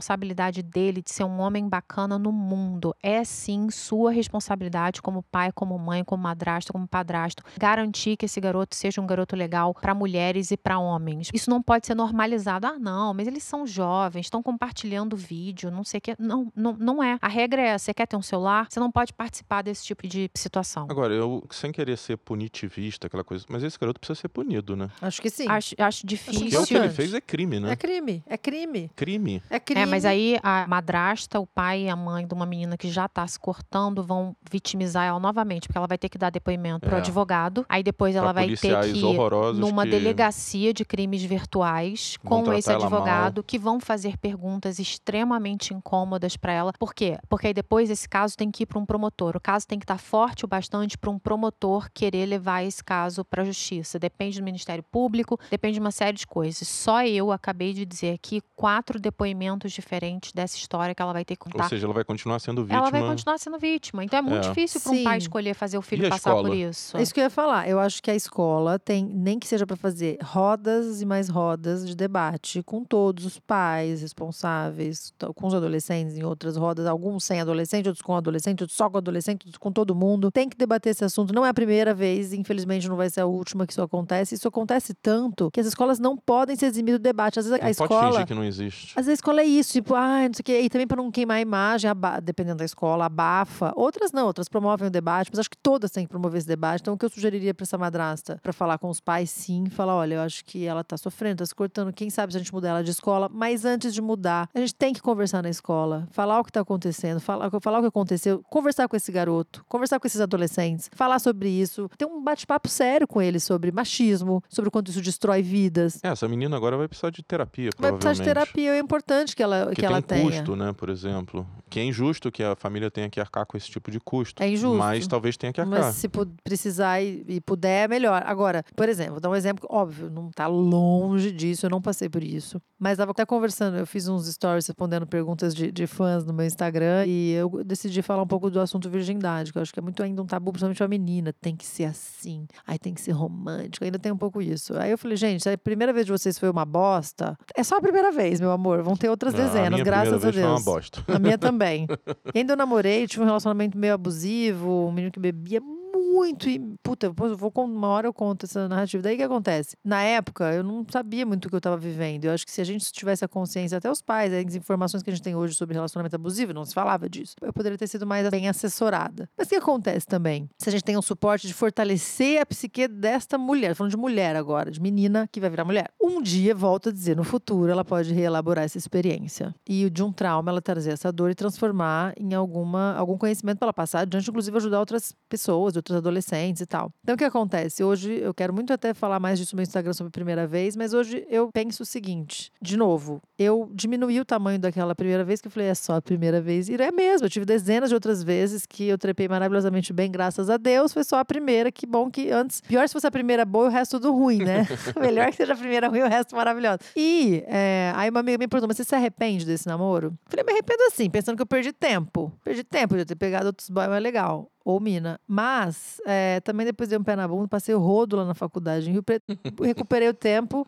dele 0.63 1.01
de 1.01 1.11
ser 1.11 1.23
um 1.23 1.39
homem 1.39 1.67
bacana 1.67 2.17
no 2.17 2.31
mundo. 2.31 2.95
É 3.01 3.23
sim 3.23 3.69
sua 3.69 4.11
responsabilidade 4.11 5.01
como 5.01 5.23
pai, 5.23 5.51
como 5.51 5.77
mãe, 5.77 6.03
como 6.03 6.23
madrasta, 6.23 6.71
como 6.71 6.87
padrasto, 6.87 7.43
garantir 7.57 8.17
que 8.17 8.25
esse 8.25 8.39
garoto 8.39 8.75
seja 8.75 9.01
um 9.01 9.07
garoto 9.07 9.35
legal 9.35 9.73
para 9.73 9.93
mulheres 9.93 10.51
e 10.51 10.57
para 10.57 10.79
homens. 10.79 11.29
Isso 11.33 11.49
não 11.49 11.61
pode 11.61 11.87
ser 11.87 11.95
normalizado. 11.95 12.67
Ah, 12.67 12.77
não, 12.79 13.13
mas 13.13 13.27
eles 13.27 13.43
são 13.43 13.65
jovens, 13.65 14.25
estão 14.27 14.41
compartilhando 14.43 15.15
vídeo, 15.15 15.71
não 15.71 15.83
sei 15.83 15.97
o 15.99 16.01
que. 16.01 16.15
Não, 16.19 16.51
não, 16.55 16.73
não 16.73 17.03
é. 17.03 17.17
A 17.21 17.27
regra 17.27 17.61
é: 17.61 17.77
você 17.77 17.93
quer 17.93 18.07
ter 18.07 18.15
um 18.15 18.21
celular, 18.21 18.67
você 18.69 18.79
não 18.79 18.91
pode 18.91 19.13
participar 19.13 19.61
desse 19.61 19.83
tipo 19.85 20.07
de 20.07 20.29
situação. 20.35 20.87
Agora, 20.89 21.13
eu, 21.13 21.43
sem 21.51 21.71
querer 21.71 21.97
ser 21.97 22.17
punitivista, 22.17 23.07
aquela 23.07 23.23
coisa, 23.23 23.45
mas 23.49 23.63
esse 23.63 23.77
garoto 23.79 23.99
precisa 23.99 24.19
ser 24.21 24.29
punido, 24.29 24.75
né? 24.75 24.89
Acho 25.01 25.21
que 25.21 25.29
sim. 25.29 25.47
Acho, 25.47 25.75
acho 25.77 26.05
difícil. 26.05 26.43
Porque 26.43 26.57
o 26.57 26.65
que 26.65 26.75
ele 26.75 26.89
fez 26.89 27.13
é 27.13 27.21
crime, 27.21 27.59
né? 27.59 27.71
É 27.71 27.75
crime, 27.75 28.23
é 28.25 28.37
crime, 28.37 28.91
Crime. 28.95 29.41
é 29.49 29.59
crime. 29.59 29.81
É, 29.81 29.85
mas 29.89 30.05
aí 30.05 30.38
a 30.43 30.65
madrasta, 30.67 31.39
o 31.39 31.47
pai 31.47 31.83
e 31.83 31.89
a 31.89 31.95
mãe 31.95 32.25
de 32.27 32.33
uma 32.33 32.45
menina 32.45 32.77
que 32.77 32.89
já 32.89 33.07
tá 33.07 33.25
se 33.27 33.39
cortando 33.39 34.03
vão 34.03 34.35
vitimizar 34.49 35.05
ela 35.05 35.19
novamente, 35.19 35.67
porque 35.67 35.77
ela 35.77 35.88
vai 35.88 35.97
ter 35.97 36.09
que 36.09 36.17
dar 36.17 36.29
depoimento 36.29 36.85
pro 36.88 36.95
É. 36.95 36.99
advogado. 36.99 37.65
Aí 37.69 37.83
depois 37.83 38.15
ela 38.15 38.33
Pra 38.33 38.33
vai 38.33 38.55
ter 38.55 38.57
que 38.91 38.99
ir 38.99 39.17
numa 39.55 39.83
que 39.83 39.91
delegacia 39.91 40.73
de 40.73 40.83
crimes 40.85 41.23
virtuais 41.23 42.17
Vão 42.23 42.43
com 42.43 42.53
esse 42.53 42.69
ela 42.71 42.83
advogado 42.83 43.43
que 43.43 43.57
vão 43.57 43.79
fazer 43.79 44.17
perguntas 44.17 44.79
extremamente 44.79 45.73
incômodas 45.73 46.35
para 46.38 46.51
ela. 46.53 46.73
Por 46.77 46.93
quê? 46.93 47.17
Porque 47.29 47.47
aí 47.47 47.53
depois 47.53 47.89
esse 47.89 48.07
caso 48.07 48.35
tem 48.35 48.51
que 48.51 48.63
ir 48.63 48.65
para 48.65 48.79
um 48.79 48.85
promotor. 48.85 49.35
O 49.35 49.39
caso 49.39 49.67
tem 49.67 49.79
que 49.79 49.83
estar 49.85 49.97
forte 49.97 50.45
o 50.45 50.47
bastante 50.47 50.97
para 50.97 51.09
um 51.09 51.17
promotor 51.19 51.89
querer 51.93 52.25
levar 52.25 52.63
esse 52.63 52.83
caso 52.83 53.23
para 53.23 53.41
a 53.41 53.45
justiça. 53.45 53.97
Depende 53.99 54.39
do 54.39 54.43
Ministério 54.43 54.83
Público, 54.83 55.39
depende 55.49 55.75
de 55.75 55.79
uma 55.79 55.91
série 55.91 56.17
de 56.17 56.27
coisas. 56.27 56.67
Só 56.67 57.03
eu 57.05 57.31
acabei 57.31 57.73
de 57.73 57.85
dizer 57.85 58.13
aqui 58.13 58.41
quatro 58.55 58.99
depoimentos 58.99 59.71
diferentes 59.82 60.32
dessa 60.32 60.57
história 60.57 60.93
que 60.93 61.01
ela 61.01 61.13
vai 61.13 61.23
ter 61.25 61.36
que 61.36 61.47
Ou 61.47 61.51
contar. 61.51 61.69
seja, 61.69 61.86
ela 61.86 61.93
vai 61.93 62.03
continuar 62.03 62.39
sendo 62.39 62.63
vítima. 62.63 62.80
Ela 62.80 62.89
vai 62.91 63.01
continuar 63.01 63.38
sendo 63.38 63.57
vítima. 63.57 64.03
Então 64.03 64.19
é 64.19 64.21
muito 64.21 64.45
É. 64.45 64.49
difícil 64.49 64.82
para 64.82 64.91
um 64.91 65.03
pai 65.03 65.17
escolher 65.17 65.53
fazer 65.53 65.78
o 65.78 65.82
filho 65.82 66.05
a 66.07 66.09
passar 66.09 66.36
por 66.36 66.53
isso. 66.55 66.97
É 66.97 67.01
isso 67.01 67.13
que 67.13 67.19
eu 67.19 67.23
ia 67.25 67.30
falar. 67.30 67.67
Eu 67.69 67.80
acho 67.80 68.01
que 68.01 68.11
a 68.11 68.15
escola 68.15 68.78
tem, 68.80 69.05
nem 69.05 69.39
que 69.39 69.47
seja 69.47 69.65
para 69.65 69.75
fazer 69.75 70.17
rodas 70.21 71.01
e 71.01 71.05
mais 71.05 71.30
rodas 71.30 71.88
de 71.88 71.95
debate 71.95 72.61
com 72.63 72.84
todos 72.84 73.25
os 73.25 73.39
pais 73.39 74.01
responsáveis, 74.01 75.13
to- 75.17 75.34
com 75.34 75.47
os 75.47 75.53
adolescentes 75.53 76.17
em 76.17 76.23
outras 76.23 76.55
rodas, 76.57 76.86
alguns 76.86 77.23
sem 77.23 77.39
adolescente, 77.41 77.88
outros 77.88 78.01
com 78.01 78.15
adolescente, 78.15 78.61
outros 78.61 78.78
só 78.78 78.89
com 78.89 78.97
adolescente, 78.97 79.41
outros 79.45 79.57
com 79.57 79.71
todo 79.71 79.95
mundo. 79.95 80.32
Tem 80.32 80.47
que 80.49 80.57
debater 80.57 80.91
esse 80.91 81.03
assunto. 81.03 81.34
Não 81.34 81.45
é 81.45 81.49
a 81.49 81.53
primeira 81.53 81.93
vez, 81.93 82.34
infelizmente 82.34 82.88
não 82.88 82.95
vai 82.95 83.09
ser 83.09 83.21
a 83.21 83.25
última 83.25 83.65
que 83.65 83.73
isso 83.73 83.82
acontece. 83.82 84.36
Isso 84.36 84.47
acontece 84.47 84.93
tanto 84.93 85.49
que 85.51 85.59
as 85.59 85.67
escolas 85.67 85.99
não 85.99 86.15
podem 86.17 86.55
se 86.55 86.65
eximir 86.65 86.93
do 86.93 86.99
debate. 86.99 87.39
Às 87.39 87.45
vezes 87.45 87.59
a 87.59 87.65
Não 87.65 87.73
pode 87.73 87.93
escola 87.93 88.11
fingir 88.11 88.28
que 88.28 88.34
não 88.34 88.43
existe. 88.43 88.88
às 88.91 89.05
vezes 89.05 89.09
a 89.09 89.13
escola 89.13 89.41
é 89.41 89.45
isso, 89.45 89.66
tipo, 89.72 89.95
ah, 89.95 90.28
não 90.28 90.34
sei 90.34 90.41
o 90.41 90.43
quê. 90.43 90.61
E 90.61 90.70
também 90.70 90.88
para 90.88 90.97
não 90.97 91.11
queimar 91.11 91.38
a 91.38 91.41
imagem, 91.41 91.89
dependendo 92.24 92.57
da 92.57 92.65
escola, 92.65 93.05
abafa. 93.05 93.72
Outras 93.76 94.11
não, 94.11 94.28
outras 94.28 94.47
promovem 94.47 94.88
o 94.88 94.91
debate, 94.91 95.30
mas 95.32 95.39
acho 95.39 95.49
que 95.49 95.57
todas 95.57 95.91
têm 95.91 96.05
que 96.05 96.09
promover 96.09 96.39
esse 96.39 96.47
debate. 96.47 96.82
Então, 96.82 96.93
o 96.93 96.97
que 96.97 97.05
eu 97.05 97.09
sugeriria 97.09 97.53
para 97.53 97.63
essa 97.63 97.78
madrasta? 97.78 98.39
Para 98.41 98.53
falar 98.53 98.78
com 98.78 98.89
os 98.89 98.99
pais, 98.99 99.30
sim, 99.30 99.70
falar: 99.70 99.95
olha, 99.95 100.15
eu 100.15 100.22
acho 100.22 100.43
que 100.45 100.65
ela 100.65 100.84
tá 100.84 100.97
sofrendo, 100.97 101.38
tá 101.38 101.45
se 101.45 101.55
cortando. 101.55 101.93
Quem 101.93 102.09
sabe 102.09 102.34
se 102.34 102.38
a 102.38 102.39
gente 102.39 102.53
mudar 102.53 102.70
ela 102.70 102.84
de 102.84 102.91
escola. 102.91 103.30
Mas 103.32 103.65
antes 103.65 103.93
de 103.93 104.01
mudar, 104.01 104.49
a 104.53 104.59
gente 104.59 104.74
tem 104.74 104.93
que 104.93 105.01
conversar 105.01 105.43
na 105.43 105.49
escola, 105.49 106.07
falar 106.11 106.39
o 106.39 106.43
que 106.43 106.51
tá 106.51 106.61
acontecendo, 106.61 107.20
falar, 107.20 107.49
falar 107.61 107.80
o 107.80 107.82
que 107.82 107.88
aconteceu, 107.88 108.43
conversar 108.49 108.88
com 108.88 108.95
esse 108.95 109.11
garoto, 109.11 109.63
conversar 109.68 109.99
com 109.99 110.07
esses 110.07 110.22
adolescentes, 110.22 110.89
falar 110.93 111.20
sobre 111.20 111.49
isso, 111.49 111.89
ter 111.97 112.05
um 112.05 112.24
bate-papo 112.24 112.70
sério 112.70 113.07
com 113.07 113.22
eles 113.22 113.43
sobre 113.43 113.72
machismo, 113.72 114.43
sobre 114.49 114.70
o 114.70 114.72
quanto 114.72 114.89
isso 114.91 115.01
destrói 115.01 115.41
vidas. 115.41 115.99
É, 116.03 116.09
essa 116.09 116.28
menina 116.28 116.55
agora 116.55 116.78
vai 116.78 116.88
precisar 116.88 117.09
de 117.09 117.24
terapia, 117.24 117.70
Vai 117.78 117.91
precisar 117.91 118.13
de 118.13 118.24
terapia, 118.24 118.76
é 118.76 118.80
importante 118.80 119.36
que 119.36 119.43
ela, 119.43 119.56
Que 119.69 119.75
que 119.75 119.81
tem 119.81 119.85
ela 119.85 119.97
um 119.99 120.01
tenha. 120.01 120.23
custo, 120.23 120.55
né, 120.55 120.73
por 120.73 120.89
exemplo. 120.89 121.47
Que 121.69 121.79
é 121.79 121.83
injusto 121.83 122.31
que 122.31 122.43
a 122.43 122.55
família 122.55 122.89
tenha 122.89 123.09
que 123.09 123.19
arcar 123.19 123.45
com 123.45 123.57
esse 123.57 123.69
tipo 123.69 123.91
de 123.91 123.99
custo. 123.99 124.41
É 124.41 124.49
injusto. 124.49 124.77
Mas 124.77 125.07
talvez 125.07 125.35
tenha 125.35 125.51
que 125.51 125.59
arcar. 125.59 125.79
Mas 125.81 125.95
se 125.95 126.09
precisar 126.43 127.01
e, 127.01 127.23
e 127.27 127.41
puder, 127.41 127.85
é 127.85 127.87
melhor. 127.87 128.23
Agora, 128.25 128.63
por 128.75 128.87
exemplo, 128.87 129.13
vou 129.13 129.19
dar 129.19 129.29
um 129.29 129.35
exemplo, 129.35 129.67
óbvio, 129.69 130.09
não 130.09 130.29
tá 130.31 130.47
longe 130.47 131.31
disso, 131.31 131.65
eu 131.65 131.69
não 131.69 131.81
passei 131.81 132.07
por 132.07 132.23
isso. 132.23 132.61
Mas 132.79 132.97
tava 132.97 133.11
até 133.11 133.25
conversando, 133.25 133.77
eu 133.77 133.87
fiz 133.87 134.07
uns 134.07 134.27
stories 134.27 134.67
respondendo 134.67 135.05
perguntas 135.07 135.53
de, 135.53 135.71
de 135.71 135.87
fãs 135.87 136.23
no 136.25 136.33
meu 136.33 136.45
Instagram 136.45 137.05
e 137.05 137.31
eu 137.31 137.63
decidi 137.65 138.01
falar 138.01 138.21
um 138.23 138.27
pouco 138.27 138.49
do 138.49 138.59
assunto 138.59 138.89
virgindade, 138.89 139.51
que 139.51 139.57
eu 139.57 139.61
acho 139.61 139.73
que 139.73 139.79
é 139.79 139.81
muito 139.81 140.01
ainda 140.03 140.21
um 140.21 140.25
tabu, 140.25 140.51
principalmente 140.51 140.77
pra 140.77 140.87
menina. 140.87 141.33
Tem 141.33 141.55
que 141.55 141.65
ser 141.65 141.85
assim, 141.85 142.47
aí 142.65 142.77
tem 142.77 142.93
que 142.93 143.01
ser 143.01 143.11
romântico, 143.11 143.83
ainda 143.83 143.97
tem 143.99 144.11
um 144.11 144.17
pouco 144.17 144.41
isso. 144.41 144.77
Aí 144.77 144.91
eu 144.91 144.97
falei, 144.97 145.17
gente, 145.17 145.43
se 145.43 145.49
a 145.49 145.57
primeira 145.57 145.91
vez 145.91 146.05
de 146.05 146.11
vocês 146.11 146.37
foi 146.37 146.49
uma 146.49 146.65
bosta, 146.65 147.37
é 147.55 147.63
só 147.63 147.77
a 147.77 147.81
primeira 147.81 148.11
vez, 148.11 148.39
meu 148.39 148.51
amor. 148.51 148.81
Vão 148.83 148.95
ter 148.95 149.09
outras 149.09 149.33
Não, 149.33 149.41
a 149.47 149.53
dezenas, 149.53 149.71
minha 149.71 149.83
graças 149.83 150.13
a 150.13 150.17
vez 150.17 150.35
foi 150.35 150.43
uma 150.43 150.53
Deus. 150.53 150.63
bosta. 150.65 151.03
A 151.07 151.19
minha 151.19 151.37
também. 151.39 151.87
E 152.33 152.39
ainda 152.39 152.53
eu 152.53 152.57
namorei, 152.57 153.07
tive 153.07 153.23
um 153.23 153.25
relacionamento 153.25 153.77
meio 153.77 153.93
abusivo, 153.93 154.87
um 154.87 154.91
menino 154.91 155.11
que 155.11 155.19
bebia 155.19 155.61
muito. 156.07 156.49
E, 156.49 156.59
puta, 156.81 157.09
vou 157.09 157.51
uma 157.57 157.87
hora 157.87 158.07
eu 158.07 158.13
conto 158.13 158.45
essa 158.45 158.67
narrativa. 158.67 159.03
Daí 159.03 159.15
o 159.15 159.17
que 159.17 159.23
acontece? 159.23 159.75
Na 159.83 160.01
época, 160.01 160.53
eu 160.53 160.63
não 160.63 160.85
sabia 160.89 161.25
muito 161.25 161.45
o 161.45 161.49
que 161.49 161.55
eu 161.55 161.59
estava 161.59 161.77
vivendo. 161.77 162.25
Eu 162.25 162.31
acho 162.31 162.45
que 162.45 162.51
se 162.51 162.61
a 162.61 162.63
gente 162.63 162.91
tivesse 162.91 163.25
a 163.25 163.27
consciência, 163.27 163.77
até 163.77 163.89
os 163.89 164.01
pais, 164.01 164.33
as 164.33 164.55
informações 164.55 165.03
que 165.03 165.09
a 165.09 165.13
gente 165.13 165.23
tem 165.23 165.35
hoje 165.35 165.55
sobre 165.55 165.73
relacionamento 165.75 166.15
abusivo, 166.15 166.53
não 166.53 166.65
se 166.65 166.73
falava 166.73 167.09
disso. 167.09 167.35
Eu 167.41 167.53
poderia 167.53 167.77
ter 167.77 167.87
sido 167.87 168.05
mais 168.05 168.29
bem 168.29 168.47
assessorada. 168.47 169.29
Mas 169.37 169.47
o 169.47 169.49
que 169.49 169.55
acontece 169.55 170.05
também? 170.05 170.49
Se 170.57 170.69
a 170.69 170.71
gente 170.71 170.83
tem 170.83 170.97
um 170.97 171.01
suporte 171.01 171.47
de 171.47 171.53
fortalecer 171.53 172.41
a 172.41 172.45
psique 172.45 172.87
desta 172.87 173.37
mulher, 173.37 173.75
falando 173.75 173.91
de 173.91 173.97
mulher 173.97 174.35
agora, 174.35 174.71
de 174.71 174.81
menina 174.81 175.27
que 175.31 175.39
vai 175.39 175.49
virar 175.49 175.65
mulher. 175.65 175.91
Um 176.01 176.21
dia, 176.21 176.53
volto 176.53 176.89
a 176.89 176.91
dizer, 176.91 177.15
no 177.15 177.23
futuro, 177.23 177.71
ela 177.71 177.83
pode 177.83 178.13
reelaborar 178.13 178.65
essa 178.65 178.77
experiência. 178.77 179.53
E 179.67 179.89
de 179.89 180.03
um 180.03 180.11
trauma, 180.11 180.51
ela 180.51 180.61
trazer 180.61 180.91
essa 180.91 181.11
dor 181.11 181.31
e 181.31 181.35
transformar 181.35 182.13
em 182.17 182.33
alguma, 182.33 182.95
algum 182.95 183.17
conhecimento 183.17 183.57
para 183.57 183.67
ela 183.67 183.73
passar 183.73 184.01
adiante, 184.01 184.29
inclusive 184.29 184.55
ajudar 184.57 184.79
outras 184.79 185.13
pessoas, 185.29 185.75
outros 185.75 185.97
adolescentes 185.97 186.06
e 186.09 186.65
tal. 186.65 186.91
Então, 187.03 187.15
o 187.15 187.17
que 187.17 187.23
acontece? 187.23 187.83
Hoje, 187.83 188.13
eu 188.13 188.33
quero 188.33 188.53
muito 188.53 188.71
até 188.71 188.93
falar 188.93 189.19
mais 189.19 189.37
disso 189.37 189.55
no 189.55 189.57
meu 189.57 189.63
Instagram 189.63 189.93
sobre 189.93 190.09
a 190.09 190.11
primeira 190.11 190.47
vez, 190.47 190.75
mas 190.75 190.93
hoje 190.93 191.25
eu 191.29 191.49
penso 191.51 191.83
o 191.83 191.85
seguinte: 191.85 192.51
de 192.61 192.77
novo, 192.77 193.21
eu 193.37 193.69
diminuí 193.73 194.19
o 194.19 194.25
tamanho 194.25 194.59
daquela 194.59 194.95
primeira 194.95 195.23
vez 195.23 195.41
que 195.41 195.47
eu 195.47 195.51
falei, 195.51 195.69
é 195.69 195.75
só 195.75 195.95
a 195.95 196.01
primeira 196.01 196.39
vez. 196.39 196.69
E 196.69 196.75
é 196.75 196.91
mesmo, 196.91 197.25
eu 197.25 197.29
tive 197.29 197.45
dezenas 197.45 197.89
de 197.89 197.95
outras 197.95 198.23
vezes 198.23 198.65
que 198.65 198.87
eu 198.87 198.97
trepei 198.97 199.27
maravilhosamente 199.27 199.91
bem, 199.91 200.11
graças 200.11 200.49
a 200.49 200.57
Deus. 200.57 200.93
Foi 200.93 201.03
só 201.03 201.19
a 201.19 201.25
primeira, 201.25 201.71
que 201.71 201.85
bom 201.85 202.09
que 202.09 202.31
antes. 202.31 202.61
Pior 202.61 202.87
se 202.87 202.93
fosse 202.93 203.07
a 203.07 203.11
primeira 203.11 203.43
boa 203.45 203.65
e 203.65 203.67
o 203.69 203.71
resto 203.71 203.97
tudo 203.99 204.13
ruim, 204.13 204.43
né? 204.43 204.67
Melhor 204.99 205.29
que 205.29 205.37
seja 205.37 205.53
a 205.53 205.57
primeira 205.57 205.87
ruim 205.87 205.99
e 205.99 206.03
o 206.03 206.07
resto 206.07 206.35
maravilhoso. 206.35 206.79
E 206.95 207.43
é, 207.47 207.91
aí 207.95 208.09
uma 208.09 208.19
amiga 208.19 208.37
me 208.37 208.47
perguntou, 208.47 208.67
mas 208.67 208.77
você 208.77 208.83
se 208.83 208.95
arrepende 208.95 209.45
desse 209.45 209.67
namoro? 209.67 210.07
Eu 210.07 210.29
falei, 210.29 210.45
me 210.45 210.51
arrependo 210.53 210.83
assim, 210.83 211.09
pensando 211.09 211.35
que 211.35 211.41
eu 211.41 211.47
perdi 211.47 211.73
tempo. 211.73 212.31
Perdi 212.43 212.63
tempo 212.63 212.95
de 212.95 213.05
ter 213.05 213.15
pegado 213.15 213.47
outros 213.47 213.69
boys 213.69 213.87
mais 213.87 214.01
legal 214.01 214.49
ou 214.68 214.82
mina. 214.82 215.18
Mas 215.26 216.01
é, 216.05 216.41
também 216.41 216.65
depois 216.65 216.89
dei 216.89 216.97
um 216.97 217.03
pé 217.03 217.15
na 217.15 217.26
bunda, 217.26 217.47
passei 217.47 217.74
o 217.74 217.80
rodo 217.80 218.18
lá 218.18 218.26
na 218.26 218.34
faculdade 218.34 218.89
em 218.89 218.91
Rio 218.91 219.01
Preto, 219.01 219.24
recuperei 219.63 220.09
o 220.09 220.13
tempo 220.13 220.68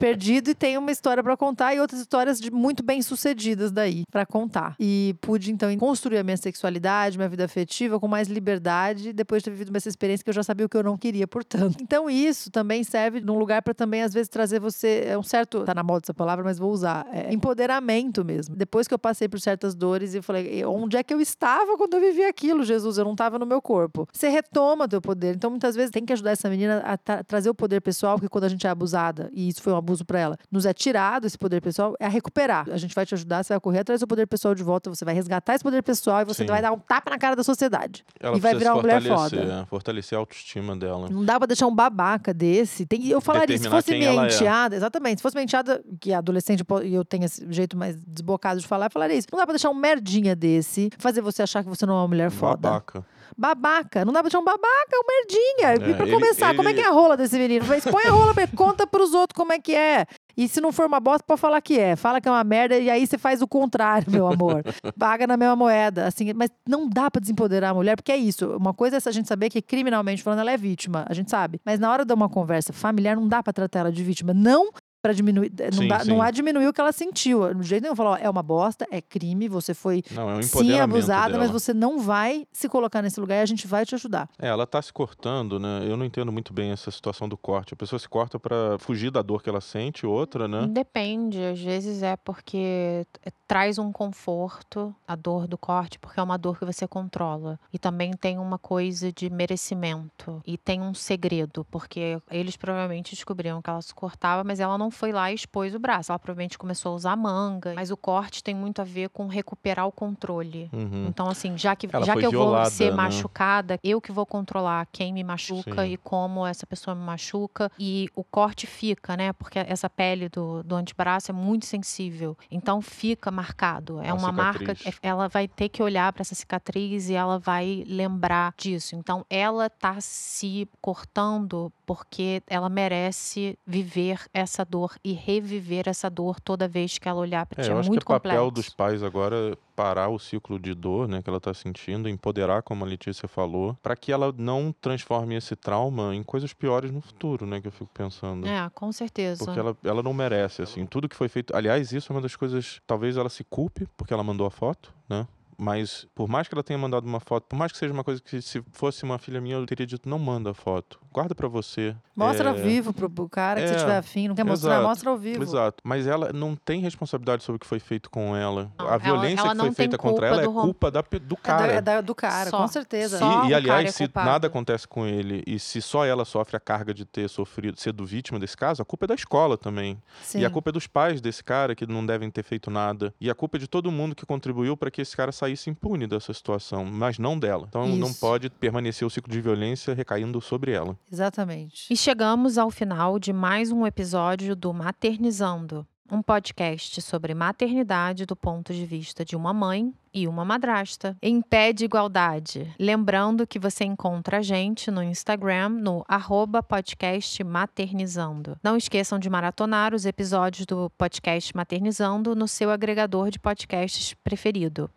perdido 0.00 0.50
e 0.50 0.54
tenho 0.54 0.80
uma 0.80 0.90
história 0.90 1.22
para 1.22 1.36
contar 1.36 1.72
e 1.76 1.80
outras 1.80 2.00
histórias 2.00 2.40
de 2.40 2.50
muito 2.50 2.82
bem 2.82 3.00
sucedidas 3.02 3.70
daí 3.70 4.02
para 4.10 4.26
contar. 4.26 4.74
E 4.80 5.14
pude 5.20 5.52
então 5.52 5.74
construir 5.78 6.18
a 6.18 6.24
minha 6.24 6.36
sexualidade, 6.36 7.16
minha 7.16 7.28
vida 7.28 7.44
afetiva 7.44 8.00
com 8.00 8.08
mais 8.08 8.26
liberdade 8.26 9.12
depois 9.12 9.42
de 9.42 9.44
ter 9.44 9.50
vivido 9.52 9.76
essa 9.76 9.88
experiência 9.88 10.24
que 10.24 10.30
eu 10.30 10.34
já 10.34 10.42
sabia 10.42 10.66
o 10.66 10.68
que 10.68 10.76
eu 10.76 10.82
não 10.82 10.98
queria, 10.98 11.28
portanto. 11.28 11.76
Então 11.80 12.10
isso 12.10 12.50
também 12.50 12.82
serve 12.82 13.20
num 13.20 13.38
lugar 13.38 13.62
para 13.62 13.74
também 13.74 14.02
às 14.02 14.12
vezes 14.12 14.28
trazer 14.28 14.58
você 14.58 15.04
é 15.06 15.16
um 15.16 15.22
certo, 15.22 15.62
tá 15.62 15.72
na 15.72 15.84
moda 15.84 16.00
essa 16.04 16.14
palavra, 16.14 16.42
mas 16.42 16.58
vou 16.58 16.72
usar, 16.72 17.06
é 17.12 17.32
empoderamento 17.32 18.24
mesmo. 18.24 18.56
Depois 18.56 18.88
que 18.88 18.94
eu 18.94 18.98
passei 18.98 19.28
por 19.28 19.38
certas 19.38 19.72
dores, 19.76 20.16
eu 20.16 20.22
falei, 20.22 20.64
onde 20.64 20.96
é 20.96 21.02
que 21.04 21.14
eu 21.14 21.20
estava 21.20 21.76
quando 21.76 21.94
eu 21.94 22.00
vivi 22.00 22.24
aquilo, 22.24 22.64
Jesus? 22.64 22.98
Eu 22.98 23.03
não 23.04 23.12
estava 23.12 23.38
no 23.38 23.46
meu 23.46 23.60
corpo. 23.60 24.08
Você 24.12 24.28
retoma 24.28 24.88
teu 24.88 25.00
poder. 25.00 25.34
Então, 25.34 25.50
muitas 25.50 25.76
vezes, 25.76 25.90
tem 25.90 26.04
que 26.04 26.12
ajudar 26.12 26.32
essa 26.32 26.48
menina 26.48 26.78
a 26.78 26.96
tra 26.96 27.22
trazer 27.24 27.50
o 27.50 27.54
poder 27.54 27.80
pessoal, 27.80 28.16
porque 28.16 28.28
quando 28.28 28.44
a 28.44 28.48
gente 28.48 28.66
é 28.66 28.70
abusada, 28.70 29.30
e 29.32 29.48
isso 29.48 29.62
foi 29.62 29.72
um 29.72 29.76
abuso 29.76 30.04
para 30.04 30.18
ela, 30.18 30.38
nos 30.50 30.66
é 30.66 30.72
tirado 30.72 31.26
esse 31.26 31.38
poder 31.38 31.60
pessoal, 31.60 31.94
é 31.98 32.06
a 32.06 32.08
recuperar. 32.08 32.68
A 32.70 32.76
gente 32.76 32.94
vai 32.94 33.06
te 33.06 33.14
ajudar, 33.14 33.44
você 33.44 33.52
vai 33.52 33.60
correr 33.60 33.80
atrás 33.80 34.00
do 34.00 34.06
poder 34.06 34.26
pessoal 34.26 34.54
de 34.54 34.62
volta, 34.62 34.90
você 34.90 35.04
vai 35.04 35.14
resgatar 35.14 35.54
esse 35.54 35.64
poder 35.64 35.82
pessoal 35.82 36.22
e 36.22 36.24
você 36.24 36.42
Sim. 36.42 36.48
vai 36.48 36.62
dar 36.62 36.72
um 36.72 36.78
tapa 36.78 37.10
na 37.10 37.18
cara 37.18 37.36
da 37.36 37.42
sociedade. 37.42 38.04
Ela 38.20 38.36
e 38.36 38.40
vai 38.40 38.54
virar 38.54 38.74
uma 38.74 38.82
mulher 38.82 39.02
foda. 39.02 39.62
É, 39.62 39.66
fortalecer 39.66 40.16
a 40.16 40.20
autoestima 40.20 40.76
dela. 40.76 41.08
Não 41.10 41.24
dá 41.24 41.38
pra 41.38 41.46
deixar 41.46 41.66
um 41.66 41.74
babaca 41.74 42.32
desse. 42.32 42.86
Tem, 42.86 43.06
eu 43.08 43.20
falaria, 43.20 43.46
Determinar 43.46 43.82
se 43.82 43.86
fosse 43.86 43.98
minha 43.98 44.26
enteada, 44.26 44.74
é. 44.74 44.78
exatamente, 44.78 45.18
se 45.18 45.22
fosse 45.22 45.34
minha 45.34 45.44
enteada, 45.44 45.82
que 46.00 46.12
é 46.12 46.14
adolescente 46.14 46.64
e 46.84 46.94
eu 46.94 47.04
tenho 47.04 47.24
esse 47.24 47.46
jeito 47.50 47.76
mais 47.76 47.96
desbocado 47.96 48.60
de 48.60 48.66
falar, 48.66 48.86
eu 48.86 48.90
falaria 48.90 49.16
isso. 49.16 49.28
Não 49.32 49.38
dá 49.38 49.46
pra 49.46 49.52
deixar 49.52 49.70
um 49.70 49.74
merdinha 49.74 50.34
desse, 50.36 50.90
fazer 50.98 51.20
você 51.20 51.42
achar 51.42 51.62
que 51.62 51.68
você 51.68 51.84
não 51.86 51.94
é 51.94 51.98
uma 51.98 52.08
mulher 52.08 52.30
foda. 52.30 52.56
Babaca. 52.56 52.93
Babaca. 53.36 54.04
Não 54.04 54.12
dá 54.12 54.20
pra 54.20 54.30
chamar 54.30 54.42
um 54.42 54.44
babaca, 54.44 54.90
é 54.92 54.98
um 54.98 55.06
merdinha. 55.06 55.86
É, 55.86 55.90
e 55.90 55.94
pra 55.94 56.06
ele, 56.06 56.14
começar, 56.14 56.48
ele... 56.48 56.56
como 56.56 56.68
é 56.68 56.74
que 56.74 56.80
é 56.80 56.86
a 56.86 56.90
rola 56.90 57.16
desse 57.16 57.38
menino? 57.38 57.64
Põe 57.66 58.04
a 58.04 58.10
rola, 58.10 58.34
conta 58.54 58.86
pros 58.86 59.14
outros 59.14 59.36
como 59.36 59.52
é 59.52 59.58
que 59.58 59.74
é. 59.74 60.06
E 60.36 60.48
se 60.48 60.60
não 60.60 60.72
for 60.72 60.86
uma 60.86 60.98
bosta, 60.98 61.24
pode 61.26 61.40
falar 61.40 61.60
que 61.60 61.78
é. 61.78 61.94
Fala 61.96 62.20
que 62.20 62.28
é 62.28 62.30
uma 62.30 62.42
merda 62.42 62.76
e 62.76 62.90
aí 62.90 63.06
você 63.06 63.16
faz 63.16 63.40
o 63.40 63.46
contrário, 63.46 64.10
meu 64.10 64.26
amor. 64.26 64.62
Paga 64.98 65.26
na 65.26 65.36
mesma 65.36 65.54
moeda. 65.54 66.06
Assim, 66.06 66.32
mas 66.34 66.50
não 66.68 66.88
dá 66.88 67.10
para 67.10 67.20
desempoderar 67.20 67.70
a 67.70 67.74
mulher, 67.74 67.96
porque 67.96 68.12
é 68.12 68.16
isso. 68.16 68.56
Uma 68.56 68.74
coisa 68.74 68.96
é 68.96 69.00
a 69.04 69.12
gente 69.12 69.28
saber 69.28 69.50
que 69.50 69.62
criminalmente 69.62 70.22
falando 70.22 70.40
ela 70.40 70.50
é 70.50 70.56
vítima, 70.56 71.04
a 71.08 71.14
gente 71.14 71.30
sabe. 71.30 71.60
Mas 71.64 71.78
na 71.78 71.90
hora 71.90 72.04
de 72.04 72.12
uma 72.12 72.28
conversa 72.28 72.72
familiar, 72.72 73.16
não 73.16 73.28
dá 73.28 73.42
para 73.42 73.52
tratar 73.52 73.80
ela 73.80 73.92
de 73.92 74.02
vítima. 74.02 74.34
Não 74.34 74.70
para 75.04 75.12
diminuir. 75.12 75.52
Eh, 75.58 75.70
não, 75.70 75.82
sim, 75.82 75.88
dá, 75.88 76.00
sim. 76.00 76.08
não 76.08 76.22
há 76.22 76.30
diminuir 76.30 76.66
o 76.66 76.72
que 76.72 76.80
ela 76.80 76.90
sentiu. 76.90 77.52
No 77.52 77.62
jeito 77.62 77.82
nenhum, 77.82 77.94
falou: 77.94 78.16
é 78.16 78.30
uma 78.30 78.42
bosta, 78.42 78.86
é 78.90 79.02
crime, 79.02 79.48
você 79.48 79.74
foi 79.74 80.02
não, 80.10 80.30
é 80.30 80.36
um 80.36 80.42
sim 80.42 80.78
abusada, 80.78 81.32
dela. 81.32 81.44
mas 81.44 81.50
você 81.50 81.74
não 81.74 81.98
vai 81.98 82.46
se 82.50 82.70
colocar 82.70 83.02
nesse 83.02 83.20
lugar 83.20 83.36
e 83.36 83.40
a 83.40 83.46
gente 83.46 83.66
vai 83.66 83.84
te 83.84 83.94
ajudar. 83.94 84.30
É, 84.38 84.48
ela 84.48 84.66
tá 84.66 84.80
se 84.80 84.90
cortando, 84.90 85.60
né? 85.60 85.84
Eu 85.86 85.94
não 85.94 86.06
entendo 86.06 86.32
muito 86.32 86.54
bem 86.54 86.70
essa 86.70 86.90
situação 86.90 87.28
do 87.28 87.36
corte. 87.36 87.74
A 87.74 87.76
pessoa 87.76 88.00
se 88.00 88.08
corta 88.08 88.40
para 88.40 88.78
fugir 88.78 89.10
da 89.10 89.20
dor 89.20 89.42
que 89.42 89.50
ela 89.50 89.60
sente, 89.60 90.06
outra, 90.06 90.48
né? 90.48 90.66
Depende. 90.70 91.38
Às 91.44 91.60
vezes 91.60 92.02
é 92.02 92.16
porque 92.16 93.06
traz 93.46 93.78
um 93.78 93.92
conforto 93.92 94.94
a 95.06 95.14
dor 95.14 95.46
do 95.46 95.58
corte, 95.58 95.98
porque 95.98 96.18
é 96.18 96.22
uma 96.22 96.38
dor 96.38 96.58
que 96.58 96.64
você 96.64 96.88
controla. 96.88 97.60
E 97.70 97.78
também 97.78 98.12
tem 98.12 98.38
uma 98.38 98.58
coisa 98.58 99.12
de 99.12 99.28
merecimento. 99.28 100.40
E 100.46 100.56
tem 100.56 100.80
um 100.80 100.94
segredo, 100.94 101.66
porque 101.70 102.18
eles 102.30 102.56
provavelmente 102.56 103.14
descobriram 103.14 103.60
que 103.60 103.68
ela 103.68 103.82
se 103.82 103.94
cortava, 103.94 104.42
mas 104.42 104.60
ela 104.60 104.78
não 104.78 104.90
foi 104.94 105.12
lá 105.12 105.30
e 105.30 105.34
expôs 105.34 105.74
o 105.74 105.78
braço. 105.78 106.12
Ela 106.12 106.18
provavelmente 106.18 106.56
começou 106.56 106.92
a 106.92 106.94
usar 106.94 107.16
manga. 107.16 107.74
Mas 107.74 107.90
o 107.90 107.96
corte 107.96 108.42
tem 108.42 108.54
muito 108.54 108.80
a 108.80 108.84
ver 108.84 109.10
com 109.10 109.26
recuperar 109.26 109.86
o 109.86 109.92
controle. 109.92 110.70
Uhum. 110.72 111.06
Então, 111.08 111.28
assim, 111.28 111.56
já 111.58 111.76
que, 111.76 111.88
já 112.04 112.16
que 112.16 112.24
eu 112.24 112.30
violada, 112.30 112.62
vou 112.64 112.70
ser 112.70 112.90
né? 112.90 112.96
machucada, 112.96 113.78
eu 113.82 114.00
que 114.00 114.12
vou 114.12 114.24
controlar 114.24 114.86
quem 114.90 115.12
me 115.12 115.24
machuca 115.24 115.84
Sim. 115.84 115.92
e 115.92 115.96
como 115.96 116.46
essa 116.46 116.66
pessoa 116.66 116.94
me 116.94 117.04
machuca. 117.04 117.70
E 117.78 118.08
o 118.14 118.24
corte 118.24 118.66
fica, 118.66 119.16
né? 119.16 119.32
Porque 119.32 119.58
essa 119.58 119.90
pele 119.90 120.28
do, 120.28 120.62
do 120.62 120.74
antebraço 120.74 121.30
é 121.30 121.34
muito 121.34 121.66
sensível. 121.66 122.36
Então 122.50 122.80
fica 122.80 123.30
marcado. 123.30 124.00
É 124.00 124.12
uma, 124.12 124.24
uma 124.24 124.32
marca. 124.32 124.72
É, 124.84 124.92
ela 125.02 125.28
vai 125.28 125.48
ter 125.48 125.68
que 125.68 125.82
olhar 125.82 126.12
para 126.12 126.22
essa 126.22 126.34
cicatriz 126.34 127.08
e 127.08 127.14
ela 127.14 127.38
vai 127.38 127.84
lembrar 127.86 128.54
disso. 128.56 128.94
Então 128.96 129.24
ela 129.28 129.68
tá 129.68 129.96
se 130.00 130.68
cortando 130.80 131.72
porque 131.86 132.42
ela 132.46 132.68
merece 132.68 133.58
viver 133.66 134.20
essa 134.32 134.64
dor 134.64 134.96
e 135.02 135.12
reviver 135.12 135.88
essa 135.88 136.08
dor 136.08 136.40
toda 136.40 136.66
vez 136.68 136.98
que 136.98 137.08
ela 137.08 137.20
olhar 137.20 137.46
para 137.46 137.62
é, 137.62 137.64
ti. 137.64 137.70
É, 137.70 137.74
eu 137.74 137.78
acho 137.78 137.88
muito 137.88 138.04
que 138.04 138.12
é 138.12 138.14
complexo. 138.14 138.36
papel 138.38 138.50
dos 138.50 138.68
pais 138.70 139.02
agora 139.02 139.52
é 139.52 139.56
parar 139.74 140.08
o 140.08 140.18
ciclo 140.18 140.58
de 140.58 140.72
dor, 140.72 141.08
né, 141.08 141.20
que 141.20 141.28
ela 141.28 141.38
está 141.38 141.52
sentindo, 141.52 142.08
empoderar, 142.08 142.62
como 142.62 142.84
a 142.84 142.88
Letícia 142.88 143.28
falou, 143.28 143.76
para 143.82 143.96
que 143.96 144.12
ela 144.12 144.32
não 144.36 144.72
transforme 144.80 145.34
esse 145.34 145.56
trauma 145.56 146.14
em 146.14 146.22
coisas 146.22 146.52
piores 146.52 146.90
no 146.90 147.00
futuro, 147.00 147.44
né, 147.44 147.60
que 147.60 147.66
eu 147.66 147.72
fico 147.72 147.90
pensando. 147.92 148.46
É, 148.46 148.70
com 148.70 148.92
certeza. 148.92 149.44
Porque 149.44 149.58
ela, 149.58 149.76
ela 149.82 150.02
não 150.02 150.14
merece, 150.14 150.62
assim, 150.62 150.86
tudo 150.86 151.08
que 151.08 151.16
foi 151.16 151.28
feito. 151.28 151.54
Aliás, 151.56 151.92
isso 151.92 152.12
é 152.12 152.14
uma 152.14 152.22
das 152.22 152.36
coisas. 152.36 152.80
Talvez 152.86 153.16
ela 153.16 153.28
se 153.28 153.42
culpe 153.44 153.86
porque 153.96 154.14
ela 154.14 154.22
mandou 154.22 154.46
a 154.46 154.50
foto, 154.50 154.94
né? 155.08 155.26
Mas 155.58 156.06
por 156.14 156.28
mais 156.28 156.48
que 156.48 156.54
ela 156.54 156.62
tenha 156.62 156.78
mandado 156.78 157.06
uma 157.06 157.20
foto, 157.20 157.44
por 157.48 157.56
mais 157.56 157.72
que 157.72 157.78
seja 157.78 157.92
uma 157.92 158.04
coisa 158.04 158.20
que 158.20 158.40
se 158.42 158.62
fosse 158.72 159.04
uma 159.04 159.18
filha 159.18 159.40
minha, 159.40 159.56
eu 159.56 159.66
teria 159.66 159.86
dito, 159.86 160.08
não 160.08 160.18
manda 160.18 160.50
a 160.50 160.54
foto. 160.54 161.00
Guarda 161.12 161.34
para 161.34 161.48
você. 161.48 161.94
Mostra 162.14 162.48
é... 162.48 162.52
ao 162.52 162.56
vivo 162.56 162.92
pro, 162.92 163.28
cara 163.28 163.60
que 163.60 163.66
é... 163.66 163.72
se 163.72 163.78
tiver 163.78 163.96
afim, 163.96 164.28
não 164.28 164.34
quer 164.34 164.44
mostrar, 164.44 164.74
Exato. 164.74 164.88
mostra 164.88 165.10
ao 165.10 165.16
vivo. 165.16 165.42
Exato. 165.42 165.76
Mas 165.84 166.06
ela 166.06 166.32
não 166.32 166.56
tem 166.56 166.80
responsabilidade 166.80 167.44
sobre 167.44 167.56
o 167.56 167.60
que 167.60 167.66
foi 167.66 167.78
feito 167.78 168.10
com 168.10 168.36
ela. 168.36 168.70
Não, 168.78 168.88
a 168.88 168.98
violência 168.98 169.40
ela, 169.40 169.50
ela 169.50 169.54
que 169.54 169.60
foi 169.60 169.74
feita 169.74 169.96
contra 169.96 170.26
ela 170.26 170.42
é 170.42 170.46
culpa 170.46 170.90
da, 170.90 171.02
do 171.22 171.36
cara. 171.36 171.72
É, 171.72 171.80
da, 171.80 172.00
do 172.00 172.14
cara, 172.14 172.50
só. 172.50 172.58
com 172.58 172.68
certeza. 172.68 173.20
E, 173.22 173.50
e 173.50 173.54
aliás, 173.54 173.88
é 173.88 173.92
se 173.92 174.10
nada 174.14 174.48
acontece 174.48 174.86
com 174.86 175.06
ele 175.06 175.42
e 175.46 175.58
se 175.58 175.80
só 175.80 176.04
ela 176.04 176.24
sofre 176.24 176.56
a 176.56 176.60
carga 176.60 176.92
de 176.92 177.04
ter 177.04 177.28
sofrido, 177.28 177.78
sido 177.78 178.04
vítima 178.04 178.38
desse 178.38 178.56
caso, 178.56 178.82
a 178.82 178.84
culpa 178.84 179.06
é 179.06 179.08
da 179.08 179.14
escola 179.14 179.56
também. 179.56 180.00
Sim. 180.22 180.40
E 180.40 180.44
a 180.44 180.50
culpa 180.50 180.70
é 180.70 180.72
dos 180.72 180.86
pais 180.86 181.20
desse 181.20 181.42
cara 181.42 181.74
que 181.74 181.86
não 181.86 182.04
devem 182.04 182.30
ter 182.30 182.42
feito 182.42 182.70
nada. 182.70 183.14
E 183.20 183.30
a 183.30 183.34
culpa 183.34 183.56
é 183.56 183.60
de 183.60 183.68
todo 183.68 183.90
mundo 183.90 184.14
que 184.14 184.26
contribuiu 184.26 184.76
para 184.76 184.90
que 184.90 185.00
esse 185.00 185.16
cara 185.16 185.32
saísse 185.32 185.43
impune 185.70 186.06
dessa 186.06 186.32
situação, 186.32 186.84
mas 186.84 187.18
não 187.18 187.38
dela. 187.38 187.66
Então 187.68 187.88
Isso. 187.88 187.98
não 187.98 188.12
pode 188.12 188.50
permanecer 188.50 189.06
o 189.06 189.10
ciclo 189.10 189.32
de 189.32 189.40
violência 189.40 189.94
recaindo 189.94 190.40
sobre 190.40 190.72
ela. 190.72 190.96
Exatamente. 191.10 191.92
E 191.92 191.96
chegamos 191.96 192.58
ao 192.58 192.70
final 192.70 193.18
de 193.18 193.32
mais 193.32 193.70
um 193.70 193.86
episódio 193.86 194.56
do 194.56 194.72
Maternizando, 194.72 195.86
um 196.10 196.22
podcast 196.22 197.00
sobre 197.00 197.34
maternidade 197.34 198.26
do 198.26 198.36
ponto 198.36 198.72
de 198.72 198.84
vista 198.84 199.24
de 199.24 199.34
uma 199.34 199.52
mãe 199.52 199.92
e 200.12 200.28
uma 200.28 200.44
madrasta. 200.44 201.16
Em 201.20 201.42
pé 201.42 201.72
de 201.72 201.84
igualdade. 201.84 202.72
Lembrando 202.78 203.46
que 203.46 203.58
você 203.58 203.84
encontra 203.84 204.38
a 204.38 204.42
gente 204.42 204.90
no 204.90 205.02
Instagram, 205.02 205.70
no 205.70 206.04
arroba 206.06 206.62
podcast 206.62 207.42
maternizando. 207.42 208.56
Não 208.62 208.76
esqueçam 208.76 209.18
de 209.18 209.28
maratonar 209.28 209.92
os 209.92 210.06
episódios 210.06 210.66
do 210.66 210.88
podcast 210.90 211.54
Maternizando 211.56 212.36
no 212.36 212.46
seu 212.46 212.70
agregador 212.70 213.30
de 213.30 213.40
podcasts 213.40 214.14
preferido. 214.22 214.88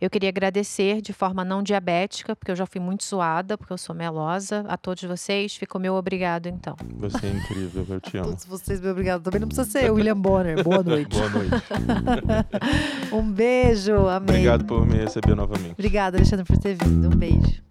Eu 0.00 0.10
queria 0.10 0.28
agradecer 0.28 1.00
de 1.00 1.12
forma 1.12 1.44
não 1.44 1.62
diabética, 1.62 2.34
porque 2.34 2.50
eu 2.50 2.56
já 2.56 2.66
fui 2.66 2.80
muito 2.80 3.04
zoada, 3.04 3.56
porque 3.56 3.72
eu 3.72 3.78
sou 3.78 3.94
melosa. 3.94 4.64
A 4.68 4.76
todos 4.76 5.02
vocês, 5.04 5.56
fica 5.56 5.78
o 5.78 5.80
meu 5.80 5.94
obrigado, 5.94 6.46
então. 6.48 6.76
Você 6.96 7.26
é 7.26 7.30
incrível, 7.30 7.86
eu 7.88 8.00
te 8.00 8.16
amo. 8.16 8.28
Todos 8.28 8.44
vocês, 8.44 8.80
meu 8.80 8.92
obrigado. 8.92 9.22
Também 9.22 9.40
não 9.40 9.48
precisa 9.48 9.70
ser 9.70 9.90
William 9.90 10.16
Bonner. 10.16 10.62
Boa 10.62 10.82
noite. 10.84 11.16
Boa 11.16 11.28
noite. 11.30 11.54
um 13.12 13.30
beijo, 13.30 13.94
amém. 14.08 14.36
Obrigado 14.36 14.64
por 14.64 14.86
me 14.86 14.96
receber 14.96 15.34
novamente. 15.34 15.72
Obrigada, 15.72 16.16
Alexandre, 16.16 16.44
por 16.44 16.58
ter 16.58 16.76
vindo. 16.76 17.08
Um 17.08 17.16
beijo. 17.16 17.64